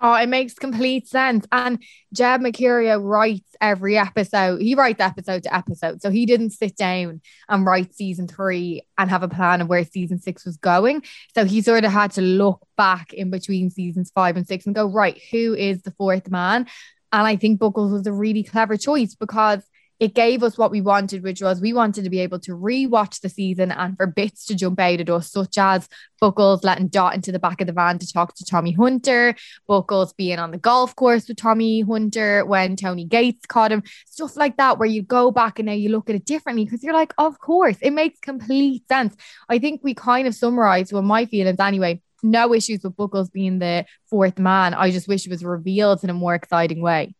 Oh, 0.00 0.14
it 0.14 0.28
makes 0.28 0.54
complete 0.54 1.08
sense. 1.08 1.44
And 1.50 1.82
Jed 2.12 2.40
Mercurio 2.42 3.02
writes 3.02 3.50
every 3.60 3.98
episode. 3.98 4.60
He 4.62 4.76
writes 4.76 5.00
episode 5.00 5.42
to 5.42 5.52
episode. 5.52 6.02
So 6.02 6.10
he 6.10 6.24
didn't 6.24 6.50
sit 6.50 6.76
down 6.76 7.20
and 7.48 7.66
write 7.66 7.96
season 7.96 8.28
three 8.28 8.82
and 8.96 9.10
have 9.10 9.24
a 9.24 9.28
plan 9.28 9.60
of 9.60 9.68
where 9.68 9.84
season 9.84 10.20
six 10.20 10.44
was 10.44 10.56
going. 10.56 11.02
So 11.34 11.46
he 11.46 11.62
sort 11.62 11.84
of 11.84 11.90
had 11.90 12.12
to 12.12 12.22
look 12.22 12.64
back 12.76 13.12
in 13.12 13.30
between 13.30 13.70
seasons 13.70 14.12
five 14.14 14.36
and 14.36 14.46
six 14.46 14.66
and 14.66 14.74
go, 14.74 14.86
right, 14.86 15.20
who 15.32 15.54
is 15.54 15.82
the 15.82 15.90
fourth 15.98 16.30
man? 16.30 16.68
And 17.12 17.26
I 17.26 17.34
think 17.34 17.58
Buckells 17.58 17.90
was 17.90 18.06
a 18.06 18.12
really 18.12 18.44
clever 18.44 18.76
choice 18.76 19.16
because 19.16 19.64
it 19.98 20.14
gave 20.14 20.42
us 20.42 20.58
what 20.58 20.70
we 20.70 20.80
wanted, 20.80 21.22
which 21.22 21.40
was 21.40 21.60
we 21.60 21.72
wanted 21.72 22.04
to 22.04 22.10
be 22.10 22.20
able 22.20 22.38
to 22.40 22.52
rewatch 22.52 23.20
the 23.20 23.28
season 23.28 23.72
and 23.72 23.96
for 23.96 24.06
bits 24.06 24.44
to 24.46 24.54
jump 24.54 24.78
out 24.78 25.00
at 25.00 25.08
us, 25.08 25.30
such 25.30 25.56
as 25.56 25.88
Buckells 26.20 26.64
letting 26.64 26.88
Dot 26.88 27.14
into 27.14 27.32
the 27.32 27.38
back 27.38 27.60
of 27.60 27.66
the 27.66 27.72
van 27.72 27.98
to 27.98 28.12
talk 28.12 28.34
to 28.34 28.44
Tommy 28.44 28.72
Hunter, 28.72 29.34
Buckells 29.68 30.14
being 30.14 30.38
on 30.38 30.50
the 30.50 30.58
golf 30.58 30.94
course 30.94 31.26
with 31.28 31.38
Tommy 31.38 31.80
Hunter 31.80 32.44
when 32.44 32.76
Tony 32.76 33.04
Gates 33.04 33.46
caught 33.46 33.72
him, 33.72 33.82
stuff 34.06 34.36
like 34.36 34.58
that, 34.58 34.78
where 34.78 34.88
you 34.88 35.02
go 35.02 35.30
back 35.30 35.58
and 35.58 35.66
now 35.66 35.72
you 35.72 35.88
look 35.88 36.10
at 36.10 36.16
it 36.16 36.26
differently 36.26 36.64
because 36.64 36.82
you're 36.82 36.94
like, 36.94 37.14
of 37.18 37.38
course, 37.38 37.78
it 37.80 37.92
makes 37.92 38.18
complete 38.20 38.86
sense. 38.88 39.16
I 39.48 39.58
think 39.58 39.80
we 39.82 39.94
kind 39.94 40.28
of 40.28 40.34
summarized 40.34 40.92
what 40.92 41.04
my 41.04 41.24
feelings 41.24 41.58
anyway. 41.58 42.02
No 42.22 42.54
issues 42.54 42.82
with 42.82 42.96
Buckells 42.96 43.32
being 43.32 43.58
the 43.58 43.86
fourth 44.08 44.38
man. 44.38 44.74
I 44.74 44.90
just 44.90 45.08
wish 45.08 45.26
it 45.26 45.30
was 45.30 45.44
revealed 45.44 46.02
in 46.04 46.10
a 46.10 46.14
more 46.14 46.34
exciting 46.34 46.80
way. 46.80 47.14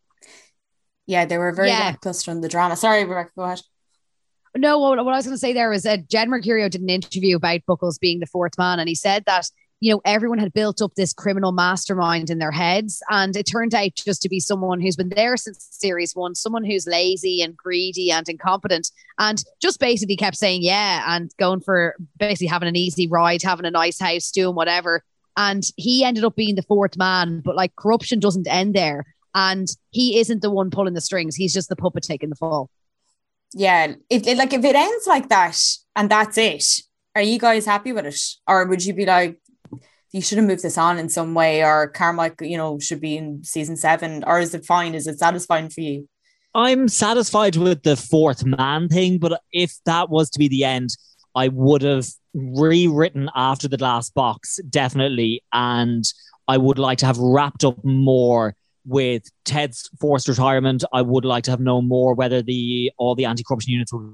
Yeah, 1.07 1.25
they 1.25 1.37
were 1.37 1.51
very 1.53 1.69
Yeah. 1.69 1.79
lackluster 1.79 2.31
in 2.31 2.41
the 2.41 2.49
drama. 2.49 2.75
Sorry, 2.75 3.03
Rebecca, 3.05 3.31
go 3.35 3.43
ahead. 3.43 3.61
No, 4.55 4.79
what, 4.79 5.03
what 5.03 5.13
I 5.13 5.17
was 5.17 5.25
going 5.25 5.35
to 5.35 5.39
say 5.39 5.53
there 5.53 5.69
was 5.69 5.83
that 5.83 6.09
Jed 6.09 6.27
Mercurio 6.27 6.69
did 6.69 6.81
an 6.81 6.89
interview 6.89 7.35
about 7.37 7.61
Buckells 7.67 7.99
being 7.99 8.19
the 8.19 8.25
fourth 8.25 8.57
man, 8.57 8.79
and 8.79 8.89
he 8.89 8.95
said 8.95 9.23
that 9.25 9.49
you 9.79 9.93
know 9.93 10.01
everyone 10.05 10.39
had 10.39 10.53
built 10.53 10.81
up 10.81 10.95
this 10.95 11.13
criminal 11.13 11.51
mastermind 11.51 12.29
in 12.29 12.39
their 12.39 12.51
heads, 12.51 13.01
and 13.09 13.35
it 13.35 13.43
turned 13.43 13.75
out 13.75 13.91
just 13.95 14.21
to 14.23 14.29
be 14.29 14.39
someone 14.39 14.81
who's 14.81 14.95
been 14.95 15.09
there 15.09 15.37
since 15.37 15.67
series 15.71 16.15
one, 16.15 16.33
someone 16.33 16.63
who's 16.63 16.87
lazy 16.87 17.41
and 17.41 17.55
greedy 17.55 18.11
and 18.11 18.27
incompetent, 18.27 18.89
and 19.19 19.43
just 19.61 19.79
basically 19.79 20.15
kept 20.15 20.35
saying 20.35 20.63
yeah 20.63 21.15
and 21.15 21.31
going 21.37 21.61
for 21.61 21.95
basically 22.17 22.47
having 22.47 22.67
an 22.67 22.75
easy 22.75 23.07
ride, 23.07 23.43
having 23.43 23.65
a 23.65 23.71
nice 23.71 23.99
house, 23.99 24.31
doing 24.31 24.55
whatever. 24.55 25.03
And 25.39 25.63
he 25.75 26.03
ended 26.03 26.23
up 26.23 26.35
being 26.35 26.55
the 26.55 26.63
fourth 26.63 26.97
man, 26.97 27.41
but 27.45 27.55
like 27.55 27.75
corruption 27.75 28.19
doesn't 28.19 28.47
end 28.47 28.73
there. 28.73 29.05
And 29.37 29.67
he 29.91 30.19
isn't 30.19 30.41
the 30.41 30.49
one 30.49 30.71
pulling 30.71 30.95
the 30.95 31.01
strings. 31.01 31.35
He's 31.35 31.53
just 31.53 31.69
the 31.69 31.75
puppet 31.75 32.01
taking 32.01 32.29
the 32.29 32.35
fall. 32.35 32.71
Yeah, 33.53 33.93
if 34.09 34.25
it, 34.25 34.35
like 34.35 34.51
if 34.51 34.65
it 34.65 34.75
ends 34.75 35.05
like 35.05 35.29
that 35.29 35.61
and 35.95 36.09
that's 36.09 36.39
it, 36.39 36.65
are 37.15 37.21
you 37.21 37.37
guys 37.37 37.63
happy 37.63 37.93
with 37.93 38.07
it, 38.07 38.19
or 38.47 38.65
would 38.65 38.83
you 38.83 38.95
be 38.95 39.05
like, 39.05 39.39
you 40.11 40.23
should 40.23 40.39
have 40.39 40.47
moved 40.47 40.63
this 40.63 40.77
on 40.77 40.97
in 40.97 41.07
some 41.07 41.35
way, 41.35 41.63
or 41.63 41.87
Carmichael, 41.89 42.47
you 42.47 42.57
know, 42.57 42.79
should 42.79 42.99
be 42.99 43.15
in 43.15 43.43
season 43.43 43.77
seven, 43.77 44.23
or 44.25 44.39
is 44.39 44.55
it 44.55 44.65
fine? 44.65 44.95
Is 44.95 45.05
it 45.05 45.19
satisfying 45.19 45.69
for 45.69 45.81
you? 45.81 46.09
I'm 46.55 46.87
satisfied 46.87 47.57
with 47.57 47.83
the 47.83 47.95
fourth 47.95 48.43
man 48.43 48.89
thing, 48.89 49.19
but 49.19 49.39
if 49.51 49.75
that 49.85 50.09
was 50.09 50.31
to 50.31 50.39
be 50.39 50.47
the 50.47 50.63
end, 50.63 50.89
I 51.35 51.49
would 51.49 51.83
have 51.83 52.07
rewritten 52.33 53.29
after 53.35 53.67
the 53.67 53.77
last 53.77 54.15
box, 54.15 54.59
definitely. 54.67 55.43
And 55.53 56.03
I 56.47 56.57
would 56.57 56.79
like 56.79 56.97
to 56.99 57.05
have 57.05 57.19
wrapped 57.19 57.63
up 57.63 57.83
more 57.85 58.55
with 58.87 59.23
Ted's 59.45 59.89
forced 59.99 60.27
retirement. 60.27 60.83
I 60.93 61.01
would 61.01 61.25
like 61.25 61.43
to 61.43 61.51
have 61.51 61.59
known 61.59 61.87
more 61.87 62.13
whether 62.15 62.41
the 62.41 62.91
all 62.97 63.13
the 63.15 63.25
anti-corruption 63.25 63.71
units 63.71 63.93
were 63.93 64.09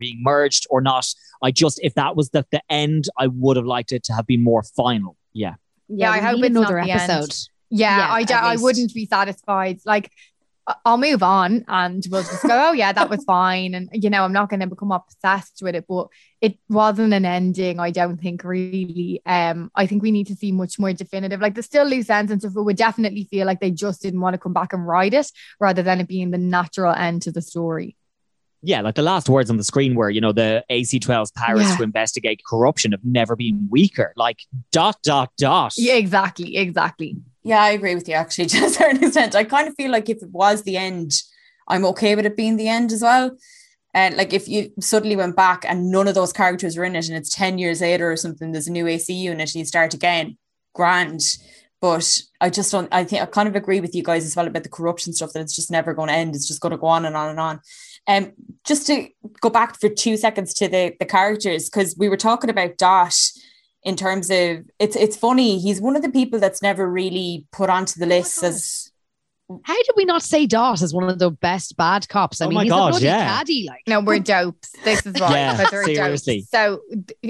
being 0.00 0.22
merged 0.22 0.66
or 0.70 0.80
not. 0.80 1.06
I 1.42 1.50
just 1.50 1.78
if 1.82 1.94
that 1.94 2.16
was 2.16 2.30
the, 2.30 2.44
the 2.50 2.62
end, 2.70 3.08
I 3.18 3.26
would 3.28 3.56
have 3.56 3.66
liked 3.66 3.92
it 3.92 4.02
to 4.04 4.14
have 4.14 4.26
been 4.26 4.42
more 4.42 4.62
final. 4.62 5.16
Yeah. 5.32 5.54
Yeah, 5.88 6.10
I 6.10 6.20
hope 6.20 6.36
need 6.36 6.46
it's 6.46 6.54
not 6.54 6.70
another 6.70 6.84
the 6.84 6.90
end. 6.92 7.00
episode. 7.10 7.34
Yeah, 7.70 7.98
Yeah, 7.98 8.12
I, 8.12 8.24
d- 8.24 8.34
at 8.34 8.44
I 8.44 8.56
wouldn't 8.56 8.94
be 8.94 9.06
satisfied. 9.06 9.80
Like, 9.84 10.06
I- 10.06 10.10
I'll 10.84 10.98
move 10.98 11.22
on 11.22 11.64
and 11.68 12.04
we'll 12.10 12.22
just 12.22 12.42
go, 12.42 12.68
oh, 12.68 12.72
yeah, 12.72 12.92
that 12.92 13.08
was 13.08 13.24
fine. 13.24 13.74
And, 13.74 13.88
you 13.92 14.10
know, 14.10 14.22
I'm 14.24 14.32
not 14.32 14.50
going 14.50 14.60
to 14.60 14.66
become 14.66 14.92
obsessed 14.92 15.60
with 15.62 15.74
it, 15.74 15.86
but 15.88 16.08
it 16.40 16.58
wasn't 16.68 17.14
an 17.14 17.24
ending, 17.24 17.80
I 17.80 17.90
don't 17.90 18.18
think, 18.20 18.44
really. 18.44 19.22
Um, 19.24 19.70
I 19.74 19.86
think 19.86 20.02
we 20.02 20.10
need 20.10 20.26
to 20.26 20.34
see 20.36 20.52
much 20.52 20.78
more 20.78 20.92
definitive. 20.92 21.40
Like, 21.40 21.54
there's 21.54 21.66
still 21.66 21.86
loose 21.86 22.10
ends 22.10 22.30
and 22.30 22.40
stuff, 22.40 22.52
but 22.54 22.64
would 22.64 22.76
definitely 22.76 23.24
feel 23.24 23.46
like 23.46 23.60
they 23.60 23.70
just 23.70 24.02
didn't 24.02 24.20
want 24.20 24.34
to 24.34 24.38
come 24.38 24.52
back 24.52 24.72
and 24.72 24.86
write 24.86 25.14
it 25.14 25.30
rather 25.58 25.82
than 25.82 26.00
it 26.00 26.08
being 26.08 26.30
the 26.30 26.38
natural 26.38 26.92
end 26.94 27.22
to 27.22 27.32
the 27.32 27.42
story. 27.42 27.96
Yeah, 28.60 28.80
like 28.80 28.96
the 28.96 29.02
last 29.02 29.28
words 29.28 29.50
on 29.50 29.56
the 29.56 29.62
screen 29.62 29.94
were, 29.94 30.10
you 30.10 30.20
know, 30.20 30.32
the 30.32 30.64
AC12's 30.68 31.30
powers 31.30 31.62
Yeah. 31.62 31.76
to 31.76 31.82
investigate 31.84 32.42
corruption 32.44 32.90
have 32.90 33.04
never 33.04 33.36
been 33.36 33.68
weaker. 33.70 34.12
Like 34.16 34.38
dot 34.72 34.96
dot 35.04 35.30
dot. 35.38 35.74
Yeah, 35.76 35.94
exactly. 35.94 36.56
Exactly. 36.56 37.16
Yeah, 37.48 37.62
I 37.62 37.70
agree 37.70 37.94
with 37.94 38.06
you 38.06 38.14
actually 38.14 38.46
to 38.48 38.66
a 38.66 38.68
certain 38.68 39.02
extent. 39.02 39.34
I 39.34 39.44
kind 39.44 39.68
of 39.68 39.74
feel 39.74 39.90
like 39.90 40.10
if 40.10 40.22
it 40.22 40.30
was 40.30 40.62
the 40.62 40.76
end, 40.76 41.12
I'm 41.66 41.86
okay 41.86 42.14
with 42.14 42.26
it 42.26 42.36
being 42.36 42.56
the 42.56 42.68
end 42.68 42.92
as 42.92 43.00
well. 43.00 43.36
And 43.94 44.18
like 44.18 44.34
if 44.34 44.48
you 44.48 44.70
suddenly 44.80 45.16
went 45.16 45.34
back 45.34 45.64
and 45.66 45.90
none 45.90 46.08
of 46.08 46.14
those 46.14 46.32
characters 46.32 46.76
were 46.76 46.84
in 46.84 46.94
it 46.94 47.08
and 47.08 47.16
it's 47.16 47.34
10 47.34 47.58
years 47.58 47.80
later 47.80 48.12
or 48.12 48.16
something, 48.16 48.52
there's 48.52 48.68
a 48.68 48.72
new 48.72 48.86
AC 48.86 49.14
unit 49.14 49.54
and 49.54 49.54
you 49.54 49.64
start 49.64 49.94
again, 49.94 50.36
grand. 50.74 51.22
But 51.80 52.20
I 52.38 52.50
just 52.50 52.70
don't, 52.70 52.92
I 52.92 53.04
think 53.04 53.22
I 53.22 53.26
kind 53.26 53.48
of 53.48 53.56
agree 53.56 53.80
with 53.80 53.94
you 53.94 54.02
guys 54.02 54.26
as 54.26 54.36
well 54.36 54.46
about 54.46 54.64
the 54.64 54.68
corruption 54.68 55.14
stuff 55.14 55.32
that 55.32 55.40
it's 55.40 55.56
just 55.56 55.70
never 55.70 55.94
going 55.94 56.08
to 56.08 56.14
end. 56.14 56.34
It's 56.34 56.48
just 56.48 56.60
going 56.60 56.72
to 56.72 56.76
go 56.76 56.88
on 56.88 57.06
and 57.06 57.16
on 57.16 57.30
and 57.30 57.40
on. 57.40 57.60
Um, 58.06 58.32
just 58.66 58.86
to 58.88 59.08
go 59.40 59.48
back 59.48 59.80
for 59.80 59.88
two 59.88 60.18
seconds 60.18 60.52
to 60.54 60.68
the, 60.68 60.92
the 60.98 61.06
characters, 61.06 61.70
because 61.70 61.96
we 61.96 62.10
were 62.10 62.16
talking 62.18 62.50
about 62.50 62.76
Dot 62.76 63.14
in 63.88 63.96
terms 63.96 64.30
of 64.30 64.64
it's 64.78 64.96
it's 64.96 65.16
funny 65.16 65.58
he's 65.58 65.80
one 65.80 65.96
of 65.96 66.02
the 66.02 66.10
people 66.10 66.38
that's 66.38 66.60
never 66.62 66.84
really 66.88 67.46
put 67.52 67.70
onto 67.70 67.98
the 67.98 68.06
oh 68.06 68.16
list 68.16 68.42
as 68.42 68.92
How 69.62 69.74
did 69.74 69.94
we 69.96 70.04
not 70.04 70.22
say 70.22 70.46
Dot 70.46 70.82
as 70.82 70.92
one 70.92 71.08
of 71.08 71.18
the 71.18 71.30
best 71.30 71.76
bad 71.76 72.06
cops? 72.08 72.40
I 72.40 72.44
Oh 72.44 72.48
mean, 72.48 72.54
my 72.56 72.64
he's 72.64 72.70
God, 72.72 72.88
a 72.88 72.90
bloody 72.90 73.06
yeah. 73.06 73.26
caddy. 73.26 73.66
Like, 73.66 73.82
No, 73.86 74.00
we're 74.00 74.18
dopes. 74.18 74.70
This 74.84 75.06
is 75.06 75.18
right. 75.18 75.30
Yeah, 75.32 75.56
because 75.56 75.72
we're 75.72 75.84
seriously. 75.84 76.40
dopes. 76.40 76.50
So 76.50 76.80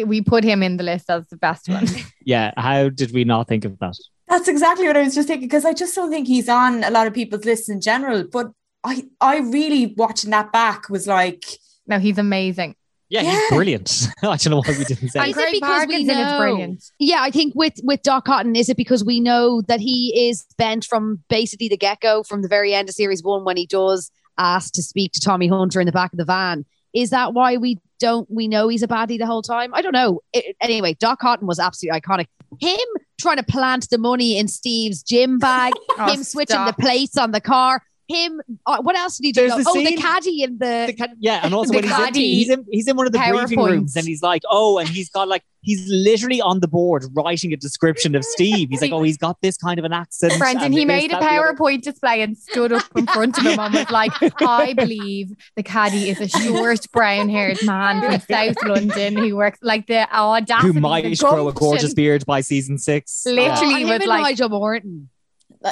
we 0.04 0.20
put 0.20 0.42
him 0.42 0.64
in 0.64 0.78
the 0.78 0.82
list 0.82 1.08
as 1.08 1.28
the 1.28 1.36
best 1.36 1.68
one. 1.68 1.86
Yeah. 2.24 2.52
How 2.56 2.88
did 2.88 3.12
we 3.12 3.24
not 3.24 3.46
think 3.48 3.64
of 3.64 3.78
that? 3.78 3.96
that's 4.26 4.48
exactly 4.48 4.86
what 4.86 4.96
I 4.96 5.04
was 5.04 5.14
just 5.14 5.28
thinking 5.28 5.48
because 5.48 5.64
I 5.64 5.72
just 5.72 5.94
don't 5.94 6.10
think 6.10 6.26
he's 6.26 6.48
on 6.48 6.84
a 6.84 6.90
lot 6.90 7.06
of 7.06 7.14
people's 7.14 7.46
lists 7.46 7.68
in 7.70 7.80
general 7.80 8.24
but 8.30 8.48
I 8.84 9.04
I 9.20 9.38
really 9.38 9.94
watching 9.96 10.30
that 10.32 10.52
back 10.52 10.90
was 10.90 11.06
like 11.06 11.44
no, 11.86 11.98
he's 11.98 12.18
amazing. 12.18 12.74
Yeah, 13.10 13.22
Yeah. 13.22 13.30
he's 13.40 13.48
brilliant. 13.50 14.06
I 14.22 14.36
don't 14.36 14.46
know 14.50 14.62
why 14.64 14.76
we 14.78 14.84
didn't 14.84 15.08
say. 15.08 15.20
And 15.20 15.30
Is 15.30 15.36
it 15.36 15.52
because 15.52 15.52
we 15.52 15.60
Parkinson 15.60 16.10
is 16.10 16.16
know- 16.16 16.38
brilliant. 16.38 16.84
yeah, 16.98 17.18
I 17.20 17.30
think 17.30 17.54
with 17.54 17.74
with 17.82 18.02
Dot 18.02 18.24
Cotton, 18.24 18.54
is 18.56 18.68
it 18.68 18.76
because 18.76 19.04
we 19.04 19.20
know 19.20 19.62
that 19.62 19.80
he 19.80 20.28
is 20.28 20.44
bent 20.58 20.84
from 20.84 21.22
basically 21.28 21.68
the 21.68 21.76
get 21.76 22.00
go, 22.00 22.22
from 22.22 22.42
the 22.42 22.48
very 22.48 22.74
end 22.74 22.88
of 22.88 22.94
series 22.94 23.22
one 23.22 23.44
when 23.44 23.56
he 23.56 23.66
does 23.66 24.10
ask 24.38 24.72
to 24.74 24.82
speak 24.82 25.12
to 25.12 25.20
Tommy 25.20 25.48
Hunter 25.48 25.80
in 25.80 25.86
the 25.86 25.92
back 25.92 26.12
of 26.12 26.18
the 26.18 26.24
van? 26.24 26.64
Is 26.94 27.10
that 27.10 27.34
why 27.34 27.56
we 27.56 27.78
don't 28.00 28.28
we 28.30 28.46
know 28.48 28.68
he's 28.68 28.82
a 28.82 28.88
baddie 28.88 29.18
the 29.18 29.26
whole 29.26 29.42
time? 29.42 29.72
I 29.74 29.82
don't 29.82 29.92
know. 29.92 30.20
It- 30.32 30.56
anyway, 30.60 30.94
Dot 31.00 31.18
Cotton 31.18 31.46
was 31.46 31.58
absolutely 31.58 32.00
iconic. 32.00 32.26
Him 32.60 32.78
trying 33.20 33.36
to 33.36 33.42
plant 33.42 33.88
the 33.90 33.98
money 33.98 34.38
in 34.38 34.48
Steve's 34.48 35.02
gym 35.02 35.38
bag, 35.38 35.72
Oh, 35.98 36.12
him 36.12 36.22
switching 36.24 36.54
stop. 36.54 36.76
the 36.76 36.82
plates 36.82 37.16
on 37.18 37.32
the 37.32 37.40
car, 37.42 37.82
him. 38.08 38.40
Uh, 38.66 38.80
what 38.82 38.96
else 38.96 39.18
did 39.18 39.26
he 39.26 39.32
do? 39.32 39.48
There's 39.48 39.64
the 39.64 39.70
oh, 39.70 39.74
the 39.74 39.96
caddy 39.96 40.42
in 40.42 40.58
the. 40.58 40.84
The 40.88 40.94
ca- 40.94 41.14
yeah, 41.20 41.40
and 41.42 41.54
also 41.54 41.72
The 41.72 41.76
when 41.78 41.84
he's 41.84 42.08
in, 42.08 42.14
he's 42.14 42.50
in 42.50 42.64
he's 42.70 42.88
in 42.88 42.96
one 42.96 43.06
of 43.06 43.12
the 43.12 43.18
briefing 43.18 43.62
rooms 43.62 43.96
and 43.96 44.06
he's 44.06 44.22
like, 44.22 44.42
oh, 44.50 44.78
and 44.78 44.88
he's 44.88 45.10
got 45.10 45.28
like 45.28 45.42
he's 45.60 45.86
literally 45.88 46.40
on 46.40 46.60
the 46.60 46.68
board 46.68 47.04
writing 47.14 47.52
a 47.52 47.56
description 47.56 48.14
of 48.14 48.24
Steve. 48.24 48.68
He's 48.70 48.80
like, 48.80 48.92
oh, 48.92 49.02
he's 49.02 49.18
got 49.18 49.36
this 49.42 49.56
kind 49.56 49.78
of 49.78 49.84
an 49.84 49.92
accent. 49.92 50.38
Brendan, 50.38 50.66
and 50.66 50.74
he 50.74 50.80
this, 50.80 50.86
made 50.86 51.06
a 51.06 51.14
that, 51.14 51.20
the 51.20 51.26
other. 51.26 51.54
PowerPoint 51.54 51.82
display 51.82 52.22
and 52.22 52.36
stood 52.36 52.72
up 52.72 52.84
in 52.96 53.06
front 53.06 53.36
of 53.38 53.44
him 53.44 53.58
and 53.58 53.74
was 53.74 53.90
like, 53.90 54.12
I 54.40 54.72
believe 54.76 55.30
the 55.56 55.62
caddy 55.62 56.08
is 56.08 56.20
a 56.20 56.28
short, 56.28 56.86
brown 56.92 57.28
haired 57.28 57.58
man 57.64 58.02
from 58.02 58.20
South 58.30 58.56
London 58.64 59.16
who 59.16 59.36
works 59.36 59.58
like 59.62 59.86
the 59.86 60.10
audacity. 60.14 60.68
who 60.68 60.72
the 60.72 60.80
might 60.80 61.18
grow 61.18 61.48
a 61.48 61.52
gorgeous 61.52 61.94
beard 61.94 62.24
by 62.24 62.40
season 62.40 62.78
six. 62.78 63.24
Literally. 63.26 63.82
And 63.82 63.90
him 63.90 63.98
was 63.98 64.06
like- 64.06 64.22
Nigel 64.22 64.48
Morton. 64.48 65.10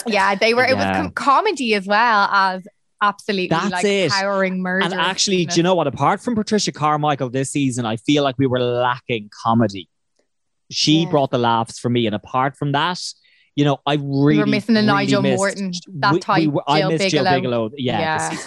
Yeah, 0.07 0.34
they 0.34 0.55
were, 0.55 0.64
it 0.64 0.74
was 0.76 0.84
com- 0.84 1.11
comedy 1.12 1.74
as 1.74 1.87
well 1.87 2.28
as 2.30 2.66
absolutely 3.03 3.49
That's 3.49 3.70
like 3.70 3.84
it. 3.84 4.11
powering 4.11 4.62
murder. 4.62 4.84
And 4.87 4.95
actually, 4.95 5.45
do 5.47 5.57
you 5.57 5.62
know 5.62 5.74
what? 5.74 5.87
Apart 5.87 6.20
from 6.20 6.34
Patricia 6.34 6.72
Carmichael 6.72 7.30
this 7.30 7.51
season, 7.51 7.84
I 7.87 7.97
feel 7.97 8.22
like 8.24 8.37
we 8.39 8.47
were 8.47 8.59
lacking 8.61 9.30
comedy. 9.45 9.89
She 10.70 11.03
Yeah. 11.05 11.11
brought 11.11 11.30
the 11.30 11.39
laughs 11.39 11.78
for 11.78 11.89
me, 11.89 12.07
and 12.07 12.14
apart 12.14 12.57
from 12.57 12.72
that, 12.72 12.99
you 13.55 13.64
know, 13.64 13.78
I 13.87 13.95
really 13.95 14.34
we 14.34 14.39
were 14.39 14.47
missing 14.47 14.76
a 14.76 14.80
really 14.80 14.87
Nigel 14.87 15.22
missed- 15.22 15.37
Morton, 15.39 15.72
that 16.01 16.12
we- 16.14 16.20
type. 16.20 16.41
we 16.41 16.49
were- 16.49 16.64
I 16.66 16.80
Gill 16.80 16.89
missed 16.91 17.05
Biggeloe. 17.05 17.41
Gill 17.43 17.51
Biggeloe. 17.51 17.70
Yeah, 17.76 18.01
Yeah. 18.30 18.39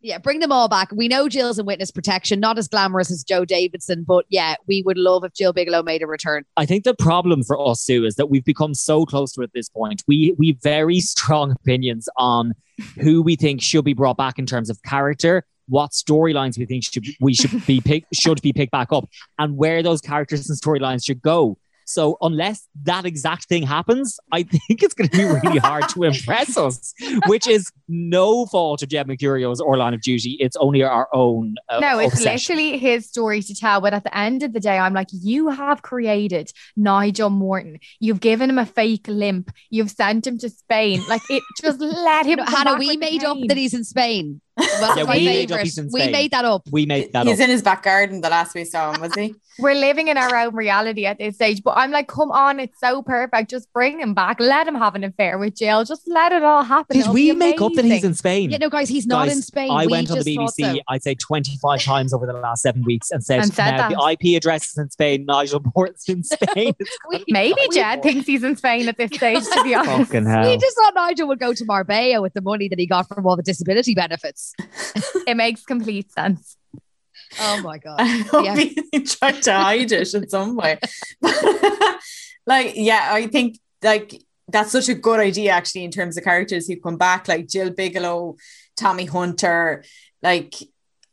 Yeah, 0.00 0.18
bring 0.18 0.40
them 0.40 0.52
all 0.52 0.68
back. 0.68 0.92
We 0.92 1.08
know 1.08 1.28
Gill's 1.28 1.58
in 1.58 1.66
witness 1.66 1.90
protection, 1.90 2.38
not 2.38 2.58
as 2.58 2.68
glamorous 2.68 3.10
as 3.10 3.24
Jo 3.24 3.44
Davidson, 3.44 4.04
but 4.06 4.24
yeah, 4.28 4.54
we 4.66 4.82
would 4.82 4.96
love 4.96 5.24
if 5.24 5.34
Gill 5.34 5.52
Biggeloe 5.52 5.82
made 5.82 6.02
a 6.02 6.06
return. 6.06 6.44
I 6.56 6.64
think 6.64 6.84
the 6.84 6.94
problem 6.94 7.42
for 7.42 7.60
us, 7.60 7.82
Sue, 7.82 8.04
is 8.04 8.14
that 8.14 8.26
we've 8.26 8.44
become 8.44 8.72
so 8.74 9.04
close 9.04 9.32
to 9.32 9.42
at 9.42 9.52
this 9.52 9.68
point. 9.68 10.02
We 10.06 10.34
we 10.38 10.52
very 10.62 11.00
strong 11.00 11.50
opinions 11.50 12.08
on 12.16 12.54
who 13.00 13.22
we 13.22 13.36
think 13.36 13.62
should 13.62 13.84
be 13.84 13.94
brought 13.94 14.16
back 14.16 14.38
in 14.38 14.46
terms 14.46 14.70
of 14.70 14.80
character, 14.82 15.44
what 15.68 15.90
storylines 15.90 16.58
we 16.58 16.66
think 16.66 16.84
should 16.84 17.04
we 17.20 17.34
should 17.34 17.66
be 17.66 17.80
pick, 17.80 18.04
should 18.12 18.40
be 18.42 18.52
picked 18.52 18.72
back 18.72 18.92
up, 18.92 19.08
and 19.38 19.56
where 19.56 19.82
those 19.82 20.00
characters 20.00 20.48
and 20.48 20.58
storylines 20.58 21.04
should 21.04 21.20
go. 21.20 21.58
So 21.88 22.16
unless 22.20 22.66
that 22.82 23.04
exact 23.06 23.44
thing 23.46 23.62
happens, 23.62 24.18
I 24.32 24.42
think 24.42 24.82
it's 24.82 24.92
going 24.92 25.08
to 25.08 25.16
be 25.16 25.24
really 25.24 25.58
hard 25.58 25.88
to 25.90 26.02
impress 26.10 26.56
us, 26.58 26.92
which 27.26 27.46
is 27.46 27.70
no 27.88 28.44
fault 28.46 28.82
of 28.82 28.88
Jed 28.88 29.06
Mercurio's 29.06 29.60
or 29.60 29.76
Line 29.76 29.94
of 29.94 30.02
Duty. 30.02 30.36
It's 30.40 30.56
only 30.56 30.82
our 30.82 31.08
own. 31.14 31.54
Uh, 31.68 31.78
No, 31.80 31.98
it's 32.00 32.14
obsession. 32.14 32.56
literally 32.56 32.78
his 32.78 33.08
story 33.08 33.40
to 33.42 33.54
tell. 33.54 33.80
But 33.80 33.94
at 33.94 34.04
the 34.04 34.16
end 34.18 34.42
of 34.42 34.52
the 34.52 34.60
day, 34.60 34.76
I'm 34.78 34.94
like, 34.94 35.08
you 35.12 35.48
have 35.48 35.82
created 35.82 36.50
Nigel 36.76 37.30
Morton. 37.30 37.78
You've 38.00 38.20
given 38.20 38.50
him 38.50 38.58
a 38.58 38.66
fake 38.66 39.06
limp. 39.08 39.52
You've 39.70 39.90
sent 39.90 40.26
him 40.26 40.38
to 40.38 40.50
Spain. 40.50 41.02
Like 41.08 41.22
it 41.30 41.42
just 41.62 41.80
let 41.80 42.26
him. 42.26 42.38
come 42.38 42.46
Hannah, 42.48 42.74
we 42.78 42.88
with 42.88 42.94
the 42.94 43.00
made 43.00 43.24
up 43.24 43.38
that 43.46 43.56
he's 43.56 43.74
in 43.74 43.84
Spain. 43.84 44.40
That's 44.56 44.96
Yeah, 44.96 45.04
my 45.04 45.16
we 45.16 45.24
made 45.26 45.52
up 45.52 45.58
favorite. 45.58 45.64
he's 45.64 45.92
We 45.92 46.10
made 46.10 46.30
that 46.30 46.44
up. 46.44 46.62
We 46.70 46.86
made 46.86 47.12
that 47.12 47.26
He's 47.26 47.40
up. 47.40 47.44
in 47.44 47.50
his 47.50 47.62
back 47.62 47.82
garden 47.82 48.20
the 48.22 48.30
last 48.30 48.54
we 48.54 48.64
saw 48.64 48.92
him, 48.92 49.00
was 49.02 49.14
he? 49.14 49.34
We're 49.58 49.74
living 49.74 50.08
in 50.08 50.18
our 50.18 50.36
own 50.36 50.54
reality 50.54 51.06
at 51.06 51.16
this 51.16 51.36
stage. 51.36 51.62
But 51.62 51.78
I'm 51.78 51.90
like, 51.90 52.08
come 52.08 52.30
on, 52.30 52.60
it's 52.60 52.78
so 52.78 53.02
perfect. 53.02 53.48
Just 53.48 53.72
bring 53.72 53.98
him 54.00 54.12
back. 54.12 54.38
Let 54.38 54.68
him 54.68 54.74
have 54.74 54.94
an 54.94 55.02
affair 55.02 55.38
with 55.38 55.56
Gill. 55.56 55.82
Just 55.82 56.02
let 56.06 56.30
it 56.32 56.42
all 56.42 56.62
happen. 56.62 56.94
Did 56.98 57.08
we 57.08 57.32
make 57.32 57.58
up 57.62 57.72
that 57.72 57.86
he's 57.86 58.04
in 58.04 58.12
Spain? 58.12 58.50
Yeah, 58.50 58.58
no, 58.58 58.68
guys, 58.68 58.90
he's 58.90 59.06
not 59.06 59.28
Guys, 59.28 59.36
in 59.36 59.42
Spain. 59.42 59.70
I 59.70 59.86
We 59.86 59.92
went 59.92 60.10
on 60.10 60.18
the 60.18 60.24
BBC, 60.36 60.74
so. 60.76 60.80
I'd 60.90 61.02
say 61.02 61.14
25 61.14 61.82
times 61.82 62.12
over 62.12 62.26
the 62.26 62.34
last 62.34 62.62
seven 62.62 62.82
weeks 62.84 63.10
and 63.10 63.24
said, 63.24 63.40
And 63.40 63.52
said 63.54 63.70
now 63.78 63.88
that. 63.88 63.96
the 63.96 64.30
IP 64.32 64.36
address 64.36 64.68
is 64.72 64.76
in 64.76 64.90
Spain, 64.90 65.24
Nigel 65.24 65.62
Morton's 65.74 66.04
in 66.06 66.22
Spain. 66.22 66.74
We- 67.08 67.24
Maybe 67.28 67.54
we- 67.58 67.74
Jed 67.74 68.02
thinks 68.02 68.26
he's 68.26 68.42
in 68.42 68.56
Spain 68.56 68.88
at 68.88 68.98
this 68.98 69.10
stage, 69.12 69.42
to 69.42 69.62
be 69.64 69.74
honest. 69.74 70.10
fucking 70.10 70.26
hell. 70.26 70.50
We 70.50 70.58
just 70.58 70.76
thought 70.76 70.92
Nigel 70.94 71.28
would 71.28 71.38
go 71.40 71.54
to 71.54 71.64
Marbella 71.64 72.20
with 72.20 72.34
the 72.34 72.42
money 72.42 72.68
that 72.68 72.78
he 72.78 72.84
got 72.86 73.08
from 73.08 73.26
all 73.26 73.36
the 73.36 73.42
disability 73.42 73.94
benefits. 73.94 74.45
It 75.26 75.36
makes 75.36 75.64
complete 75.64 76.10
sense. 76.12 76.56
Oh 77.40 77.60
my 77.62 77.78
god. 77.78 77.96
I 78.00 78.06
hope 78.06 78.44
Yeah. 78.44 78.54
he 78.56 79.02
tried 79.02 79.42
to 79.42 79.52
hide 79.52 79.92
it 79.92 80.14
in 80.14 80.28
some 80.28 80.56
way. 80.56 80.78
like, 82.46 82.72
yeah, 82.76 83.08
I 83.12 83.26
think 83.26 83.58
like 83.82 84.14
that's 84.48 84.70
such 84.72 84.88
a 84.88 84.94
good 84.94 85.18
idea 85.20 85.50
actually 85.50 85.84
in 85.84 85.90
terms 85.90 86.16
of 86.16 86.24
characters 86.24 86.66
who 86.68 86.76
come 86.80 86.96
back, 86.96 87.28
like 87.28 87.48
Gill 87.48 87.70
Biggeloe, 87.70 88.36
Tommy 88.76 89.06
Hunter, 89.06 89.84
like. 90.22 90.54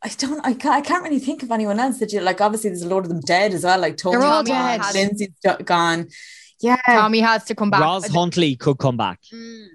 I 0.06 0.10
don't. 0.18 0.46
I 0.46 0.54
can't, 0.54 0.76
I 0.76 0.82
can't 0.82 1.02
really 1.02 1.20
think 1.20 1.44
of 1.44 1.52
anyone 1.52 1.80
else 1.80 2.00
that 2.00 2.12
you 2.12 2.20
like. 2.20 2.42
Obviously, 2.42 2.72
there's 2.72 2.82
a 2.82 2.90
lot 2.90 3.00
of 3.06 3.08
them 3.08 3.22
dead 3.22 3.54
as 3.54 3.64
well. 3.64 3.80
Like 3.80 3.96
Tony, 3.96 4.18
They're 4.18 4.26
all 4.26 4.44
gone, 4.44 4.80
dead. 4.82 4.94
Lindsay's 4.94 5.30
do- 5.42 5.64
gone. 5.64 6.10
Yeah, 6.60 6.76
Tommy 6.86 7.22
has 7.22 7.46
to 7.46 7.56
come 7.56 7.70
back. 7.70 7.80
Roz 7.80 8.08
Huntley 8.08 8.58
could 8.58 8.78
come 8.80 8.98
back. 8.98 9.22
Mm. 9.34 9.66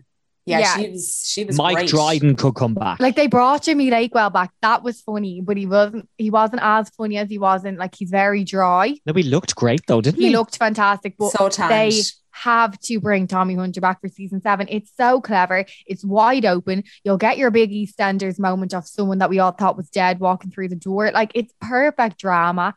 Yeah, 0.49 0.59
yeah. 0.61 0.77
She 0.77 0.91
was. 0.91 1.25
She 1.27 1.45
was. 1.45 1.57
Mike 1.57 1.77
great. 1.77 1.89
Dryden 1.91 2.37
could 2.37 2.55
come 2.55 2.75
back. 2.75 3.01
Like 3.01 3.17
they 3.17 3.27
brought 3.27 3.63
Jimmy 3.63 3.91
Lakewell 3.91 4.33
back. 4.33 4.53
That 4.63 4.83
was 4.83 5.01
funny, 5.01 5.41
but 5.41 5.57
he 5.57 5.67
wasn't. 5.67 6.09
He 6.19 6.31
wasn't 6.31 6.63
as 6.63 6.89
funny 6.91 7.19
as 7.19 7.29
he 7.29 7.39
wasn't. 7.39 7.79
Like 7.79 7.95
he's 7.95 8.11
very 8.11 8.45
dry. 8.45 8.97
no, 9.07 9.13
he 9.13 9.23
looked 9.23 9.55
great 9.55 9.81
though, 9.87 10.01
didn't 10.01 10.21
He 10.21 10.29
he? 10.29 10.33
looked 10.37 10.57
fantastic, 10.57 11.17
but 11.19 11.31
so 11.31 11.49
tanned. 11.49 11.71
they 11.73 12.01
have 12.31 12.79
to 12.79 13.01
bring 13.01 13.27
Tommy 13.27 13.55
Hunter 13.57 13.81
back 13.81 14.01
for 14.01 14.09
season 14.09 14.41
seven. 14.43 14.69
It's 14.71 14.93
so 14.97 15.21
clever. 15.21 15.65
It's 15.87 16.05
wide 16.05 16.45
open. 16.45 16.85
You'll 17.03 17.17
get 17.17 17.37
your 17.37 17.51
big 17.51 17.71
EastEnders 17.73 18.39
moment 18.39 18.75
of 18.75 18.87
someone 18.87 19.19
that 19.19 19.29
we 19.31 19.41
all 19.41 19.51
thought 19.51 19.77
was 19.77 19.89
dead 19.91 20.21
walking 20.21 20.51
through 20.53 20.69
the 20.69 20.77
door. 20.77 21.11
Like 21.11 21.33
it's 21.35 21.53
perfect 21.61 22.19
drama. 22.19 22.75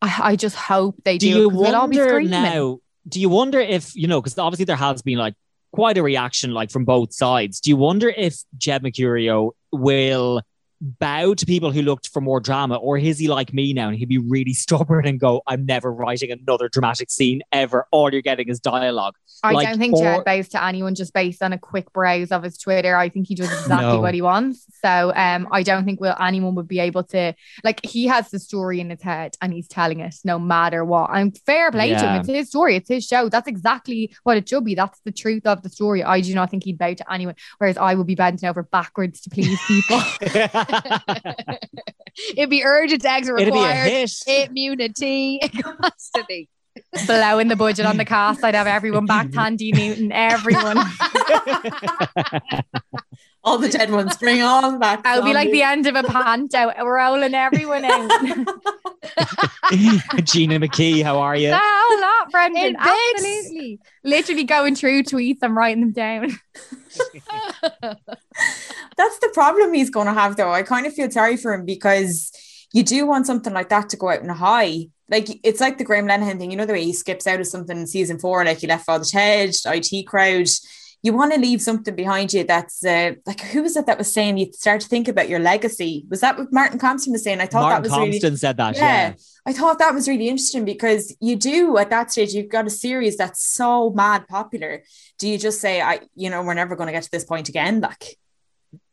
I, 0.00 0.20
I 0.30 0.36
just 0.36 0.56
hope 0.56 0.96
they 1.04 1.18
do. 1.18 1.26
do 1.26 1.28
you 1.28 1.46
it 1.46 1.50
'cause 1.50 1.58
we'll 1.60 1.76
all 1.76 1.88
be 1.88 1.98
wonder 1.98 2.08
screaming. 2.10 2.30
now? 2.30 2.78
Do 3.06 3.20
you 3.20 3.28
wonder 3.28 3.60
if 3.60 3.94
you 3.94 4.06
know? 4.08 4.20
Because 4.22 4.38
obviously 4.38 4.64
there 4.64 4.76
has 4.76 5.02
been 5.02 5.18
like 5.18 5.34
quite 5.72 5.98
a 5.98 6.02
reaction, 6.02 6.52
like 6.52 6.70
from 6.70 6.84
both 6.84 7.12
sides. 7.12 7.60
Do 7.60 7.70
you 7.70 7.76
wonder 7.76 8.08
if 8.08 8.36
Jed 8.56 8.82
Mercurio 8.82 9.52
will 9.72 10.42
bow 10.82 11.32
to 11.34 11.46
people 11.46 11.70
who 11.70 11.80
looked 11.82 12.08
for 12.08 12.20
more 12.20 12.40
drama, 12.40 12.76
or 12.76 12.98
is 12.98 13.18
he 13.18 13.28
like 13.28 13.52
me 13.54 13.72
now 13.72 13.88
and 13.88 13.96
he'd 13.96 14.08
be 14.08 14.18
really 14.18 14.52
stubborn 14.64 15.06
and 15.06 15.20
go, 15.20 15.42
"I'm 15.46 15.64
never 15.64 15.92
writing 15.92 16.30
another 16.30 16.68
dramatic 16.68 17.10
scene 17.10 17.42
ever. 17.52 17.86
All 17.92 18.12
you're 18.12 18.22
getting 18.22 18.48
is 18.48 18.60
dialogue." 18.60 19.14
I 19.44 19.52
like, 19.52 19.68
don't 19.68 19.78
think 19.78 19.96
or- 19.96 20.02
Jed 20.02 20.24
bows 20.24 20.48
to 20.50 20.64
anyone 20.64 20.94
just 20.94 21.12
based 21.12 21.42
on 21.42 21.52
a 21.52 21.58
quick 21.58 21.92
browse 21.92 22.30
of 22.30 22.42
his 22.44 22.56
Twitter. 22.58 22.96
I 22.96 23.08
think 23.08 23.26
he 23.26 23.34
does 23.34 23.50
exactly 23.50 23.94
No. 23.94 24.00
what 24.00 24.14
he 24.14 24.22
wants. 24.22 24.66
So 24.84 25.12
um, 25.16 25.48
I 25.50 25.62
don't 25.64 25.84
think 25.84 26.00
will 26.00 26.14
anyone 26.20 26.54
would 26.54 26.68
be 26.68 26.78
able 26.78 27.02
to 27.04 27.34
like 27.64 27.84
he 27.84 28.06
has 28.06 28.30
the 28.30 28.38
story 28.38 28.78
in 28.80 28.90
his 28.90 29.02
head 29.02 29.34
and 29.40 29.52
he's 29.52 29.66
telling 29.66 30.00
it 30.00 30.14
no 30.24 30.38
matter 30.38 30.84
what. 30.84 31.10
And 31.12 31.36
fair 31.44 31.72
play 31.72 31.90
to 31.90 31.98
him. 31.98 32.20
It's 32.20 32.28
his 32.28 32.48
story. 32.48 32.76
It's 32.76 32.88
his 32.88 33.04
show. 33.04 33.28
That's 33.28 33.48
exactly 33.48 34.14
what 34.22 34.36
it 34.36 34.48
should 34.48 34.64
be. 34.64 34.74
That's 34.74 35.00
the 35.04 35.12
truth 35.12 35.46
of 35.46 35.62
the 35.62 35.68
story. 35.68 36.04
I 36.04 36.20
do 36.20 36.34
not 36.34 36.50
think 36.50 36.64
he'd 36.64 36.78
bow 36.78 36.94
to 36.94 37.12
anyone. 37.12 37.34
Whereas 37.58 37.76
I 37.76 37.94
would 37.94 38.06
be 38.06 38.14
bending 38.14 38.48
over 38.48 38.62
backwards 38.62 39.20
to 39.22 39.30
please 39.30 39.58
people. 39.66 40.00
It'd 42.36 42.50
be 42.50 42.62
urgent 42.64 43.04
exit 43.04 43.34
It'd 43.40 43.52
be 43.52 43.58
a 43.58 43.62
required. 43.62 44.10
hit. 44.26 44.48
Immunity 44.50 45.40
constantly. 45.62 46.48
Blowing 47.06 47.48
the 47.48 47.56
budget 47.56 47.86
on 47.86 47.96
the 47.98 48.04
cast. 48.04 48.42
I'd 48.44 48.54
have 48.54 48.66
everyone 48.66 49.06
back. 49.06 49.28
Thandie 49.28 49.74
Newton, 49.74 50.10
everyone. 50.12 50.78
all 53.44 53.58
the 53.58 53.68
dead 53.68 53.90
ones. 53.90 54.16
Bring 54.16 54.42
all 54.42 54.62
them 54.62 54.78
back. 54.78 55.02
I'll 55.04 55.22
be 55.22 55.34
like 55.34 55.50
the 55.50 55.62
end 55.62 55.86
of 55.86 55.96
a 55.96 56.02
panto, 56.02 56.72
rolling 56.82 57.34
everyone 57.34 57.84
in. 57.84 58.08
Gina 60.24 60.58
McKee, 60.60 61.02
how 61.02 61.18
are 61.18 61.36
you? 61.36 61.50
The 61.50 61.60
whole 61.62 62.00
lot, 62.00 62.30
Brendan. 62.30 62.62
In 62.62 62.72
bits. 62.72 62.86
Absolutely. 63.14 63.78
Literally 64.04 64.44
going 64.44 64.74
through 64.74 65.02
tweets 65.02 65.38
and 65.42 65.54
writing 65.54 65.80
them 65.80 65.92
down. 65.92 66.30
That's 68.96 69.18
the 69.18 69.30
problem 69.32 69.72
he's 69.72 69.90
going 69.90 70.06
to 70.06 70.12
have, 70.12 70.36
though. 70.36 70.52
I 70.52 70.62
kind 70.62 70.86
of 70.86 70.94
feel 70.94 71.10
sorry 71.10 71.36
for 71.36 71.52
him 71.52 71.64
because 71.64 72.30
you 72.72 72.82
do 72.82 73.06
want 73.06 73.26
something 73.26 73.52
like 73.52 73.68
that 73.68 73.90
to 73.90 73.96
go 73.96 74.10
out 74.10 74.22
in 74.22 74.30
a 74.30 74.34
high. 74.34 74.86
Like 75.08 75.28
it's 75.44 75.60
like 75.60 75.78
the 75.78 75.84
Graham 75.84 76.06
Linehan 76.06 76.38
thing, 76.38 76.50
you 76.50 76.56
know, 76.56 76.64
the 76.64 76.72
way 76.72 76.84
he 76.84 76.92
skips 76.92 77.26
out 77.26 77.40
of 77.40 77.46
something 77.46 77.76
in 77.76 77.86
season 77.86 78.18
four, 78.18 78.44
like 78.44 78.58
he 78.58 78.66
left 78.66 78.86
Father 78.86 79.04
Ted, 79.04 79.54
IT 79.66 80.06
crowd. 80.06 80.48
You 81.04 81.12
want 81.12 81.34
to 81.34 81.40
leave 81.40 81.60
something 81.60 81.96
behind 81.96 82.32
you 82.32 82.44
that's 82.44 82.84
uh, 82.84 83.14
like 83.26 83.40
who 83.40 83.62
was 83.62 83.76
it 83.76 83.86
that 83.86 83.98
was 83.98 84.12
saying 84.12 84.38
you 84.38 84.52
start 84.52 84.80
to 84.82 84.88
think 84.88 85.08
about 85.08 85.28
your 85.28 85.40
legacy? 85.40 86.06
Was 86.08 86.20
that 86.20 86.38
what 86.38 86.52
Martin 86.52 86.78
Compston 86.78 87.10
was 87.10 87.24
saying? 87.24 87.40
I 87.40 87.46
thought 87.46 87.62
Martin 87.62 87.82
that 87.82 87.90
was 87.90 87.98
really 87.98 88.20
Compston 88.20 88.38
said 88.38 88.56
that. 88.56 88.76
Yeah. 88.76 89.08
Yeah. 89.08 89.14
I 89.44 89.52
thought 89.52 89.80
that 89.80 89.92
was 89.92 90.08
really 90.08 90.28
interesting 90.28 90.64
because 90.64 91.14
you 91.20 91.34
do 91.34 91.76
at 91.76 91.90
that 91.90 92.12
stage, 92.12 92.32
you've 92.32 92.48
got 92.48 92.68
a 92.68 92.70
series 92.70 93.16
that's 93.16 93.44
so 93.44 93.90
mad 93.90 94.28
popular. 94.28 94.84
Do 95.18 95.28
you 95.28 95.36
just 95.38 95.60
say, 95.60 95.82
I, 95.82 96.00
you 96.14 96.30
know, 96.30 96.42
we're 96.42 96.54
never 96.54 96.76
going 96.76 96.86
to 96.86 96.92
get 96.92 97.02
to 97.02 97.10
this 97.10 97.24
point 97.24 97.48
again? 97.48 97.80
Like, 97.80 98.16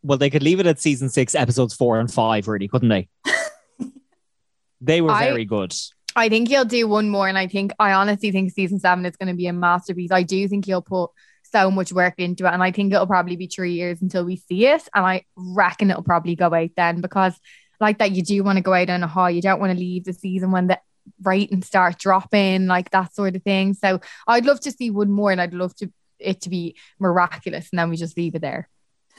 Well, 0.04 0.18
they 0.18 0.30
could 0.30 0.44
leave 0.44 0.60
it 0.60 0.68
at 0.68 0.80
season 0.80 1.10
six, 1.10 1.36
episodes 1.36 1.74
four 1.74 2.00
and 2.00 2.12
five, 2.12 2.48
really, 2.48 2.68
couldn't 2.68 2.90
they? 2.90 3.10
they 4.82 5.02
were 5.02 5.12
I- 5.12 5.26
very 5.26 5.46
good. 5.46 5.74
I 6.16 6.28
think 6.28 6.50
he'll 6.50 6.66
do 6.66 6.88
one 6.88 7.10
more. 7.10 7.28
And 7.28 7.38
I 7.38 7.48
think, 7.48 7.72
I 7.80 7.94
honestly 7.94 8.32
think 8.32 8.52
season 8.52 8.80
seven 8.80 9.06
is 9.06 9.16
going 9.16 9.30
to 9.30 9.36
be 9.36 9.48
a 9.48 9.54
masterpiece. 9.54 10.12
I 10.12 10.24
do 10.24 10.48
think 10.48 10.66
he'll 10.66 10.82
put 10.82 11.12
so 11.44 11.72
much 11.72 11.94
work 11.94 12.16
into 12.18 12.46
it. 12.46 12.54
And 12.54 12.64
I 12.64 12.72
think 12.72 12.92
it'll 12.92 13.08
probably 13.08 13.36
be 13.36 13.48
three 13.48 13.74
years 13.74 14.02
until 14.02 14.26
we 14.26 14.36
see 14.36 14.66
it. 14.66 14.88
And 14.94 15.06
I 15.06 15.26
reckon 15.36 15.90
it'll 15.90 16.04
probably 16.04 16.36
go 16.36 16.54
out 16.54 16.72
then 16.76 17.02
because, 17.02 17.40
like 17.80 18.00
that, 18.00 18.12
you 18.12 18.24
do 18.24 18.44
want 18.44 18.58
to 18.58 18.64
go 18.64 18.74
out 18.74 18.90
on 18.90 19.04
a 19.04 19.08
high. 19.08 19.30
You 19.30 19.42
don't 19.42 19.60
want 19.60 19.72
to 19.72 19.80
leave 19.80 20.06
the 20.06 20.14
season 20.14 20.52
when 20.52 20.68
the 20.68 20.80
ratings 21.24 21.68
start 21.68 21.98
dropping, 21.98 22.68
like 22.68 22.92
that 22.92 23.14
sort 23.14 23.36
of 23.36 23.44
thing. 23.44 23.74
So 23.74 24.02
I'd 24.28 24.46
love 24.46 24.60
to 24.62 24.72
see 24.72 24.90
one 24.90 25.12
more 25.12 25.32
and 25.32 25.40
I'd 25.40 25.54
love 25.54 25.76
to 25.76 25.92
it 26.20 26.42
to 26.42 26.50
be 26.50 26.76
miraculous. 27.00 27.70
And 27.72 27.80
then 27.80 27.90
we 27.90 27.96
just 27.96 28.18
leave 28.18 28.36
it 28.36 28.42
there. 28.42 28.68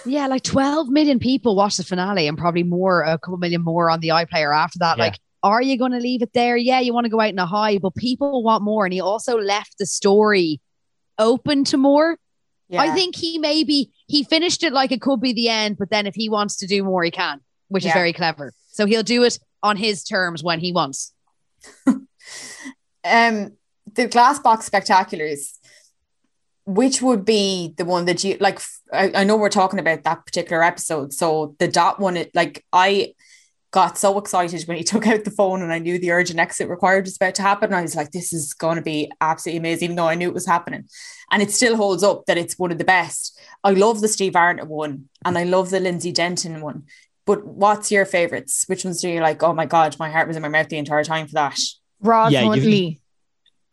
Yeah, 0.05 0.27
like 0.27 0.43
12 0.43 0.89
million 0.89 1.19
people 1.19 1.57
watched 1.57 1.77
the 1.77 1.85
finale 1.85 2.27
and 2.27 2.39
probably 2.39 2.63
more, 2.63 3.03
a 3.03 3.19
couple 3.19 3.39
million 3.39 3.63
more 3.63 3.91
on 3.91 4.01
the 4.01 4.09
iPlayer 4.09 4.57
after 4.57 4.79
that. 4.81 4.97
Yeah. 4.97 5.05
Like, 5.05 5.19
are 5.43 5.63
you 5.63 5.79
going 5.79 5.93
to 5.93 5.99
leave 5.99 6.23
it 6.23 6.33
there? 6.33 6.57
Yeah, 6.57 6.81
you 6.81 6.93
want 6.93 7.05
to 7.05 7.11
go 7.11 7.21
out 7.21 7.31
in 7.31 7.39
a 7.39 7.47
high, 7.47 7.79
but 7.79 7.95
people 7.95 8.43
want 8.43 8.63
more. 8.63 8.85
And 8.85 8.93
he 8.93 9.01
also 9.01 9.39
left 9.39 9.79
the 9.79 9.87
story 9.87 10.61
open 11.19 11.65
to 11.65 11.77
more. 11.77 12.19
yeah. 12.69 12.81
I 12.83 12.91
think 12.95 13.17
he 13.17 13.39
maybe 13.39 13.91
he 14.07 14.25
finished 14.25 14.63
it 14.63 14.73
like 14.73 14.93
it 14.93 15.01
could 15.01 15.21
be 15.21 15.33
the 15.33 15.49
end, 15.49 15.77
but 15.79 15.91
then 15.91 16.07
if 16.07 16.15
he 16.15 16.29
wants 16.29 16.57
to 16.59 16.67
do 16.67 16.83
more, 16.83 17.03
he 17.03 17.11
can, 17.11 17.41
which 17.69 17.85
is 17.85 17.93
very 17.93 18.13
clever. 18.13 18.53
So 18.69 18.87
he'll 18.87 19.03
do 19.03 19.23
it 19.25 19.39
on 19.63 19.77
his 19.77 20.05
terms 20.05 20.43
when 20.43 20.61
he 20.61 20.73
wants. 20.73 21.13
um, 21.87 22.07
the 23.05 24.07
glass 24.09 24.39
box 24.39 24.69
spectaculars, 24.69 25.59
which 26.65 27.03
would 27.03 27.25
be 27.25 27.75
the 27.77 27.85
one 27.85 28.05
that 28.05 28.23
you 28.25 28.37
like? 28.41 28.61
I, 28.93 29.11
I 29.15 29.25
know 29.25 29.37
we're 29.37 29.49
talking 29.49 29.79
about 29.81 30.05
that 30.05 30.27
particular 30.27 30.63
episode. 30.63 31.13
So 31.13 31.55
the 31.59 31.69
dot 31.69 32.01
one, 32.01 32.17
it 32.17 32.31
like 32.35 32.65
I 32.73 33.15
got 33.73 33.97
so 33.99 34.19
excited 34.19 34.63
when 34.67 34.77
he 34.77 34.83
took 34.91 35.07
out 35.07 35.25
the 35.25 35.31
phone 35.31 35.63
and 35.63 35.73
I 35.73 35.79
knew 35.79 35.99
the 35.99 36.11
urgent 36.11 36.41
exit 36.41 36.69
required 36.69 37.05
was 37.05 37.17
about 37.17 37.35
to 37.37 37.43
happen. 37.43 37.67
And 37.67 37.77
I 37.77 37.83
was 37.83 37.97
like, 37.97 38.11
this 38.11 38.33
is 38.33 38.53
going 38.53 38.77
to 38.77 38.83
be 38.83 39.11
absolutely 39.21 39.59
amazing, 39.59 39.85
even 39.85 39.97
though 39.97 40.09
I 40.09 40.15
knew 40.17 40.29
it 40.29 40.35
was 40.35 40.47
happening. 40.47 40.85
And 41.31 41.43
it 41.43 41.53
still 41.53 41.77
holds 41.77 42.03
up 42.03 42.27
that 42.27 42.39
it's 42.39 42.59
one 42.59 42.73
of 42.73 42.79
the 42.79 42.85
best. 42.85 43.39
I 43.63 43.71
love 43.71 44.01
the 44.01 44.09
Steve 44.09 44.37
Arnott 44.37 44.67
one 44.67 45.09
and 45.25 45.39
I 45.39 45.45
love 45.45 45.71
the 45.71 45.81
Lindsay 45.81 46.13
Denton 46.13 46.61
one. 46.61 46.85
But 47.27 47.47
what's 47.47 47.93
your 47.93 48.07
favorites? 48.07 48.65
Which 48.67 48.85
ones 48.85 49.01
do 49.01 49.09
you 49.09 49.21
like? 49.21 49.43
Oh 49.43 49.53
my 49.53 49.67
God, 49.67 49.97
my 50.01 50.11
heart 50.11 50.27
was 50.27 50.37
in 50.37 50.43
my 50.43 50.49
mouth 50.49 50.69
the 50.69 50.79
entire 50.79 51.05
time 51.05 51.29
for 51.29 51.35
that. 51.35 51.59
Roz 52.01 52.33
Yeah, 52.33 52.43
you- 52.55 52.97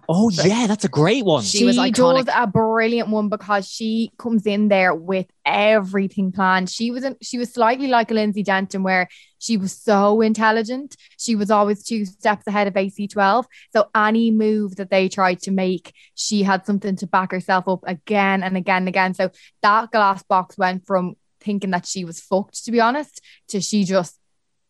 Huntley. 0.09 0.43
Oh, 0.43 0.47
yeah, 0.47 0.67
that's 0.67 0.85
a 0.85 0.89
great 0.89 1.25
one. 1.25 1.43
She 1.43 1.65
was 1.65 1.75
she 1.75 1.81
iconic. 1.81 2.25
does 2.25 2.35
a 2.35 2.47
brilliant 2.47 3.09
one 3.09 3.29
because 3.29 3.67
she 3.69 4.11
comes 4.17 4.45
in 4.45 4.69
there 4.69 4.95
with 4.95 5.27
everything 5.45 6.31
planned. 6.31 6.69
She 6.69 6.91
was 6.91 7.03
in, 7.03 7.17
she 7.21 7.37
was 7.37 7.53
slightly 7.53 7.87
like 7.87 8.11
a 8.11 8.13
Lindsay 8.13 8.43
Denton, 8.43 8.83
where 8.83 9.09
she 9.39 9.57
was 9.57 9.73
so 9.73 10.21
intelligent. 10.21 10.95
She 11.17 11.35
was 11.35 11.51
always 11.51 11.83
two 11.83 12.05
steps 12.05 12.47
ahead 12.47 12.67
of 12.67 12.73
AC12. 12.73 13.45
So 13.73 13.89
any 13.95 14.31
move 14.31 14.77
that 14.77 14.89
they 14.89 15.09
tried 15.09 15.41
to 15.43 15.51
make, 15.51 15.93
she 16.15 16.43
had 16.43 16.65
something 16.65 16.95
to 16.97 17.07
back 17.07 17.31
herself 17.31 17.67
up 17.67 17.83
again 17.85 18.43
and 18.43 18.55
again 18.55 18.83
and 18.83 18.89
again. 18.89 19.13
So 19.13 19.31
that 19.61 19.91
glass 19.91 20.23
box 20.23 20.57
went 20.57 20.85
from 20.87 21.15
thinking 21.41 21.71
that 21.71 21.85
she 21.85 22.05
was 22.05 22.21
fucked, 22.21 22.63
to 22.65 22.71
be 22.71 22.79
honest, 22.79 23.21
to 23.49 23.61
she 23.61 23.83
just 23.83 24.17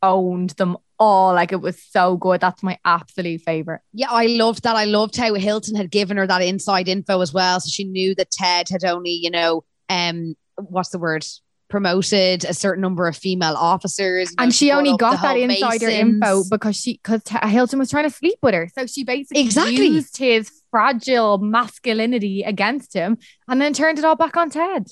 owned 0.01 0.51
them 0.51 0.77
all. 0.99 1.33
Like 1.33 1.51
it 1.51 1.61
was 1.61 1.81
so 1.81 2.17
good. 2.17 2.41
That's 2.41 2.63
my 2.63 2.77
absolute 2.85 3.41
favorite. 3.41 3.81
Yeah, 3.93 4.07
I 4.11 4.25
loved 4.27 4.63
that. 4.63 4.75
I 4.75 4.85
loved 4.85 5.15
how 5.15 5.33
Hilton 5.33 5.75
had 5.75 5.91
given 5.91 6.17
her 6.17 6.27
that 6.27 6.41
inside 6.41 6.87
info 6.87 7.21
as 7.21 7.33
well. 7.33 7.59
So 7.59 7.69
she 7.69 7.83
knew 7.83 8.15
that 8.15 8.31
Ted 8.31 8.69
had 8.69 8.83
only, 8.83 9.11
you 9.11 9.29
know, 9.29 9.63
um, 9.89 10.35
what's 10.55 10.89
the 10.89 10.99
word? 10.99 11.25
promoted 11.69 12.45
a 12.45 12.53
certain 12.53 12.81
number 12.81 13.09
of 13.09 13.17
female 13.17 13.55
officers. 13.55 14.29
know, 14.37 14.43
and 14.45 14.55
she 14.55 14.71
only 14.71 14.95
got 14.95 15.21
that 15.21 15.35
insider 15.37 15.87
Masons. 15.87 16.13
info 16.15 16.43
because 16.49 16.77
she 16.77 16.93
because 16.93 17.21
Hilton 17.43 17.77
was 17.77 17.89
trying 17.89 18.05
to 18.05 18.09
sleep 18.09 18.37
with 18.41 18.53
her. 18.53 18.69
So 18.73 18.85
she 18.85 19.03
basically 19.03 19.43
Exactly. 19.43 19.85
used 19.85 20.15
his 20.15 20.49
fragile 20.71 21.39
masculinity 21.39 22.43
against 22.43 22.93
him 22.93 23.17
and 23.49 23.59
then 23.61 23.73
turned 23.73 23.99
it 23.99 24.05
all 24.05 24.15
back 24.15 24.37
on 24.37 24.49
Ted. 24.49 24.87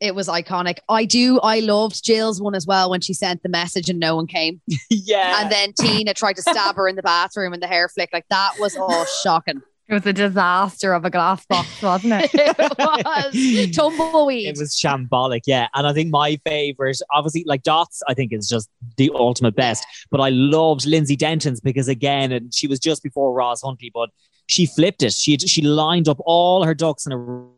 It 0.00 0.14
was 0.14 0.28
iconic. 0.28 0.78
I 0.88 1.04
do. 1.04 1.40
I 1.40 1.60
loved 1.60 2.04
Gill's 2.04 2.40
one 2.40 2.54
as 2.54 2.66
well 2.66 2.90
when 2.90 3.00
she 3.00 3.12
sent 3.12 3.42
the 3.42 3.48
message 3.48 3.90
and 3.90 3.98
no 3.98 4.14
one 4.14 4.26
came. 4.26 4.60
yeah. 4.90 5.42
And 5.42 5.50
then 5.50 5.72
Tina 5.72 6.14
tried 6.14 6.36
to 6.36 6.42
stab 6.42 6.76
her 6.76 6.86
in 6.86 6.96
the 6.96 7.02
bathroom 7.02 7.52
and 7.52 7.62
the 7.62 7.66
hair 7.66 7.88
flick. 7.88 8.10
Like 8.12 8.26
that 8.30 8.52
was 8.60 8.76
all 8.76 9.04
shocking. 9.22 9.60
It 9.88 9.94
was 9.94 10.06
a 10.06 10.12
disaster 10.12 10.92
of 10.92 11.06
a 11.06 11.10
glass 11.10 11.46
box, 11.46 11.80
wasn't 11.80 12.12
it? 12.12 12.30
it 12.34 12.58
was 12.58 13.74
tumbleweed. 13.74 14.48
It 14.48 14.58
was 14.58 14.76
shambolic, 14.76 15.42
yeah. 15.46 15.68
And 15.74 15.86
I 15.86 15.94
think 15.94 16.10
my 16.10 16.38
favorite, 16.44 17.00
obviously, 17.10 17.42
like 17.46 17.62
Dots, 17.62 18.02
I 18.06 18.12
think 18.12 18.34
is 18.34 18.50
just 18.50 18.68
the 18.98 19.10
ultimate 19.14 19.56
best. 19.56 19.86
But 20.10 20.20
I 20.20 20.28
loved 20.28 20.84
Lindsay 20.84 21.16
Denton's 21.16 21.60
because 21.60 21.88
again, 21.88 22.32
and 22.32 22.52
she 22.52 22.66
was 22.66 22.78
just 22.78 23.02
before 23.02 23.32
Roz 23.32 23.62
Huntley, 23.62 23.90
but 23.92 24.10
she 24.46 24.66
flipped 24.66 25.02
it. 25.02 25.14
She 25.14 25.38
she 25.38 25.62
lined 25.62 26.06
up 26.06 26.18
all 26.20 26.64
her 26.64 26.74
ducks 26.74 27.06
in 27.06 27.12
a 27.12 27.48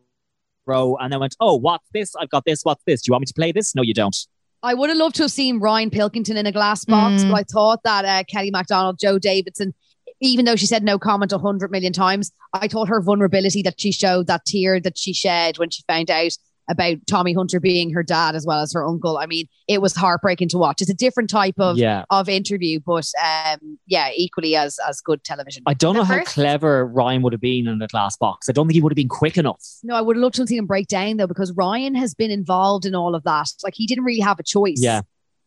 row 0.65 0.95
and 0.99 1.11
then 1.11 1.19
went, 1.19 1.35
"Oh, 1.39 1.55
what's 1.55 1.87
this? 1.93 2.13
I've 2.19 2.29
got 2.29 2.45
this. 2.45 2.61
What's 2.63 2.83
this? 2.85 3.01
Do 3.01 3.09
you 3.09 3.13
want 3.13 3.21
me 3.21 3.25
to 3.27 3.33
play 3.33 3.51
this? 3.51 3.75
No, 3.75 3.81
you 3.81 3.93
don't." 3.93 4.15
I 4.63 4.73
would 4.75 4.89
have 4.89 4.97
loved 4.97 5.15
to 5.15 5.23
have 5.23 5.31
seen 5.31 5.59
Ryan 5.59 5.89
Pilkington 5.89 6.37
in 6.37 6.45
a 6.45 6.51
glass 6.51 6.85
box, 6.85 7.23
Mm. 7.23 7.31
but 7.31 7.35
I 7.39 7.43
thought 7.51 7.79
that 7.83 8.05
uh, 8.05 8.23
Kelly 8.25 8.51
MacDonald, 8.51 8.99
Jo 8.99 9.17
Davidson, 9.17 9.73
even 10.19 10.45
though 10.45 10.55
she 10.55 10.67
said 10.67 10.83
no 10.83 10.99
comment 10.99 11.31
a 11.31 11.39
hundred 11.39 11.71
million 11.71 11.93
times, 11.93 12.31
I 12.53 12.67
thought 12.67 12.87
her 12.87 13.01
vulnerability 13.01 13.63
that 13.63 13.81
she 13.81 13.91
showed, 13.91 14.27
that 14.27 14.45
tear 14.45 14.79
that 14.81 14.97
she 14.99 15.13
shed 15.13 15.57
when 15.57 15.71
she 15.71 15.81
found 15.87 16.11
out 16.11 16.31
about 16.71 16.97
Tommy 17.05 17.33
Hunter 17.33 17.59
being 17.59 17.91
her 17.91 18.01
dad 18.01 18.33
as 18.33 18.45
well 18.45 18.59
as 18.59 18.73
her 18.73 18.85
uncle. 18.85 19.17
I 19.17 19.25
mean, 19.25 19.47
it 19.67 19.81
was 19.81 19.93
heartbreaking 19.95 20.49
to 20.49 20.57
watch. 20.57 20.81
It's 20.81 20.89
a 20.89 20.95
different 20.95 21.29
type 21.29 21.55
of 21.59 21.77
yeah. 21.77 22.05
of 22.09 22.29
interview, 22.29 22.79
but 22.83 23.07
um, 23.21 23.77
yeah, 23.85 24.09
equally 24.15 24.55
as 24.55 24.79
as 24.87 25.01
good 25.01 25.23
television. 25.23 25.63
I 25.65 25.73
don't 25.73 25.95
The 25.95 25.99
know 25.99 26.05
how 26.05 26.23
clever 26.23 26.85
Ryan 26.87 27.21
would 27.21 27.33
have 27.33 27.41
been 27.41 27.67
in 27.67 27.79
the 27.79 27.87
glass 27.87 28.17
box. 28.17 28.49
I 28.49 28.53
don't 28.53 28.67
think 28.67 28.75
he 28.75 28.81
would 28.81 28.91
have 28.91 28.95
been 28.95 29.09
quick 29.09 29.37
enough. 29.37 29.61
No, 29.83 29.95
I 29.95 30.01
would 30.01 30.15
have 30.15 30.21
loved 30.21 30.35
to 30.35 30.41
have 30.43 30.49
seen 30.49 30.59
him 30.59 30.65
break 30.65 30.87
down 30.87 31.17
though, 31.17 31.27
because 31.27 31.51
Ryan 31.51 31.93
has 31.95 32.13
been 32.13 32.31
involved 32.31 32.85
in 32.85 32.95
all 32.95 33.13
of 33.13 33.23
that. 33.23 33.49
Like 33.63 33.73
he 33.75 33.85
didn't 33.85 34.05
really 34.05 34.21
have 34.21 34.39
a 34.39 34.43
choice. 34.43 34.79
Yeah. 34.79 35.01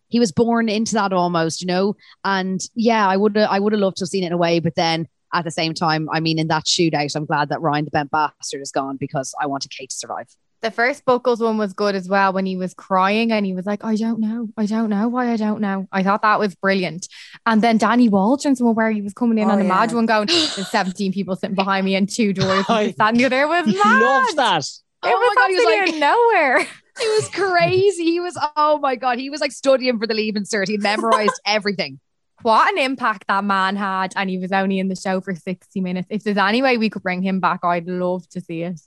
He 0.09 0.21
was 0.21 0.31
born 0.31 0.69
into 0.69 0.95
that 0.95 1.13
almost, 1.13 1.61
you 1.61 1.67
know. 1.67 1.97
And 2.25 2.61
yeah, 2.75 3.09
I 3.09 3.17
would 3.17 3.37
I 3.37 3.59
would 3.59 3.73
have 3.73 3.81
loved 3.81 3.97
to 3.97 4.03
have 4.03 4.11
seen 4.11 4.23
it 4.23 4.29
in 4.29 4.33
a 4.33 4.37
way, 4.37 4.61
but 4.61 4.75
then 4.75 5.09
at 5.33 5.45
the 5.45 5.51
same 5.51 5.75
time, 5.75 6.09
I 6.13 6.21
mean, 6.21 6.39
in 6.39 6.47
that 6.49 6.65
shootout, 6.65 7.17
I'm 7.17 7.27
glad 7.27 7.49
that 7.49 7.61
Ryan 7.61 7.85
the 7.85 7.91
bent 7.91 8.11
bastard 8.13 8.61
is 8.63 8.71
gone 8.71 8.97
because 8.97 9.35
I 9.41 9.47
wanted 9.47 9.73
Kate 9.73 9.91
to 9.91 9.97
survive. 9.97 10.29
The 10.65 10.71
first 10.71 11.05
Buckells 11.05 11.41
one 11.41 11.59
was 11.59 11.75
good 11.75 11.95
as 11.95 12.09
well 12.09 12.33
when 12.33 12.47
he 12.47 12.57
was 12.57 12.73
crying 12.73 13.31
and 13.31 13.45
he 13.45 13.53
was 13.55 13.67
like, 13.67 13.85
I 13.85 13.97
don't 13.97 14.19
know. 14.19 14.49
I 14.57 14.65
don't 14.65 14.89
know 14.89 15.09
why 15.09 15.31
I 15.31 15.37
don't 15.37 15.61
know. 15.61 15.87
I 15.93 16.03
thought 16.03 16.23
that 16.23 16.39
was 16.39 16.55
brilliant. 16.55 17.07
And 17.45 17.61
then 17.61 17.77
Danny 17.77 18.09
Waldron's 18.09 18.63
one 18.63 18.75
where 18.75 18.91
he 18.91 19.03
was 19.03 19.13
coming 19.13 19.37
in 19.37 19.51
Oh, 19.51 19.53
on 19.53 19.61
a 19.61 19.65
mad 19.65 19.91
yeah. 19.91 19.97
one 19.97 20.07
going, 20.07 20.27
There's 20.29 20.71
17 20.71 21.13
people 21.13 21.37
sitting 21.37 21.55
behind 21.55 21.85
me 21.85 21.95
and 21.97 22.09
two 22.09 22.33
doors. 22.33 22.65
I 22.71 22.81
And 22.81 22.89
this, 22.89 22.97
that, 22.99 23.09
and 23.11 23.21
the 23.21 23.25
other. 23.27 23.43
It 23.43 23.49
was 23.49 23.67
mad. 23.67 24.01
Loved 24.01 24.37
that. 24.39 24.65
It 24.65 24.73
Oh 25.03 25.11
was 25.11 25.33
my 25.37 25.43
God, 25.43 25.49
he 25.51 25.57
was 25.57 25.91
like- 25.93 26.01
nowhere. 26.01 26.67
It 26.97 27.23
was 27.23 27.29
crazy. 27.29 28.05
He 28.05 28.21
was 28.21 28.39
oh 28.57 28.79
my 28.79 28.95
god, 28.97 29.19
he 29.19 29.29
was 29.29 29.41
like 29.41 29.51
studying 29.53 29.99
for 29.99 30.07
the 30.07 30.15
leaving 30.15 30.45
cert. 30.45 30.69
He 30.69 30.79
memorized 30.79 31.41
everything. 31.45 31.99
What 32.43 32.73
an 32.73 32.79
impact 32.79 33.25
that 33.27 33.43
man 33.45 33.75
had. 33.77 34.13
And 34.17 34.31
he 34.31 34.39
was 34.39 34.53
only 34.53 34.79
in 34.79 34.87
the 34.89 34.95
show 34.97 35.21
for 35.21 35.35
60 35.35 35.81
minutes. 35.81 36.07
If 36.09 36.23
there's 36.23 36.37
any 36.37 36.63
way 36.63 36.79
we 36.79 36.89
could 36.89 37.03
bring 37.03 37.21
him 37.21 37.41
back, 37.41 37.65
I'd 37.65 37.89
love 37.89 38.29
to 38.29 38.41
see 38.41 38.63
it. 38.63 38.81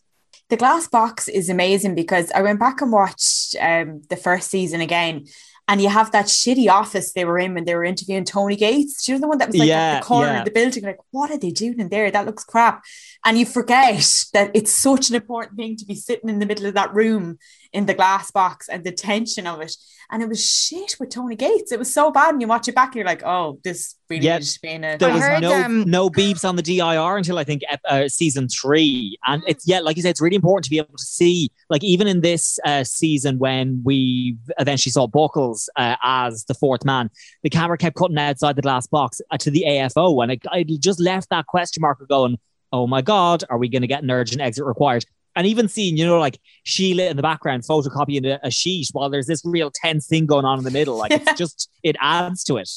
The 0.49 0.57
glass 0.57 0.87
box 0.87 1.27
is 1.27 1.49
amazing 1.49 1.95
because 1.95 2.31
I 2.31 2.41
went 2.41 2.59
back 2.59 2.81
and 2.81 2.91
watched 2.91 3.55
um, 3.59 4.01
the 4.09 4.15
first 4.15 4.49
season 4.49 4.79
again, 4.79 5.25
and 5.67 5.81
you 5.81 5.89
have 5.89 6.11
that 6.13 6.27
shitty 6.27 6.69
office 6.69 7.11
they 7.11 7.25
were 7.25 7.37
in 7.37 7.53
when 7.53 7.65
they 7.65 7.75
were 7.75 7.83
interviewing 7.83 8.23
Tony 8.23 8.55
Gates. 8.55 9.03
Do 9.03 9.11
you 9.11 9.17
know 9.17 9.21
the 9.21 9.27
one 9.27 9.37
that 9.39 9.49
was 9.49 9.57
like 9.57 9.67
Yeah, 9.67 9.95
at 9.95 9.99
the 9.99 10.05
corner 10.05 10.27
yeah. 10.27 10.39
of 10.39 10.45
the 10.45 10.51
building? 10.51 10.83
Like, 10.83 10.99
what 11.11 11.29
are 11.31 11.37
they 11.37 11.51
doing 11.51 11.79
in 11.79 11.89
there? 11.89 12.09
That 12.09 12.25
looks 12.25 12.45
crap. 12.45 12.83
And 13.27 13.37
you 13.37 13.45
forget 13.45 14.23
that 14.31 14.51
it's 14.53 14.71
such 14.71 15.09
an 15.09 15.15
important 15.15 15.57
thing 15.57 15.75
to 15.75 15.85
be 15.85 15.95
sitting 15.95 16.29
in 16.29 16.39
the 16.39 16.45
middle 16.45 16.65
of 16.65 16.75
that 16.75 16.93
room 16.93 17.39
in 17.73 17.85
the 17.85 17.93
glass 17.93 18.31
box 18.31 18.69
and 18.69 18.85
the 18.85 18.91
tension 18.93 19.45
of 19.45 19.59
it. 19.59 19.75
And 20.09 20.23
it 20.23 20.29
was 20.29 20.49
shit 20.49 20.95
with 20.97 21.09
Tony 21.09 21.35
Gates. 21.35 21.73
It 21.73 21.77
was 21.77 21.93
so 21.93 22.09
bad. 22.09 22.35
And 22.35 22.41
you 22.41 22.47
watch 22.47 22.69
it 22.69 22.75
back, 22.75 22.87
and 22.87 22.95
you're 22.95 23.05
like, 23.05 23.23
oh, 23.25 23.59
this 23.65 23.95
really 24.09 24.23
Yeah, 24.23 24.37
needed 24.37 24.47
to 24.47 24.61
be 24.61 24.69
in 24.69 24.83
a. 24.85 24.97
There 24.97 25.09
I 25.09 25.13
was 25.13 25.21
heard, 25.21 25.41
no 25.41 25.61
um, 25.61 25.83
no 25.85 26.09
beeps 26.09 26.47
on 26.47 26.55
the 26.55 26.61
DIR 26.61 27.17
until 27.17 27.37
I 27.37 27.43
think 27.43 27.63
uh, 27.89 28.07
season 28.07 28.47
three, 28.47 29.17
and 29.27 29.43
it's 29.45 29.67
yeah, 29.67 29.81
like 29.81 29.97
you 29.97 30.03
said, 30.03 30.11
it's 30.11 30.21
really 30.21 30.37
important 30.37 30.63
to 30.63 30.69
be 30.69 30.77
able 30.77 30.95
to 30.97 31.03
see, 31.03 31.51
like 31.69 31.83
even 31.83 32.07
in 32.07 32.21
this 32.21 32.57
uh, 32.65 32.85
season 32.85 33.39
when 33.39 33.81
we 33.83 34.37
eventually 34.57 34.91
saw 34.91 35.05
Buckells 35.05 35.67
uh, 35.75 35.97
as 36.01 36.45
the 36.45 36.53
fourth 36.53 36.85
man, 36.85 37.09
the 37.43 37.49
camera 37.49 37.77
kept 37.77 37.97
cutting 37.97 38.17
outside 38.17 38.55
the 38.55 38.61
glass 38.61 38.87
box 38.87 39.19
uh, 39.31 39.37
to 39.39 39.51
the 39.51 39.65
AFO, 39.67 40.23
and 40.23 40.31
it, 40.31 40.41
I 40.49 40.63
just 40.63 41.01
left 41.01 41.29
that 41.31 41.47
question 41.47 41.81
mark 41.81 42.07
going, 42.07 42.37
oh 42.71 42.87
my 42.87 43.01
god, 43.01 43.43
are 43.49 43.57
we 43.57 43.69
going 43.69 43.81
to 43.81 43.87
get 43.87 44.03
an 44.03 44.11
urgent 44.11 44.41
exit 44.41 44.65
required? 44.65 45.05
And 45.37 45.45
even 45.45 45.67
seeing, 45.67 45.97
you 45.97 46.05
know, 46.07 46.19
like 46.19 46.39
Sheila 46.63 47.03
in 47.03 47.15
the 47.15 47.21
background 47.21 47.61
photocopying 47.61 48.25
a, 48.25 48.39
a 48.41 48.49
sheet 48.49 48.87
while 48.91 49.07
there's 49.07 49.27
this 49.27 49.43
real 49.45 49.69
tense 49.71 50.07
thing 50.07 50.25
going 50.25 50.45
on 50.45 50.57
in 50.57 50.63
the 50.63 50.71
middle, 50.71 50.97
like 50.97 51.11
it's 51.11 51.33
just 51.37 51.69
it 51.83 51.95
adds 51.99 52.43
to 52.45 52.57
it. 52.57 52.67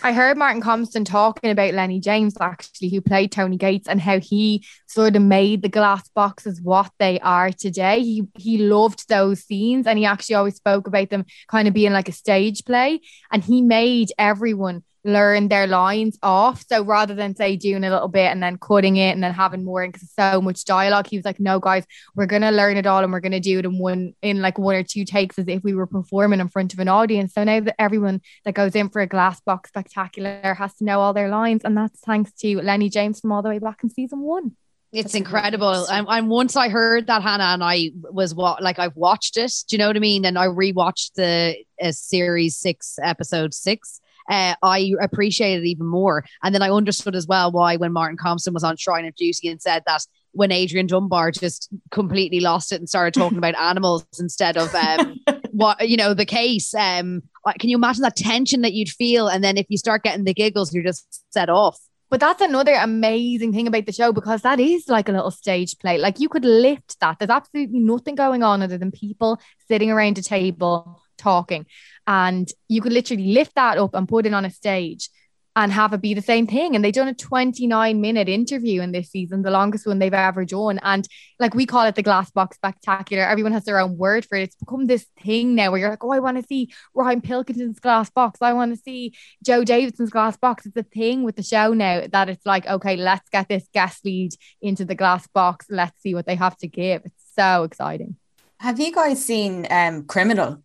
I 0.00 0.12
heard 0.12 0.36
Martin 0.36 0.62
Compston 0.62 1.04
talking 1.04 1.50
about 1.50 1.74
Lennie 1.74 1.98
James, 1.98 2.36
actually, 2.40 2.90
who 2.90 3.00
played 3.00 3.32
Tony 3.32 3.56
Gates, 3.56 3.88
and 3.88 4.00
how 4.00 4.20
he 4.20 4.64
sort 4.86 5.16
of 5.16 5.22
made 5.22 5.62
the 5.62 5.68
glass 5.68 6.08
boxes 6.10 6.60
what 6.62 6.92
they 7.00 7.18
are 7.18 7.50
today. 7.50 8.00
He 8.00 8.28
he 8.38 8.58
loved 8.58 9.08
those 9.08 9.42
scenes, 9.42 9.88
and 9.88 9.98
he 9.98 10.06
actually 10.06 10.36
always 10.36 10.54
spoke 10.54 10.86
about 10.86 11.10
them 11.10 11.24
kind 11.48 11.66
of 11.66 11.74
being 11.74 11.92
like 11.92 12.08
a 12.08 12.12
stage 12.12 12.64
play. 12.64 13.00
And 13.32 13.42
he 13.42 13.60
made 13.60 14.12
everyone 14.18 14.84
learn 15.04 15.48
their 15.48 15.66
lines 15.66 16.18
off. 16.22 16.64
So 16.66 16.82
rather 16.82 17.14
than 17.14 17.36
say 17.36 17.56
doing 17.56 17.84
a 17.84 17.90
little 17.90 18.08
bit 18.08 18.32
and 18.32 18.42
then 18.42 18.58
cutting 18.58 18.96
it 18.96 19.10
and 19.10 19.22
then 19.22 19.32
having 19.32 19.64
more 19.64 19.86
because 19.86 20.10
so 20.18 20.40
much 20.40 20.64
dialogue, 20.64 21.06
he 21.06 21.18
was 21.18 21.24
like, 21.24 21.38
"No, 21.38 21.60
guys, 21.60 21.84
we're 22.14 22.26
gonna 22.26 22.50
learn 22.50 22.76
it 22.76 22.86
all, 22.86 23.02
and 23.02 23.12
we're 23.12 23.20
gonna 23.20 23.40
do 23.40 23.58
it 23.58 23.64
in 23.64 23.78
one 23.78 24.14
in 24.22 24.40
like 24.40 24.58
one 24.58 24.76
or 24.76 24.82
two 24.82 25.04
takes, 25.04 25.38
as 25.38 25.46
if 25.46 25.62
we 25.62 25.74
were 25.74 25.86
performing 25.86 26.40
in 26.40 26.48
front 26.48 26.72
of 26.72 26.78
an 26.78 26.88
audience." 26.88 27.34
So 27.34 27.44
now 27.44 27.60
that 27.60 27.80
everyone 27.80 28.22
that 28.44 28.54
goes 28.54 28.74
in 28.74 28.88
for 28.88 29.02
a 29.02 29.06
glass 29.06 29.40
box 29.40 29.68
spectacular 29.70 30.54
has 30.58 30.74
to 30.76 30.84
know 30.84 31.00
all 31.00 31.12
their 31.12 31.28
lines, 31.28 31.62
and 31.64 31.76
that's 31.76 32.00
thanks 32.00 32.32
to 32.40 32.60
Lennie 32.62 32.88
James 32.88 33.20
from 33.20 33.32
all 33.32 33.42
the 33.42 33.50
way 33.50 33.58
back 33.58 33.80
in 33.82 33.90
season 33.90 34.20
one. 34.20 34.56
It's 34.94 35.06
That's 35.06 35.16
incredible. 35.16 35.86
And, 35.90 36.06
and 36.08 36.28
once 36.28 36.54
I 36.54 36.68
heard 36.68 37.08
that, 37.08 37.20
Hannah, 37.20 37.54
and 37.54 37.64
I 37.64 37.90
was 37.94 38.32
what 38.32 38.62
like 38.62 38.78
I've 38.78 38.94
watched 38.94 39.36
it. 39.36 39.52
Do 39.66 39.74
you 39.74 39.78
know 39.78 39.88
what 39.88 39.96
I 39.96 39.98
mean? 39.98 40.24
And 40.24 40.38
I 40.38 40.46
rewatched 40.46 41.14
the 41.14 41.56
uh, 41.82 41.90
series 41.90 42.56
six, 42.56 42.96
episode 43.02 43.54
six. 43.54 44.00
Uh, 44.30 44.54
I 44.62 44.94
appreciated 45.00 45.64
it 45.64 45.68
even 45.68 45.86
more. 45.86 46.24
And 46.42 46.54
then 46.54 46.62
I 46.62 46.70
understood 46.70 47.14
as 47.14 47.26
well 47.26 47.52
why 47.52 47.76
when 47.76 47.92
Martin 47.92 48.16
Compston 48.16 48.54
was 48.54 48.64
on 48.64 48.76
Shrine 48.76 49.06
of 49.06 49.14
Duty 49.14 49.48
and 49.48 49.60
said 49.60 49.82
that 49.86 50.02
when 50.32 50.50
Adrian 50.50 50.86
Dunbar 50.86 51.30
just 51.30 51.68
completely 51.90 52.40
lost 52.40 52.72
it 52.72 52.80
and 52.80 52.88
started 52.88 53.14
talking 53.14 53.38
about 53.38 53.54
animals 53.58 54.04
instead 54.18 54.56
of 54.56 54.74
um, 54.74 55.18
what 55.52 55.88
you 55.88 55.96
know 55.96 56.14
the 56.14 56.26
case. 56.26 56.74
Um, 56.74 57.22
can 57.58 57.70
you 57.70 57.76
imagine 57.76 58.02
that 58.02 58.16
tension 58.16 58.62
that 58.62 58.72
you'd 58.72 58.88
feel? 58.88 59.28
And 59.28 59.44
then 59.44 59.56
if 59.56 59.66
you 59.68 59.78
start 59.78 60.02
getting 60.02 60.24
the 60.24 60.34
giggles, 60.34 60.74
you're 60.74 60.84
just 60.84 61.22
set 61.32 61.48
off. 61.48 61.78
But 62.10 62.20
that's 62.20 62.42
another 62.42 62.74
amazing 62.74 63.52
thing 63.52 63.66
about 63.66 63.86
the 63.86 63.92
show 63.92 64.12
because 64.12 64.42
that 64.42 64.60
is 64.60 64.88
like 64.88 65.08
a 65.08 65.12
little 65.12 65.30
stage 65.30 65.78
play. 65.78 65.98
Like 65.98 66.20
you 66.20 66.28
could 66.28 66.44
lift 66.44 67.00
that. 67.00 67.18
There's 67.18 67.30
absolutely 67.30 67.80
nothing 67.80 68.14
going 68.14 68.42
on 68.42 68.62
other 68.62 68.78
than 68.78 68.92
people 68.92 69.40
sitting 69.68 69.90
around 69.90 70.18
a 70.18 70.22
table 70.22 71.02
talking. 71.16 71.66
And 72.06 72.48
you 72.68 72.80
could 72.80 72.92
literally 72.92 73.32
lift 73.32 73.54
that 73.54 73.78
up 73.78 73.94
and 73.94 74.08
put 74.08 74.26
it 74.26 74.34
on 74.34 74.44
a 74.44 74.50
stage 74.50 75.08
and 75.56 75.70
have 75.70 75.92
it 75.92 76.00
be 76.00 76.14
the 76.14 76.22
same 76.22 76.46
thing. 76.46 76.74
And 76.74 76.84
they've 76.84 76.92
done 76.92 77.08
a 77.08 77.14
29 77.14 78.00
minute 78.00 78.28
interview 78.28 78.82
in 78.82 78.92
this 78.92 79.10
season, 79.10 79.42
the 79.42 79.50
longest 79.50 79.86
one 79.86 79.98
they've 79.98 80.12
ever 80.12 80.44
done. 80.44 80.80
And 80.82 81.06
like 81.38 81.54
we 81.54 81.64
call 81.64 81.86
it 81.86 81.94
the 81.94 82.02
glass 82.02 82.30
box 82.30 82.56
spectacular. 82.56 83.22
Everyone 83.22 83.52
has 83.52 83.64
their 83.64 83.78
own 83.78 83.96
word 83.96 84.24
for 84.24 84.36
it. 84.36 84.42
It's 84.42 84.56
become 84.56 84.86
this 84.86 85.06
thing 85.22 85.54
now 85.54 85.70
where 85.70 85.80
you're 85.80 85.90
like, 85.90 86.02
oh, 86.02 86.10
I 86.10 86.18
want 86.18 86.38
to 86.38 86.46
see 86.46 86.72
Ryan 86.92 87.20
Pilkington's 87.20 87.78
glass 87.78 88.10
box. 88.10 88.42
I 88.42 88.52
want 88.52 88.74
to 88.74 88.82
see 88.82 89.14
Jo 89.44 89.64
Davidson's 89.64 90.10
glass 90.10 90.36
box. 90.36 90.66
It's 90.66 90.76
a 90.76 90.82
thing 90.82 91.22
with 91.22 91.36
the 91.36 91.42
show 91.42 91.72
now 91.72 92.02
that 92.10 92.28
it's 92.28 92.44
like, 92.44 92.66
okay, 92.66 92.96
let's 92.96 93.28
get 93.30 93.48
this 93.48 93.68
guest 93.72 94.04
lead 94.04 94.32
into 94.60 94.84
the 94.84 94.96
glass 94.96 95.26
box. 95.28 95.66
Let's 95.70 96.00
see 96.02 96.14
what 96.14 96.26
they 96.26 96.34
have 96.34 96.56
to 96.58 96.68
give. 96.68 97.02
It's 97.04 97.24
so 97.36 97.62
exciting. 97.62 98.16
Have 98.58 98.80
you 98.80 98.92
guys 98.92 99.24
seen 99.24 99.66
um, 99.70 100.04
Criminal? 100.04 100.63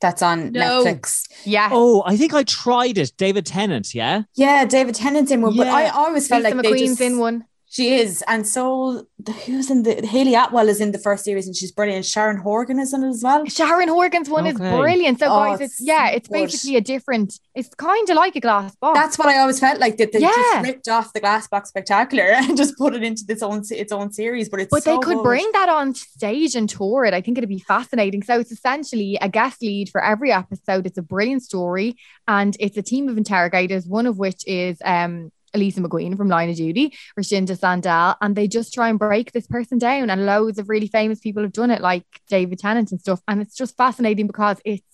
That's 0.00 0.22
on 0.22 0.52
No. 0.52 0.84
Netflix. 0.84 1.28
Yeah. 1.44 1.68
Oh, 1.70 2.02
I 2.06 2.16
think 2.16 2.32
I 2.32 2.42
tried 2.42 2.96
it. 2.96 3.12
David 3.18 3.44
Tennant, 3.46 3.94
yeah. 3.94 4.22
Yeah, 4.34 4.64
David 4.64 4.94
Tennant's 4.94 5.30
in 5.30 5.42
one, 5.42 5.54
but 5.56 5.66
Yeah. 5.66 5.74
I 5.74 5.88
always 5.90 6.26
felt 6.26 6.42
Lisa 6.42 6.54
like 6.56 6.64
they 6.64 6.70
McQueen's 6.72 6.88
just, 6.90 7.00
in 7.02 7.18
one. 7.18 7.44
She 7.72 7.94
is, 7.94 8.24
and 8.26 8.44
so 8.44 9.06
the, 9.20 9.30
who's 9.30 9.70
in 9.70 9.84
the 9.84 10.04
Hayley 10.04 10.34
Atwell 10.34 10.68
is 10.68 10.80
in 10.80 10.90
the 10.90 10.98
first 10.98 11.22
series, 11.22 11.46
and 11.46 11.54
she's 11.54 11.70
brilliant. 11.70 12.04
Sharon 12.04 12.38
Horgan 12.38 12.80
is 12.80 12.92
in 12.92 13.04
it 13.04 13.10
as 13.10 13.22
well. 13.22 13.46
Sharon 13.46 13.88
Horgan's 13.88 14.28
one 14.28 14.44
is 14.48 14.56
brilliant. 14.56 15.20
So 15.20 15.26
Oh, 15.26 15.44
guys, 15.44 15.60
it's 15.60 15.74
it's 15.78 15.80
yeah, 15.86 16.08
it's 16.08 16.26
good. 16.26 16.34
basically 16.34 16.74
a 16.74 16.80
different. 16.80 17.38
It's 17.54 17.72
kind 17.76 18.10
of 18.10 18.16
like 18.16 18.34
a 18.34 18.40
glass 18.40 18.74
box. 18.74 18.98
That's 18.98 19.18
what 19.20 19.28
I 19.28 19.38
always 19.38 19.60
felt 19.60 19.78
like 19.78 19.98
that 19.98 20.10
they 20.10 20.18
Yeah. 20.18 20.32
just 20.34 20.66
ripped 20.66 20.88
off 20.88 21.12
the 21.12 21.20
Glass 21.20 21.46
Box 21.46 21.68
Spectacular 21.68 22.24
and 22.34 22.56
just 22.56 22.76
put 22.76 22.92
it 22.96 23.04
into 23.04 23.24
this 23.24 23.40
own 23.40 23.62
its 23.70 23.92
own 23.92 24.12
series. 24.12 24.48
But 24.48 24.58
it's 24.62 24.70
but 24.70 24.82
so 24.82 24.96
they 24.96 24.98
could 25.04 25.18
good. 25.18 25.22
bring 25.22 25.48
that 25.52 25.68
on 25.68 25.94
stage 25.94 26.56
and 26.56 26.68
tour 26.68 27.04
it. 27.04 27.14
I 27.14 27.20
think 27.20 27.38
it'd 27.38 27.48
be 27.48 27.60
fascinating. 27.60 28.24
So 28.24 28.40
it's 28.40 28.50
essentially 28.50 29.16
a 29.22 29.28
guest 29.28 29.62
lead 29.62 29.90
for 29.90 30.02
every 30.02 30.32
episode. 30.32 30.86
It's 30.86 30.98
a 30.98 31.02
brilliant 31.02 31.44
story, 31.44 31.94
and 32.26 32.56
it's 32.58 32.76
a 32.76 32.82
team 32.82 33.08
of 33.08 33.16
interrogators, 33.16 33.86
one 33.86 34.06
of 34.06 34.18
which 34.18 34.42
is 34.48 34.78
um 34.84 35.30
Elisa 35.54 35.80
McQueen 35.80 36.16
from 36.16 36.28
Line 36.28 36.50
of 36.50 36.56
Duty, 36.56 36.94
Rochenda 37.18 37.58
Sandall, 37.58 38.16
and 38.20 38.36
they 38.36 38.48
just 38.48 38.72
try 38.72 38.88
and 38.88 38.98
break 38.98 39.32
this 39.32 39.46
person 39.46 39.78
down. 39.78 40.10
And 40.10 40.26
loads 40.26 40.58
of 40.58 40.68
really 40.68 40.86
famous 40.86 41.20
people 41.20 41.42
have 41.42 41.52
done 41.52 41.70
it, 41.70 41.80
like 41.80 42.04
David 42.28 42.58
Tennant 42.58 42.90
and 42.90 43.00
stuff. 43.00 43.20
And 43.26 43.40
it's 43.40 43.56
just 43.56 43.76
fascinating 43.76 44.26
because 44.26 44.60
it's 44.64 44.84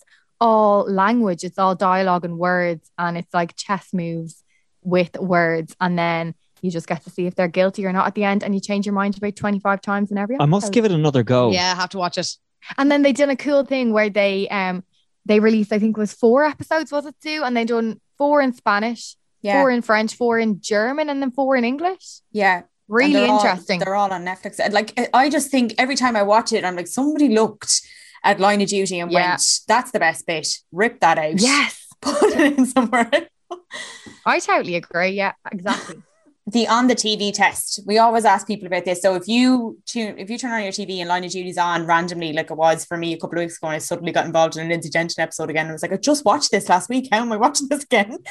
all 0.41 0.91
language, 0.91 1.45
it's 1.45 1.59
all 1.59 1.75
dialogue 1.75 2.25
and 2.25 2.39
words, 2.39 2.91
and 2.99 3.17
it's 3.17 3.33
like 3.33 3.57
chess 3.57 3.89
moves 3.93 4.43
with 4.83 5.19
words. 5.19 5.75
And 5.81 5.99
then 5.99 6.35
you 6.63 6.71
just 6.71 6.87
get 6.87 7.05
to 7.05 7.11
see 7.11 7.27
if 7.27 7.35
they're 7.35 7.49
guilty 7.49 7.85
or 7.87 7.93
not 7.93 8.07
at 8.07 8.15
the 8.15 8.25
end, 8.25 8.43
and 8.43 8.55
you 8.55 8.61
change 8.61 8.87
your 8.87 8.95
mind 8.95 9.17
about 9.17 9.37
25 9.37 9.81
times 9.81 10.11
in 10.11 10.19
every 10.19 10.37
episode. 10.37 10.45
I 10.45 10.47
must 10.47 10.73
give 10.73 10.85
it 10.85 10.93
another 10.93 11.23
go. 11.23 11.51
Yeah, 11.51 11.73
I 11.73 11.81
have 11.81 11.91
to 11.91 11.99
watch 11.99 12.19
it. 12.19 12.29
And 12.79 12.91
then 12.91 13.03
they 13.03 13.13
did 13.13 13.29
a 13.29 13.37
cool 13.37 13.65
thing 13.65 13.93
where 13.93 14.11
they 14.11 14.49
um 14.49 14.83
they 15.25 15.41
released, 15.41 15.73
I 15.73 15.79
think 15.79 15.97
it 15.97 16.01
was 16.01 16.13
four 16.13 16.45
episodes, 16.45 16.93
was 16.93 17.05
it 17.05 17.17
two? 17.23 17.43
And 17.45 17.57
they 17.57 17.65
done 17.65 18.01
four 18.17 18.41
in 18.41 18.53
Spanish, 18.53 19.17
Yeah, 19.43 19.61
four 19.61 19.71
in 19.71 19.83
French, 19.83 20.15
four 20.17 20.39
in 20.39 20.61
German, 20.61 21.09
and 21.09 21.21
then 21.23 21.31
four 21.31 21.57
in 21.57 21.65
English. 21.65 22.21
yeah. 22.33 22.63
Really 22.89 23.15
they're 23.15 23.29
all- 23.29 23.41
interesting. 23.45 23.81
they're 23.81 23.97
all 23.97 24.13
on 24.13 24.25
Netflix. 24.25 24.61
And 24.61 24.73
like 24.73 24.93
I 25.13 25.29
just 25.29 25.51
think 25.51 25.75
every 25.77 25.97
time 25.97 26.15
I 26.15 26.23
watch 26.23 26.53
it, 26.53 26.65
I'm 26.65 26.77
like, 26.77 26.87
somebody 26.87 27.29
looked 27.29 27.81
at 28.23 28.39
Line 28.39 28.61
of 28.63 28.69
Duty 28.69 29.01
and 29.01 29.11
Yeah. 29.11 29.31
went, 29.31 29.43
"That's 29.67 29.91
the 29.91 29.99
best 29.99 30.25
bit. 30.25 30.47
Rip 30.71 31.01
that 31.01 31.19
out. 31.19 31.41
yes. 31.41 31.85
put 32.01 32.33
it 32.35 32.57
in 32.59 32.65
somewhere." 32.67 33.11
I 34.25 34.39
totally 34.39 34.77
agree. 34.77 35.11
Yeah, 35.11 35.33
exactly. 35.51 35.97
the 36.49 36.69
on 36.69 36.87
the 36.87 36.95
TV 36.95 37.33
test. 37.33 37.81
We 37.87 37.99
always 37.99 38.25
ask 38.25 38.47
people 38.47 38.69
about 38.69 38.85
this. 38.85 39.03
So 39.03 39.17
if 39.17 39.27
you 39.27 39.79
tune, 39.85 40.17
if 40.17 40.31
you 40.31 40.39
turn 40.39 40.53
on 40.53 40.63
your 40.63 40.71
TV 40.71 40.99
and 40.99 41.09
Line 41.09 41.25
of 41.25 41.33
Duty's 41.33 41.59
on 41.59 41.87
randomly, 41.87 42.33
like 42.33 42.53
it 42.53 42.57
was 42.57 42.85
for 42.85 42.97
me 42.97 43.13
a 43.13 43.19
couple 43.19 43.37
of 43.39 43.43
weeks 43.43 43.57
ago, 43.57 43.67
and 43.67 43.75
I 43.75 43.79
suddenly 43.79 44.13
got 44.13 44.27
involved 44.27 44.57
in 44.57 44.63
an 44.63 44.69
Lindsay 44.69 44.89
Denton 44.89 45.21
episode 45.21 45.51
again. 45.51 45.69
I 45.69 45.73
was 45.73 45.83
like, 45.83 45.93
I 45.93 45.97
just 45.97 46.25
watched 46.25 46.53
this 46.53 46.69
last 46.69 46.89
week. 46.89 47.09
How 47.11 47.19
am 47.23 47.33
I 47.33 47.37
watching 47.37 47.69
this 47.69 47.83
again? 47.85 48.19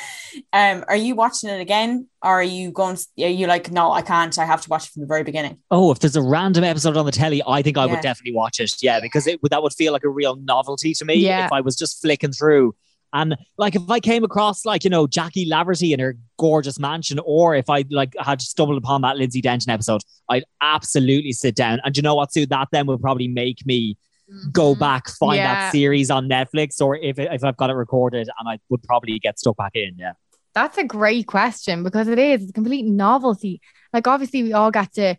Um, 0.54 0.84
are 0.88 0.96
you 0.96 1.16
watching 1.16 1.50
it 1.50 1.60
again, 1.60 2.08
or 2.22 2.32
are 2.32 2.44
you 2.44 2.72
going? 2.72 2.98
Are 3.20 3.28
you 3.28 3.48
like, 3.48 3.72
no, 3.72 3.92
I 3.92 4.02
can't. 4.02 4.38
I 4.40 4.46
have 4.46 4.62
to 4.62 4.70
watch 4.70 4.86
it 4.88 4.92
from 4.92 5.02
the 5.02 5.08
very 5.08 5.24
beginning. 5.24 5.58
Oh, 5.72 5.92
if 5.92 6.00
there's 6.00 6.16
a 6.16 6.22
random 6.22 6.64
episode 6.64 6.96
on 6.98 7.06
the 7.06 7.12
telly, 7.12 7.42
I 7.46 7.62
think 7.62 7.78
I 7.78 7.86
Yeah. 7.86 7.92
would 7.92 8.02
definitely 8.02 8.34
watch 8.36 8.60
it. 8.60 8.72
Yeah, 8.82 9.00
because 9.02 9.28
it 9.28 9.40
that 9.50 9.62
would 9.64 9.74
feel 9.74 9.92
like 9.92 10.04
a 10.04 10.10
real 10.10 10.36
novelty 10.38 10.94
to 10.94 11.06
me 11.06 11.16
Yeah. 11.16 11.46
if 11.46 11.52
I 11.52 11.62
was 11.62 11.76
just 11.76 12.02
flicking 12.02 12.32
through. 12.32 12.74
And 13.16 13.38
like 13.58 13.76
if 13.76 13.90
I 13.90 14.02
came 14.02 14.26
across 14.26 14.66
like, 14.66 14.84
you 14.84 14.90
know, 14.90 15.08
Jackie 15.08 15.50
Laverty 15.50 15.94
in 15.94 16.00
her 16.02 16.18
gorgeous 16.38 16.78
mansion, 16.78 17.18
or 17.24 17.56
if 17.56 17.70
I 17.70 17.86
like 17.90 18.14
had 18.20 18.42
stumbled 18.42 18.78
upon 18.78 19.02
that 19.02 19.16
Lindsay 19.16 19.40
Denton 19.40 19.72
episode, 19.72 20.02
I'd 20.30 20.44
absolutely 20.62 21.32
sit 21.32 21.56
down. 21.56 21.80
And 21.86 21.96
you 21.96 22.04
know 22.04 22.16
what, 22.16 22.34
Sue? 22.34 22.46
That 22.46 22.68
then 22.74 22.88
would 22.88 23.00
probably 23.00 23.30
make 23.30 23.66
me 23.66 23.98
go 24.52 24.74
mm-hmm. 24.74 24.80
back, 24.82 25.08
find 25.08 25.38
Yeah. 25.38 25.54
that 25.54 25.72
series 25.72 26.12
on 26.12 26.28
Netflix, 26.28 26.82
or 26.82 26.98
if 26.98 27.18
if 27.18 27.44
I've 27.44 27.56
got 27.56 27.70
it 27.70 27.74
recorded 27.74 28.28
and 28.38 28.50
I 28.50 28.60
would 28.70 28.84
probably 28.84 29.18
get 29.18 29.40
stuck 29.40 29.56
back 29.56 29.72
in. 29.76 29.96
Yeah. 29.98 30.12
That's 30.54 30.78
a 30.78 30.84
great 30.84 31.26
question 31.26 31.84
because 31.84 32.10
it 32.10 32.20
is. 32.20 32.42
It's 32.42 32.50
a 32.50 32.54
complete 32.54 32.86
novelty. 32.86 33.62
Like 33.94 34.08
obviously 34.08 34.44
we 34.44 34.52
all 34.52 34.72
got 34.72 34.92
to 34.94 35.16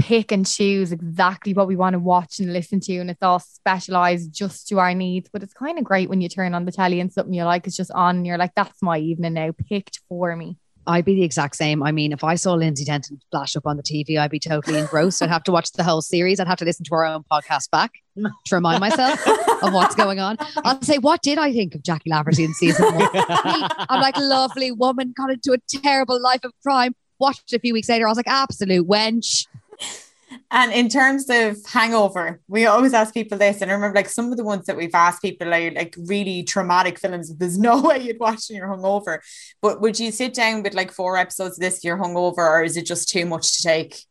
pick 0.00 0.32
and 0.32 0.46
choose 0.46 0.92
exactly 0.92 1.54
what 1.54 1.68
we 1.68 1.76
want 1.76 1.94
to 1.94 2.00
watch 2.00 2.40
and 2.40 2.52
listen 2.52 2.80
to, 2.80 2.98
and 2.98 3.10
it's 3.10 3.22
all 3.22 3.38
specialized 3.38 4.32
just 4.32 4.66
to 4.68 4.78
our 4.78 4.94
needs. 4.94 5.28
But 5.32 5.42
it's 5.42 5.54
kind 5.54 5.78
of 5.78 5.84
great 5.84 6.08
when 6.08 6.20
you 6.20 6.28
turn 6.28 6.54
on 6.54 6.64
the 6.64 6.72
telly 6.72 7.00
and 7.00 7.12
something 7.12 7.34
you 7.34 7.44
like 7.44 7.66
is 7.66 7.76
just 7.76 7.90
on, 7.92 8.16
and 8.16 8.26
you're 8.26 8.38
like, 8.38 8.54
"That's 8.54 8.82
my 8.82 8.98
evening 8.98 9.34
now, 9.34 9.52
picked 9.68 10.00
for 10.08 10.34
me." 10.34 10.56
I'd 10.86 11.04
be 11.04 11.14
the 11.14 11.22
exact 11.22 11.56
same. 11.56 11.82
I 11.82 11.92
mean, 11.92 12.12
if 12.12 12.24
I 12.24 12.34
saw 12.34 12.54
Lindsay 12.54 12.84
Denton 12.84 13.20
flash 13.30 13.54
up 13.54 13.66
on 13.66 13.76
the 13.76 13.82
TV, 13.82 14.18
I'd 14.18 14.30
be 14.30 14.40
totally 14.40 14.78
engrossed. 14.78 15.22
I'd 15.22 15.28
have 15.28 15.44
to 15.44 15.52
watch 15.52 15.70
the 15.72 15.84
whole 15.84 16.00
series. 16.00 16.40
I'd 16.40 16.48
have 16.48 16.58
to 16.58 16.64
listen 16.64 16.84
to 16.86 16.94
our 16.94 17.04
own 17.04 17.24
podcast 17.30 17.70
back 17.70 17.92
to 18.16 18.54
remind 18.54 18.80
myself 18.80 19.24
of 19.62 19.72
what's 19.72 19.94
going 19.94 20.20
on. 20.20 20.36
I'll 20.64 20.80
say, 20.82 20.98
what 20.98 21.22
did 21.22 21.38
I 21.38 21.52
think 21.52 21.74
of 21.74 21.82
Jackie 21.82 22.10
Laverty 22.10 22.44
in 22.44 22.54
season 22.54 22.94
one? 22.94 23.08
I'm 23.12 24.00
like, 24.00 24.16
lovely 24.16 24.72
woman 24.72 25.12
got 25.16 25.30
into 25.30 25.52
a 25.52 25.58
terrible 25.68 26.20
life 26.20 26.44
of 26.44 26.52
crime. 26.62 26.94
Watched 27.18 27.52
it 27.52 27.56
a 27.56 27.60
few 27.60 27.74
weeks 27.74 27.88
later. 27.88 28.06
I 28.06 28.10
was 28.10 28.16
like, 28.16 28.28
absolute 28.28 28.88
wench. 28.88 29.46
And 30.50 30.72
in 30.72 30.88
terms 30.88 31.26
of 31.28 31.58
hangover, 31.66 32.40
we 32.48 32.66
always 32.66 32.94
ask 32.94 33.14
people 33.14 33.38
this. 33.38 33.60
And 33.60 33.70
I 33.70 33.74
remember 33.74 33.96
like 33.96 34.08
some 34.08 34.30
of 34.30 34.36
the 34.36 34.44
ones 34.44 34.66
that 34.66 34.76
we've 34.76 34.94
asked 34.94 35.22
people 35.22 35.52
are 35.52 35.70
like 35.70 35.94
really 35.98 36.42
traumatic 36.42 36.98
films. 36.98 37.34
There's 37.36 37.58
no 37.58 37.80
way 37.88 37.98
you'd 38.00 38.20
watch 38.20 38.44
when 38.48 38.58
you're 38.58 38.68
hungover. 38.68 39.18
But 39.60 39.80
would 39.80 39.98
you 39.98 40.12
sit 40.12 40.34
down 40.34 40.62
with 40.62 40.74
like 40.74 40.92
four 40.92 41.16
episodes 41.16 41.58
of 41.58 41.62
this 41.62 41.84
you're 41.84 41.98
hungover, 41.98 42.38
or 42.38 42.62
is 42.62 42.76
it 42.76 42.86
just 42.86 43.08
too 43.08 43.26
much 43.26 43.56
to 43.56 43.62
take? 43.62 44.04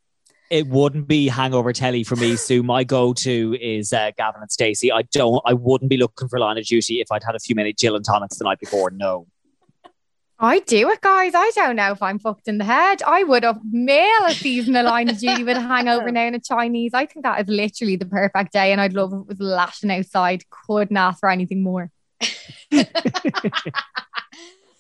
it 0.50 0.68
wouldn't 0.68 1.08
be 1.08 1.28
hangover 1.28 1.72
telly 1.72 2.04
for 2.04 2.16
me 2.16 2.36
sue 2.36 2.64
my 2.74 2.84
go-to 2.84 3.56
is 3.62 3.94
uh, 3.94 4.12
gavin 4.18 4.42
and 4.42 4.52
stacey 4.52 4.92
i 4.92 5.02
don't 5.04 5.42
i 5.46 5.54
wouldn't 5.54 5.90
be 5.90 5.98
looking 5.98 6.28
for 6.28 6.40
line 6.40 6.58
of 6.58 6.66
duty 6.66 7.02
if 7.02 7.12
i'd 7.12 7.24
had 7.24 7.36
a 7.36 7.40
few 7.40 7.56
many 7.56 7.72
gin 7.72 7.96
and 7.96 8.04
tonics 8.04 8.38
the 8.38 8.44
night 8.44 8.60
before 8.60 8.90
no 8.90 9.28
I 10.42 10.60
do 10.60 10.90
it, 10.90 11.02
guys. 11.02 11.36
I 11.36 11.52
don't 11.54 11.76
know 11.76 11.92
if 11.92 12.02
I'm 12.02 12.18
fucked 12.18 12.48
in 12.48 12.60
the 12.60 12.64
head. 12.64 13.02
I 13.04 13.24
would 13.24 13.44
have 13.44 13.60
mail 13.70 14.26
a 14.26 14.34
season 14.34 14.74
of 14.78 14.86
Line 14.86 15.10
of 15.10 15.18
Duty 15.20 15.44
with 15.44 15.58
a 15.58 15.62
hangover 15.62 16.12
now 16.12 16.28
in 16.28 16.36
a 16.36 16.40
Chinese. 16.40 16.94
I 16.94 17.06
think 17.06 17.24
that 17.24 17.42
is 17.42 17.48
literally 17.50 17.98
the 17.98 18.06
perfect 18.06 18.54
day, 18.54 18.72
and 18.72 18.80
I'd 18.80 18.94
love 18.94 19.12
if 19.12 19.20
it 19.20 19.28
was 19.28 19.40
lashing 19.40 19.92
outside. 19.92 20.46
Couldn't 20.50 20.96
ask 20.96 21.20
for 21.20 21.30
anything 21.30 21.62
more. 21.62 21.92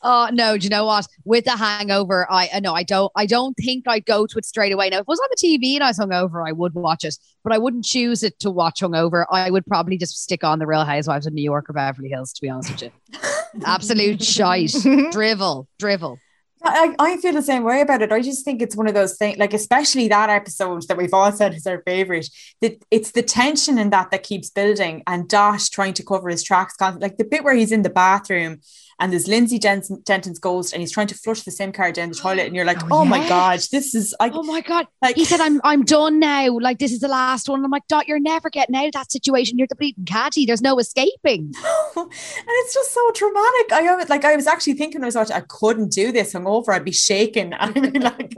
Oh 0.01 0.29
no, 0.31 0.57
do 0.57 0.63
you 0.63 0.69
know 0.69 0.85
what? 0.85 1.07
With 1.25 1.45
the 1.45 1.57
hangover, 1.57 2.25
I 2.29 2.49
uh, 2.53 2.59
no, 2.59 2.73
I 2.73 2.83
don't 2.83 3.11
I 3.15 3.25
don't 3.25 3.53
think 3.55 3.87
I'd 3.87 4.05
go 4.05 4.25
to 4.25 4.37
it 4.37 4.45
straight 4.45 4.71
away. 4.71 4.89
Now, 4.89 4.97
if 4.97 5.01
it 5.01 5.07
was 5.07 5.19
on 5.19 5.27
the 5.29 5.35
TV 5.35 5.75
and 5.75 5.83
I 5.83 5.87
was 5.87 5.99
hungover, 5.99 6.47
I 6.47 6.51
would 6.51 6.73
watch 6.73 7.03
it, 7.03 7.17
but 7.43 7.51
I 7.51 7.57
wouldn't 7.57 7.85
choose 7.85 8.23
it 8.23 8.39
to 8.39 8.49
watch 8.49 8.79
hungover. 8.79 9.25
I 9.29 9.49
would 9.49 9.65
probably 9.65 9.97
just 9.97 10.21
stick 10.21 10.43
on 10.43 10.59
the 10.59 10.67
Real 10.67 10.85
Housewives 10.85 11.27
of 11.27 11.33
New 11.33 11.43
York 11.43 11.69
or 11.69 11.73
Beverly 11.73 12.09
Hills, 12.09 12.31
to 12.33 12.41
be 12.41 12.49
honest 12.49 12.71
with 12.71 12.83
you. 12.83 12.91
Absolute 13.65 14.23
shite. 14.23 14.73
drivel, 15.11 15.67
drivel. 15.79 16.19
I, 16.61 16.93
I 16.99 17.17
feel 17.17 17.33
the 17.33 17.41
same 17.41 17.63
way 17.63 17.79
about 17.81 18.01
it. 18.01 18.11
I 18.11 18.21
just 18.21 18.43
think 18.43 18.61
it's 18.61 18.75
one 18.75 18.87
of 18.87 18.93
those 18.93 19.17
things, 19.17 19.37
like 19.37 19.53
especially 19.53 20.09
that 20.09 20.29
episode 20.29 20.83
that 20.87 20.97
we've 20.97 21.13
all 21.13 21.31
said 21.31 21.53
is 21.53 21.65
our 21.65 21.81
favorite. 21.85 22.29
That 22.61 22.83
it's 22.91 23.11
the 23.11 23.23
tension 23.23 23.77
in 23.77 23.91
that 23.91 24.11
that 24.11 24.23
keeps 24.23 24.49
building, 24.49 25.03
and 25.07 25.27
Dash 25.27 25.69
trying 25.69 25.93
to 25.95 26.03
cover 26.03 26.29
his 26.29 26.43
tracks. 26.43 26.75
constantly. 26.75 27.07
Like 27.07 27.17
the 27.17 27.23
bit 27.23 27.43
where 27.43 27.55
he's 27.55 27.71
in 27.71 27.83
the 27.83 27.89
bathroom 27.89 28.59
and 28.99 29.11
there's 29.11 29.27
Lindsay 29.27 29.57
Denton, 29.59 30.01
Denton's 30.05 30.39
ghost, 30.39 30.73
and 30.73 30.81
he's 30.81 30.91
trying 30.91 31.07
to 31.07 31.15
flush 31.15 31.41
the 31.43 31.51
SIM 31.51 31.71
card 31.71 31.95
down 31.95 32.09
the 32.09 32.15
toilet, 32.15 32.45
and 32.47 32.55
you're 32.55 32.65
like, 32.65 32.81
Oh, 32.91 32.99
oh, 33.01 33.05
my 33.05 33.27
god, 33.27 33.59
this 33.71 33.95
is 33.95 34.13
like, 34.19 34.33
Oh 34.35 34.43
my 34.43 34.61
god. 34.61 34.87
like 35.01 35.15
He 35.15 35.25
said, 35.25 35.39
I'm 35.39 35.61
I'm 35.63 35.83
done 35.85 36.19
now. 36.19 36.57
Like 36.59 36.79
this 36.79 36.91
is 36.91 36.99
the 36.99 37.07
last 37.07 37.47
one. 37.49 37.63
I'm 37.63 37.71
like, 37.71 37.87
Dot, 37.87 38.07
you're 38.07 38.19
never 38.19 38.49
getting 38.49 38.75
out 38.75 38.87
of 38.87 38.91
that 38.93 39.11
situation. 39.11 39.57
You're 39.57 39.67
the 39.67 39.75
bleeding 39.75 40.05
caddy. 40.05 40.45
There's 40.45 40.61
no 40.61 40.77
escaping. 40.79 41.53
and 41.95 42.09
it's 42.11 42.73
just 42.73 42.91
so 42.93 43.11
traumatic. 43.11 43.71
I 43.71 43.87
always- 43.89 44.09
like 44.09 44.25
I 44.25 44.35
was 44.35 44.47
actually 44.47 44.73
thinking 44.73 45.01
I 45.03 45.05
was 45.07 45.15
watching, 45.15 45.35
I 45.35 45.41
couldn't 45.47 45.91
do 45.91 46.11
this 46.11 46.33
hungover. 46.33 46.69
I'd 46.69 46.85
be 46.85 46.91
shaking. 46.91 47.53
I'd 47.59 47.73
be 47.73 47.99
like 47.99 48.35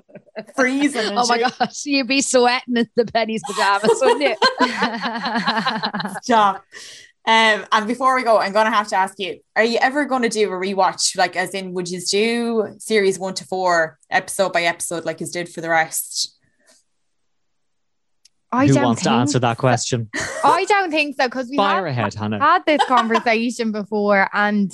freezing. 0.56 1.18
Oh 1.18 1.28
my 1.28 1.38
shaking. 1.38 1.52
gosh, 1.60 1.86
you'd 1.86 2.08
be 2.08 2.22
sweating 2.22 2.78
in 2.78 2.90
the 2.96 3.04
Penneys 3.06 3.42
pajamas, 3.48 4.00
wouldn't 4.02 4.22
you? 4.22 4.36
Stop. 6.22 6.64
Um, 7.28 7.66
and 7.72 7.88
before 7.88 8.16
we 8.16 8.24
go, 8.24 8.40
I'm 8.40 8.52
gonna 8.52 8.72
have 8.72 8.88
to 8.90 8.96
ask 8.96 9.20
you: 9.20 9.40
Are 9.56 9.64
you 9.64 9.78
ever 9.80 10.06
going 10.06 10.24
to 10.24 10.30
do 10.30 10.48
a 10.50 10.54
rewatch? 10.54 11.16
Like, 11.16 11.36
as 11.36 11.54
in, 11.54 11.74
would 11.74 11.90
you 11.90 12.02
do 12.02 12.76
series 12.80 13.20
one 13.20 13.36
to 13.36 13.46
four, 13.46 14.00
episode 14.10 14.54
by 14.54 14.64
episode, 14.64 15.06
like 15.06 15.22
you 15.22 15.28
did 15.28 15.48
for 15.48 15.62
the 15.62 15.70
rest? 15.70 16.36
I 18.52 18.68
who 18.68 18.74
don't 18.74 18.84
wants 18.84 19.04
to 19.04 19.12
answer 19.12 19.40
that 19.40 19.58
question 19.58 20.10
I 20.44 20.66
don't 20.66 20.92
think 20.92 21.16
so 21.18 21.28
because 21.28 21.48
we 21.50 21.56
fire 21.56 21.88
have 21.88 21.98
ahead 21.98 22.14
hannah 22.16 22.40
had 22.40 22.64
this 22.66 22.84
conversation 22.86 23.72
before, 23.72 24.28
and 24.34 24.72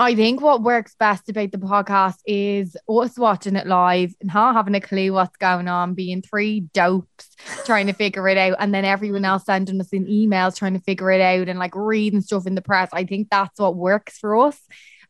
I 0.00 0.14
think 0.14 0.40
what 0.40 0.62
works 0.62 0.94
best 0.96 1.28
about 1.28 1.50
the 1.50 1.58
podcast 1.58 2.18
is 2.24 2.76
us 2.88 3.18
watching 3.18 3.56
it 3.56 3.66
live, 3.66 4.14
and 4.20 4.32
not 4.32 4.54
having 4.54 4.76
a 4.76 4.80
clue 4.80 5.12
what's 5.12 5.36
going 5.38 5.66
on, 5.66 5.94
being 5.94 6.22
three 6.22 6.60
dopes 6.72 7.34
trying 7.64 7.88
to 7.88 7.92
figure 7.92 8.28
it 8.28 8.38
out, 8.38 8.56
and 8.60 8.72
then 8.72 8.84
everyone 8.84 9.24
else 9.24 9.46
sending 9.46 9.80
us 9.80 9.92
in 9.92 10.06
emails 10.06 10.56
trying 10.56 10.74
to 10.74 10.80
figure 10.80 11.10
it 11.10 11.20
out 11.20 11.48
and 11.48 11.58
like 11.58 11.74
reading 11.74 12.20
stuff 12.20 12.46
in 12.46 12.54
the 12.54 12.62
press. 12.62 12.90
I 12.92 13.04
think 13.04 13.26
that's 13.28 13.58
what 13.58 13.74
works 13.74 14.18
for 14.18 14.36
us. 14.36 14.60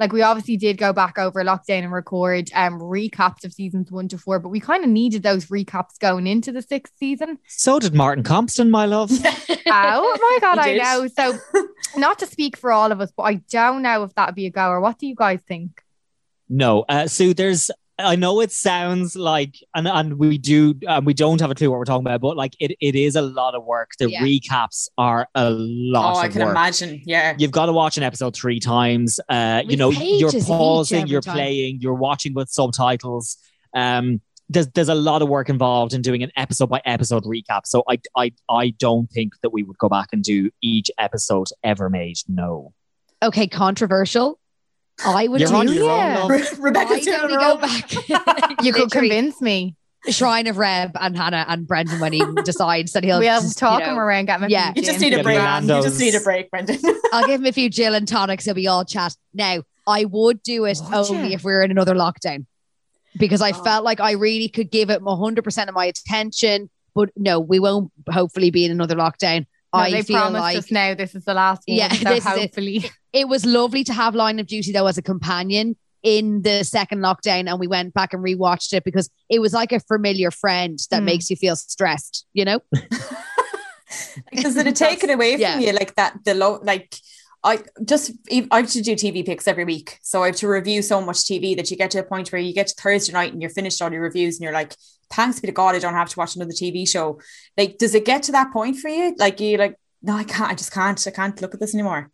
Like 0.01 0.13
we 0.13 0.23
obviously 0.23 0.57
did 0.57 0.79
go 0.79 0.93
back 0.93 1.19
over 1.19 1.43
lockdown 1.43 1.83
and 1.83 1.93
record 1.93 2.51
um 2.55 2.79
recaps 2.81 3.45
of 3.45 3.53
seasons 3.53 3.91
one 3.91 4.09
to 4.09 4.19
four, 4.19 4.39
but 4.39 4.51
we 4.51 4.61
kind 4.61 4.85
of 4.85 4.91
needed 4.91 5.23
those 5.23 5.47
recaps 5.47 5.99
going 5.99 6.27
into 6.27 6.53
the 6.53 6.63
sixth 6.63 6.93
season. 6.99 7.39
so 7.47 7.79
did 7.79 7.95
martin 7.95 8.23
compston 8.25 8.71
my 8.71 8.87
love 8.87 9.11
Oh 9.71 10.19
my 10.21 10.39
god, 10.41 10.59
I 10.59 10.75
know. 10.77 11.09
So 11.09 11.39
not 11.97 12.19
to 12.21 12.27
speak 12.27 12.57
for 12.57 12.73
all 12.73 12.93
of 12.93 13.01
us, 13.01 13.13
but 13.17 13.25
I 13.25 13.35
don't 13.51 13.83
know 13.83 14.03
if 14.05 14.15
that'd 14.15 14.35
be 14.35 14.47
a 14.47 14.51
go 14.51 14.69
or 14.69 14.81
what 14.81 14.99
do 14.99 15.07
you 15.07 15.15
guys 15.15 15.41
think? 15.47 15.83
No, 16.49 16.85
uh, 16.89 17.07
Sue. 17.07 17.35
There's 17.35 17.71
I 18.01 18.15
know 18.17 18.41
it 18.41 18.53
sounds 18.53 19.17
like, 19.17 19.57
and, 19.75 19.89
and 19.89 20.19
we 20.19 20.39
do, 20.39 20.75
um, 20.87 21.05
we 21.05 21.15
don't 21.15 21.41
have 21.41 21.51
a 21.51 21.55
clue 21.55 21.69
what 21.71 21.79
we're 21.79 21.85
talking 21.85 22.07
about, 22.07 22.21
but 22.21 22.37
like 22.37 22.55
it, 22.61 22.77
it 22.81 22.95
is 22.95 23.17
a 23.17 23.23
lot 23.23 23.55
of 23.57 23.65
work. 23.65 23.91
The 23.99 24.09
Yeah. 24.11 24.23
recaps 24.23 24.89
are 24.97 25.29
a 25.35 25.51
lot 25.51 26.01
of 26.01 26.05
work. 26.05 26.17
Oh, 26.17 26.19
of 26.21 26.25
I 26.25 26.29
can 26.29 26.43
work. 26.43 26.51
imagine. 26.53 27.03
Yeah. 27.05 27.35
You've 27.39 27.51
got 27.51 27.67
to 27.67 27.73
watch 27.73 27.97
an 27.97 28.05
episode 28.05 28.37
three 28.37 28.61
times. 28.61 29.19
Uh, 29.29 29.63
you 29.67 29.77
know, 29.77 29.91
you're 29.91 30.31
pausing, 30.31 31.09
you're 31.09 31.21
time. 31.21 31.35
playing, 31.35 31.79
you're 31.81 31.95
watching 31.95 32.35
with 32.35 32.49
subtitles. 32.51 33.37
Um, 33.75 34.21
there's 34.51 34.69
there's 34.69 34.89
a 34.89 34.95
lot 34.95 35.21
of 35.21 35.29
work 35.29 35.51
involved 35.51 35.93
in 35.93 36.01
doing 36.01 36.23
an 36.23 36.31
episode 36.37 36.69
by 36.71 36.81
episode 36.87 37.25
recap. 37.25 37.67
So 37.67 37.83
I 37.87 38.01
I 38.17 38.33
I 38.49 38.71
don't 38.71 39.07
think 39.11 39.35
that 39.43 39.51
we 39.53 39.63
would 39.63 39.77
go 39.77 39.91
back 39.91 40.09
and 40.13 40.23
do 40.23 40.51
each 40.63 40.91
episode 40.99 41.49
ever 41.63 41.91
made. 41.91 42.17
No, 42.29 42.73
Okay, 43.23 43.47
controversial. 43.47 44.39
I 45.05 45.29
would 45.29 45.41
you're 45.41 45.49
do 45.51 45.55
on 45.57 45.69
your 45.69 45.85
yeah. 45.87 46.23
own. 46.23 46.29
love. 46.31 46.59
Rebecca's 46.59 47.07
Why 47.07 47.19
doing 47.19 47.19
don't 47.19 47.31
we 47.31 47.37
go 47.37 47.57
back? 47.57 48.63
You 48.63 48.73
could 48.73 48.91
convince 48.91 49.41
me. 49.41 49.75
Shrine 50.11 50.47
of 50.47 50.57
Reb 50.57 50.93
and 51.01 51.17
Hannah 51.17 51.45
and 51.49 51.67
Brendan 51.67 52.01
when 52.01 52.13
he 52.13 52.25
decides 52.45 52.93
that 52.93 53.05
he'll. 53.05 53.19
We'll 53.19 53.41
just, 53.41 53.59
talk 53.59 53.81
you 53.81 53.87
him 53.87 53.99
around, 53.99 54.27
get 54.27 54.41
my 54.41 54.47
Yeah. 54.47 54.73
You 54.75 54.83
just 54.83 55.01
need 55.01 55.13
a 55.13 55.23
break. 55.23 55.39
You 55.39 55.83
just 55.83 56.01
need 56.01 56.15
a 56.15 56.21
break, 56.21 56.51
Brendan. 56.51 56.79
I'll 57.13 57.27
give 57.27 57.41
him 57.41 57.47
a 57.47 57.53
few 57.53 57.69
Jill 57.69 57.95
and 57.95 58.07
tonics. 58.07 58.45
He'll 58.45 58.55
be 58.55 58.69
all 58.69 58.85
chat. 58.85 59.15
Now, 59.35 59.63
I 59.87 60.05
would 60.05 60.43
do 60.43 60.65
it 60.67 60.79
Would 60.85 60.95
only 60.95 61.29
ya? 61.31 61.35
if 61.35 61.45
we 61.45 61.53
were 61.53 61.63
in 61.63 61.71
another 61.71 61.95
lockdown 61.95 62.47
because 63.19 63.41
I 63.43 63.51
Oh. 63.51 63.63
felt 63.65 63.85
like 63.85 64.01
I 64.01 64.13
really 64.13 64.49
could 64.49 64.71
give 64.71 64.91
it 64.91 65.03
100% 65.03 65.69
of 65.69 65.75
my 65.75 65.87
attention. 65.87 66.71
But 66.95 67.11
no, 67.17 67.41
we 67.41 67.59
won't 67.59 67.93
hopefully 68.11 68.51
be 68.51 68.65
in 68.65 68.71
another 68.71 68.95
lockdown. 68.97 69.47
No, 69.75 69.81
I 69.81 69.91
they 69.91 70.03
feel 70.03 70.19
promised 70.19 70.41
like 70.41 70.57
us 70.57 70.71
now 70.71 70.95
this 70.95 71.15
is 71.15 71.25
the 71.25 71.35
last 71.35 71.63
one. 71.67 71.77
Yeah, 71.77 71.93
so 71.93 72.05
this 72.09 72.25
is 72.27 72.33
it. 72.33 72.41
hopefully. 72.41 72.91
It 73.13 73.29
was 73.29 73.45
lovely 73.47 73.85
to 73.85 73.93
have 73.93 74.15
Line 74.15 74.39
of 74.39 74.47
Duty 74.47 74.73
though 74.73 74.87
as 74.87 74.99
a 74.99 75.03
companion 75.03 75.77
in 76.03 76.43
the 76.43 76.63
second 76.63 76.99
lockdown 77.01 77.49
and 77.49 77.59
we 77.59 77.67
went 77.67 77.93
back 77.93 78.13
and 78.13 78.23
rewatched 78.25 78.73
it 78.73 78.85
because 78.85 79.11
it 79.29 79.41
was 79.41 79.53
like 79.53 79.73
a 79.73 79.81
familiar 79.81 80.31
friend 80.31 80.79
that 80.91 81.03
Mm. 81.03 81.07
makes 81.07 81.29
you 81.31 81.37
feel 81.37 81.57
stressed, 81.57 82.27
you 82.33 82.45
know? 82.45 82.61
because 84.31 84.57
it 84.57 84.67
had 84.67 84.77
taken 84.77 85.11
away 85.11 85.33
from 85.33 85.41
Yeah. 85.41 85.59
you 85.59 85.73
like 85.73 85.95
that? 85.97 86.19
The 86.25 86.35
low, 86.35 86.61
like 86.63 86.95
I 87.45 87.61
just 87.85 88.13
I 88.31 88.47
have 88.59 88.71
to 88.71 88.83
do 88.83 88.95
TV 88.95 89.25
picks 89.25 89.47
every 89.47 89.65
week, 89.65 89.99
so 90.03 90.23
I 90.25 90.27
have 90.27 90.37
to 90.37 90.49
review 90.49 90.83
so 90.83 91.01
much 91.01 91.19
TV 91.19 91.57
that 91.57 91.71
you 91.71 91.77
get 91.77 91.91
to 91.93 92.01
a 92.01 92.03
point 92.03 92.31
where 92.33 92.41
you 92.41 92.53
get 92.53 92.67
to 92.67 92.75
Thursday 92.75 93.13
night 93.13 93.33
and 93.33 93.41
you're 93.41 93.51
finished 93.51 93.81
all 93.81 93.93
your 93.93 94.03
reviews 94.03 94.37
and 94.37 94.43
you're 94.43 94.53
like, 94.53 94.75
thanks 95.13 95.39
be 95.41 95.47
to 95.47 95.53
God, 95.53 95.75
I 95.77 95.79
don't 95.79 95.95
have 95.95 96.09
to 96.11 96.19
watch 96.19 96.35
another 96.37 96.51
TV 96.53 96.87
show. 96.87 97.21
Like, 97.57 97.79
does 97.79 97.95
it 97.95 98.05
get 98.05 98.25
to 98.25 98.33
that 98.33 98.53
point 98.53 98.77
for 98.79 98.89
you? 98.89 99.15
Like, 99.19 99.39
you 99.41 99.57
like, 99.57 99.77
no, 100.03 100.15
I 100.17 100.25
can't. 100.25 100.51
I 100.51 100.55
just 100.55 100.73
can't. 100.73 101.07
I 101.07 101.11
can't 101.13 101.41
look 101.41 101.55
at 101.55 101.61
this 101.61 101.75
anymore. 101.75 102.11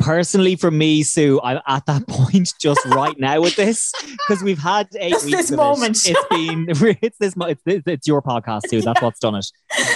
Personally, 0.00 0.56
for 0.56 0.70
me, 0.70 1.02
Sue, 1.02 1.40
I'm 1.42 1.60
at 1.66 1.84
that 1.86 2.06
point 2.08 2.52
just 2.60 2.84
right 2.86 3.18
now 3.18 3.40
with 3.40 3.56
this 3.56 3.92
because 4.26 4.42
we've 4.42 4.58
had 4.58 4.88
eight 4.98 5.10
Just 5.10 5.26
weeks. 5.26 5.36
this 5.36 5.50
of 5.50 5.56
moment. 5.58 5.98
It. 6.06 6.16
It's 6.16 6.28
been 6.28 6.66
it's 7.02 7.18
this 7.18 7.34
it's, 7.66 7.86
it's 7.86 8.06
your 8.06 8.22
podcast 8.22 8.62
too. 8.70 8.80
That's 8.80 9.02
what's 9.02 9.18
done 9.18 9.34
it. 9.36 9.46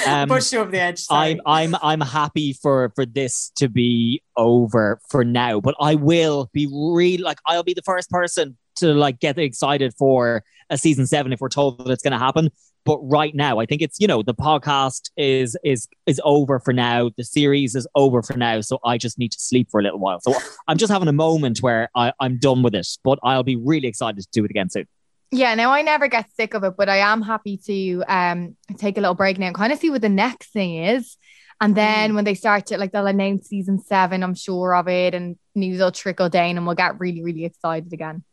Um, 0.06 0.28
Push 0.28 0.52
you 0.52 0.60
over 0.60 0.70
the 0.70 0.80
edge. 0.80 1.00
Sorry. 1.00 1.40
I'm 1.46 1.72
I'm 1.74 1.76
I'm 1.82 2.00
happy 2.00 2.52
for 2.52 2.92
for 2.94 3.06
this 3.06 3.50
to 3.56 3.68
be 3.68 4.22
over 4.36 5.00
for 5.08 5.24
now, 5.24 5.60
but 5.60 5.74
I 5.80 5.94
will 5.94 6.50
be 6.52 6.66
really 6.66 7.18
like 7.18 7.38
I'll 7.46 7.62
be 7.62 7.74
the 7.74 7.82
first 7.82 8.10
person 8.10 8.58
to 8.76 8.92
like 8.92 9.20
get 9.20 9.38
excited 9.38 9.94
for 9.96 10.44
a 10.70 10.76
season 10.76 11.06
seven 11.06 11.32
if 11.32 11.40
we're 11.40 11.48
told 11.48 11.78
that 11.78 11.90
it's 11.90 12.02
going 12.02 12.12
to 12.12 12.18
happen. 12.18 12.50
But 12.85 12.99
right 12.99 13.35
now, 13.35 13.59
I 13.59 13.66
think 13.66 13.80
it's 13.80 13.99
you 13.99 14.07
know 14.07 14.22
the 14.22 14.35
podcast 14.35 15.11
is 15.16 15.57
is 15.64 15.89
is 16.07 16.20
over 16.24 16.61
for 16.61 16.72
now. 16.72 17.11
The 17.16 17.24
series 17.24 17.74
is 17.74 17.87
over 17.95 18.22
for 18.22 18.37
now, 18.37 18.61
so 18.61 18.78
I 18.85 18.99
just 18.99 19.18
need 19.18 19.32
to 19.32 19.41
sleep 19.41 19.70
for 19.70 19.80
a 19.80 19.82
little 19.82 19.99
while. 19.99 20.20
So 20.20 20.35
I'm 20.68 20.76
just 20.76 20.93
having 20.93 21.09
a 21.09 21.12
moment 21.12 21.59
where 21.59 21.89
I, 21.95 22.12
I'm 22.20 22.39
done 22.39 22.62
with 22.62 22.74
it, 22.74 22.87
but 23.03 23.18
I'll 23.22 23.43
be 23.43 23.57
really 23.57 23.89
excited 23.89 24.20
to 24.22 24.28
do 24.32 24.45
it 24.45 24.51
again 24.51 24.68
soon. 24.68 24.87
Yeah, 25.30 25.55
now 25.55 25.72
I 25.72 25.82
never 25.82 26.09
get 26.09 26.30
sick 26.37 26.55
of 26.55 26.62
it, 26.62 26.74
but 26.76 26.89
I 26.89 26.99
am 26.99 27.22
happy 27.22 27.57
to 27.66 28.05
um 28.07 28.57
take 28.76 28.99
a 28.99 29.01
little 29.01 29.14
break 29.14 29.39
now 29.39 29.47
and 29.47 29.57
kind 29.57 29.72
of 29.72 29.78
see 29.78 29.91
what 29.91 30.03
the 30.03 30.09
next 30.09 30.53
thing 30.53 30.76
is. 30.76 31.16
And 31.61 31.74
then 31.74 32.14
when 32.14 32.24
they 32.24 32.35
start 32.35 32.66
to 32.66 32.78
like 32.78 32.93
they'll 32.93 33.07
announce 33.07 33.49
season 33.49 33.78
seven, 33.78 34.22
I'm 34.22 34.35
sure 34.35 34.74
of 34.74 34.89
it, 34.89 35.14
and 35.14 35.37
news 35.55 35.80
will 35.80 35.93
trickle 35.93 36.28
down 36.28 36.57
and 36.57 36.66
we'll 36.66 36.74
get 36.74 37.01
really, 37.01 37.22
really 37.22 37.45
excited 37.47 37.93
again. 37.93 38.24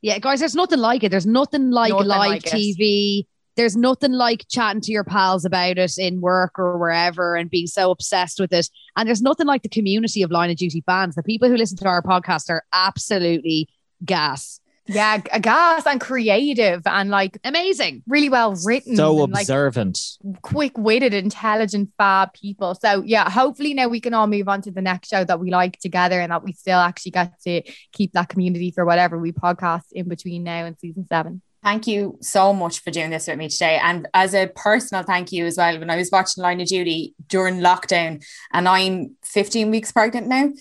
Yeah, 0.00 0.18
guys, 0.18 0.40
there's 0.40 0.54
nothing 0.54 0.80
like 0.80 1.04
it. 1.04 1.10
There's 1.10 1.26
nothing 1.26 1.70
like 1.70 1.92
Nothing 1.92 2.08
live 2.08 2.18
like 2.18 2.46
it. 2.46 3.26
TV. 3.56 3.66
There's 3.66 3.76
nothing 3.76 4.12
like 4.12 4.46
chatting 4.48 4.80
to 4.82 4.92
your 4.92 5.04
pals 5.04 5.44
about 5.44 5.78
it 5.78 5.98
in 5.98 6.20
work 6.20 6.58
or 6.58 6.78
wherever 6.78 7.36
and 7.36 7.50
being 7.50 7.66
so 7.66 7.90
obsessed 7.90 8.38
with 8.40 8.52
it. 8.52 8.68
And 8.96 9.06
there's 9.06 9.22
nothing 9.22 9.46
like 9.46 9.62
the 9.62 9.68
community 9.68 10.22
of 10.22 10.30
Line 10.30 10.50
of 10.50 10.56
Duty 10.56 10.82
fans. 10.86 11.14
The 11.14 11.22
people 11.22 11.48
who 11.48 11.56
listen 11.56 11.78
to 11.78 11.88
our 11.88 12.02
podcast 12.02 12.50
are 12.50 12.64
absolutely 12.72 13.68
gas. 14.04 14.60
Yeah, 14.88 15.18
g- 15.18 15.30
uh, 15.32 15.40
gas 15.40 15.84
and 15.84 16.00
creative 16.00 16.82
and 16.86 17.10
like 17.10 17.38
Amazing. 17.42 18.04
really 18.06 18.28
well 18.28 18.54
written. 18.64 18.94
So 18.94 19.24
and, 19.24 19.32
like 19.32 19.42
observant. 19.42 19.98
quick 20.42 20.78
witted, 20.78 21.12
intelligent, 21.12 21.90
fab 21.98 22.32
people. 22.34 22.76
So 22.76 23.02
yeah, 23.04 23.28
hopefully 23.28 23.74
now 23.74 23.88
we 23.88 24.00
can 24.00 24.14
all 24.14 24.28
move 24.28 24.48
on 24.48 24.62
to 24.62 24.70
the 24.70 24.82
next 24.82 25.08
show 25.08 25.24
that 25.24 25.40
we 25.40 25.50
like 25.50 25.80
together 25.80 26.20
and 26.20 26.30
that 26.30 26.44
we 26.44 26.52
still 26.52 26.78
actually 26.78 27.10
get 27.10 27.40
to 27.42 27.62
keep 27.92 28.12
that 28.12 28.28
community 28.28 28.70
for 28.70 28.84
whatever 28.84 29.18
we 29.18 29.32
podcast 29.32 29.86
in 29.90 30.08
between 30.08 30.44
now 30.44 30.64
and 30.64 30.78
season 30.78 31.04
seven. 31.08 31.42
Thank 31.66 31.88
you 31.88 32.16
so 32.22 32.52
much 32.52 32.78
for 32.78 32.92
doing 32.92 33.10
this 33.10 33.26
with 33.26 33.38
me 33.38 33.48
today. 33.48 33.80
And 33.82 34.06
as 34.14 34.36
a 34.36 34.46
personal 34.46 35.02
thank 35.02 35.32
you 35.32 35.46
as 35.46 35.56
well, 35.56 35.76
when 35.80 35.90
I 35.90 35.96
was 35.96 36.10
watching 36.12 36.40
Line 36.44 36.60
of 36.60 36.68
Duty 36.68 37.12
during 37.26 37.56
lockdown, 37.58 38.24
and 38.52 38.68
I'm 38.68 39.16
15 39.24 39.72
weeks 39.72 39.90
pregnant 39.90 40.28
now, 40.28 40.52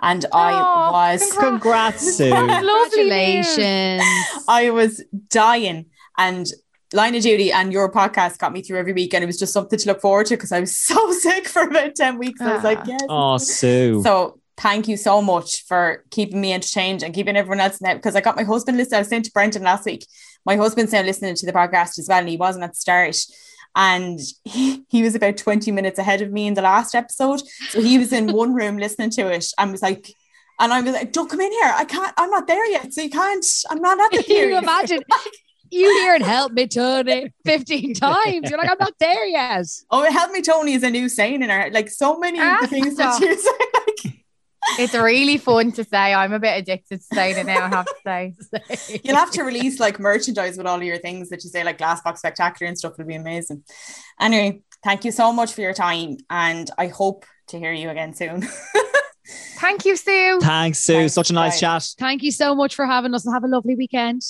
and 0.00 0.24
I 0.32 0.52
Aw, 0.52 0.92
was 0.92 1.32
Congrats, 1.36 2.16
Sue. 2.18 2.30
Congratulations. 2.30 4.04
I 4.46 4.70
was 4.70 5.02
dying. 5.28 5.86
And 6.18 6.46
Line 6.92 7.16
of 7.16 7.24
Duty 7.24 7.50
and 7.50 7.72
your 7.72 7.90
podcast 7.90 8.38
got 8.38 8.52
me 8.52 8.62
through 8.62 8.78
every 8.78 8.92
week, 8.92 9.12
and 9.12 9.24
it 9.24 9.26
was 9.26 9.40
just 9.40 9.52
something 9.52 9.76
to 9.76 9.88
look 9.88 10.00
forward 10.00 10.26
to 10.26 10.36
because 10.36 10.52
I 10.52 10.60
was 10.60 10.78
so 10.86 11.10
sick 11.14 11.48
for 11.48 11.62
about 11.62 11.96
10 11.96 12.16
weeks. 12.16 12.40
I 12.40 12.54
was 12.54 12.62
like, 12.62 12.78
Ah. 12.78 12.84
yes. 12.86 13.00
Oh, 13.08 13.38
Sue. 13.38 14.02
So 14.04 14.38
thank 14.56 14.86
you 14.86 14.96
so 14.96 15.20
much 15.20 15.64
for 15.66 16.04
keeping 16.12 16.40
me 16.40 16.52
entertained 16.52 17.02
and 17.02 17.12
keeping 17.12 17.36
everyone 17.36 17.58
else 17.58 17.80
now 17.80 17.94
because 17.94 18.14
I 18.14 18.20
got 18.20 18.36
my 18.36 18.44
husband 18.44 18.76
listening. 18.76 18.98
I 18.98 19.00
was 19.00 19.08
saying 19.08 19.22
to 19.24 19.32
Brendan 19.32 19.64
last 19.64 19.84
week, 19.84 20.06
my 20.44 20.56
husband's 20.56 20.92
now 20.92 21.02
listening 21.02 21.34
to 21.36 21.46
the 21.46 21.52
podcast 21.52 21.98
as 21.98 22.06
well, 22.08 22.18
and 22.18 22.28
he 22.28 22.36
wasn't 22.36 22.64
at 22.64 22.70
the 22.70 22.76
start. 22.76 23.16
And 23.76 24.20
he, 24.44 24.84
he 24.88 25.02
was 25.02 25.16
about 25.16 25.36
20 25.36 25.72
minutes 25.72 25.98
ahead 25.98 26.22
of 26.22 26.30
me 26.30 26.46
in 26.46 26.54
the 26.54 26.62
last 26.62 26.94
episode. 26.94 27.42
So 27.70 27.80
he 27.80 27.98
was 27.98 28.12
in 28.12 28.32
one 28.32 28.54
room 28.54 28.76
listening 28.78 29.10
to 29.10 29.32
it 29.32 29.46
and 29.58 29.72
was 29.72 29.82
like, 29.82 30.14
and 30.60 30.72
I 30.72 30.80
was 30.80 30.92
like, 30.94 31.10
don't 31.10 31.28
come 31.28 31.40
in 31.40 31.50
here. 31.50 31.72
I 31.74 31.84
can't, 31.84 32.14
I'm 32.16 32.30
not 32.30 32.46
there 32.46 32.64
yet. 32.70 32.92
So 32.94 33.00
you 33.02 33.10
can't, 33.10 33.44
I'm 33.68 33.82
not 33.82 33.98
at 33.98 34.12
the 34.12 34.22
Can 34.22 34.36
you 34.36 34.42
theory. 34.42 34.56
imagine? 34.56 35.02
You 35.70 35.88
hear 36.02 36.14
it 36.14 36.22
help 36.22 36.52
me, 36.52 36.68
Tony, 36.68 37.32
15 37.44 37.94
times. 37.94 38.48
You're 38.48 38.58
like, 38.60 38.70
I'm 38.70 38.76
not 38.78 38.94
there 39.00 39.26
yet. 39.26 39.66
Oh, 39.90 40.08
help 40.08 40.30
me, 40.30 40.40
Tony 40.40 40.74
is 40.74 40.84
a 40.84 40.90
new 40.90 41.08
saying 41.08 41.42
in 41.42 41.50
our 41.50 41.68
like 41.70 41.90
so 41.90 42.16
many 42.20 42.38
of 42.38 42.60
the 42.60 42.68
things 42.68 42.96
that 42.96 43.18
you 43.20 43.36
say. 43.36 43.50
Like, 44.70 44.80
It's 44.80 44.94
really 44.94 45.38
fun 45.38 45.72
to 45.72 45.84
say. 45.84 46.14
I'm 46.14 46.32
a 46.32 46.38
bit 46.38 46.58
addicted 46.58 47.00
to 47.00 47.04
saying 47.14 47.36
it 47.38 47.46
now, 47.46 47.64
I 47.64 47.68
have 47.68 47.86
to 47.86 47.94
say. 48.04 49.00
You'll 49.04 49.16
have 49.16 49.30
to 49.32 49.42
release 49.42 49.78
like 49.80 49.98
merchandise 50.00 50.56
with 50.56 50.66
all 50.66 50.76
of 50.76 50.82
your 50.82 50.98
things 50.98 51.28
that 51.30 51.44
you 51.44 51.50
say, 51.50 51.64
like 51.64 51.78
Glassbox 51.78 52.18
Spectacular 52.18 52.68
and 52.68 52.78
stuff. 52.78 52.92
It'll 52.98 53.06
be 53.06 53.14
amazing. 53.14 53.62
Anyway, 54.20 54.62
thank 54.82 55.04
you 55.04 55.12
so 55.12 55.32
much 55.32 55.52
for 55.52 55.60
your 55.60 55.74
time, 55.74 56.16
and 56.30 56.70
I 56.78 56.88
hope 56.88 57.24
to 57.48 57.58
hear 57.58 57.72
you 57.72 57.90
again 57.90 58.14
soon. 58.14 58.46
Thank 59.56 59.86
you, 59.86 59.96
Sue. 59.96 60.38
Thanks, 60.42 60.80
Sue. 60.80 60.92
Thanks, 60.92 61.14
Such 61.14 61.30
a 61.30 61.32
nice 61.32 61.58
guys. 61.60 61.94
chat. 61.94 61.98
Thank 61.98 62.22
you 62.22 62.30
so 62.30 62.54
much 62.54 62.74
for 62.74 62.84
having 62.84 63.14
us 63.14 63.24
and 63.24 63.32
have 63.34 63.44
a 63.44 63.48
lovely 63.48 63.74
weekend. 63.74 64.20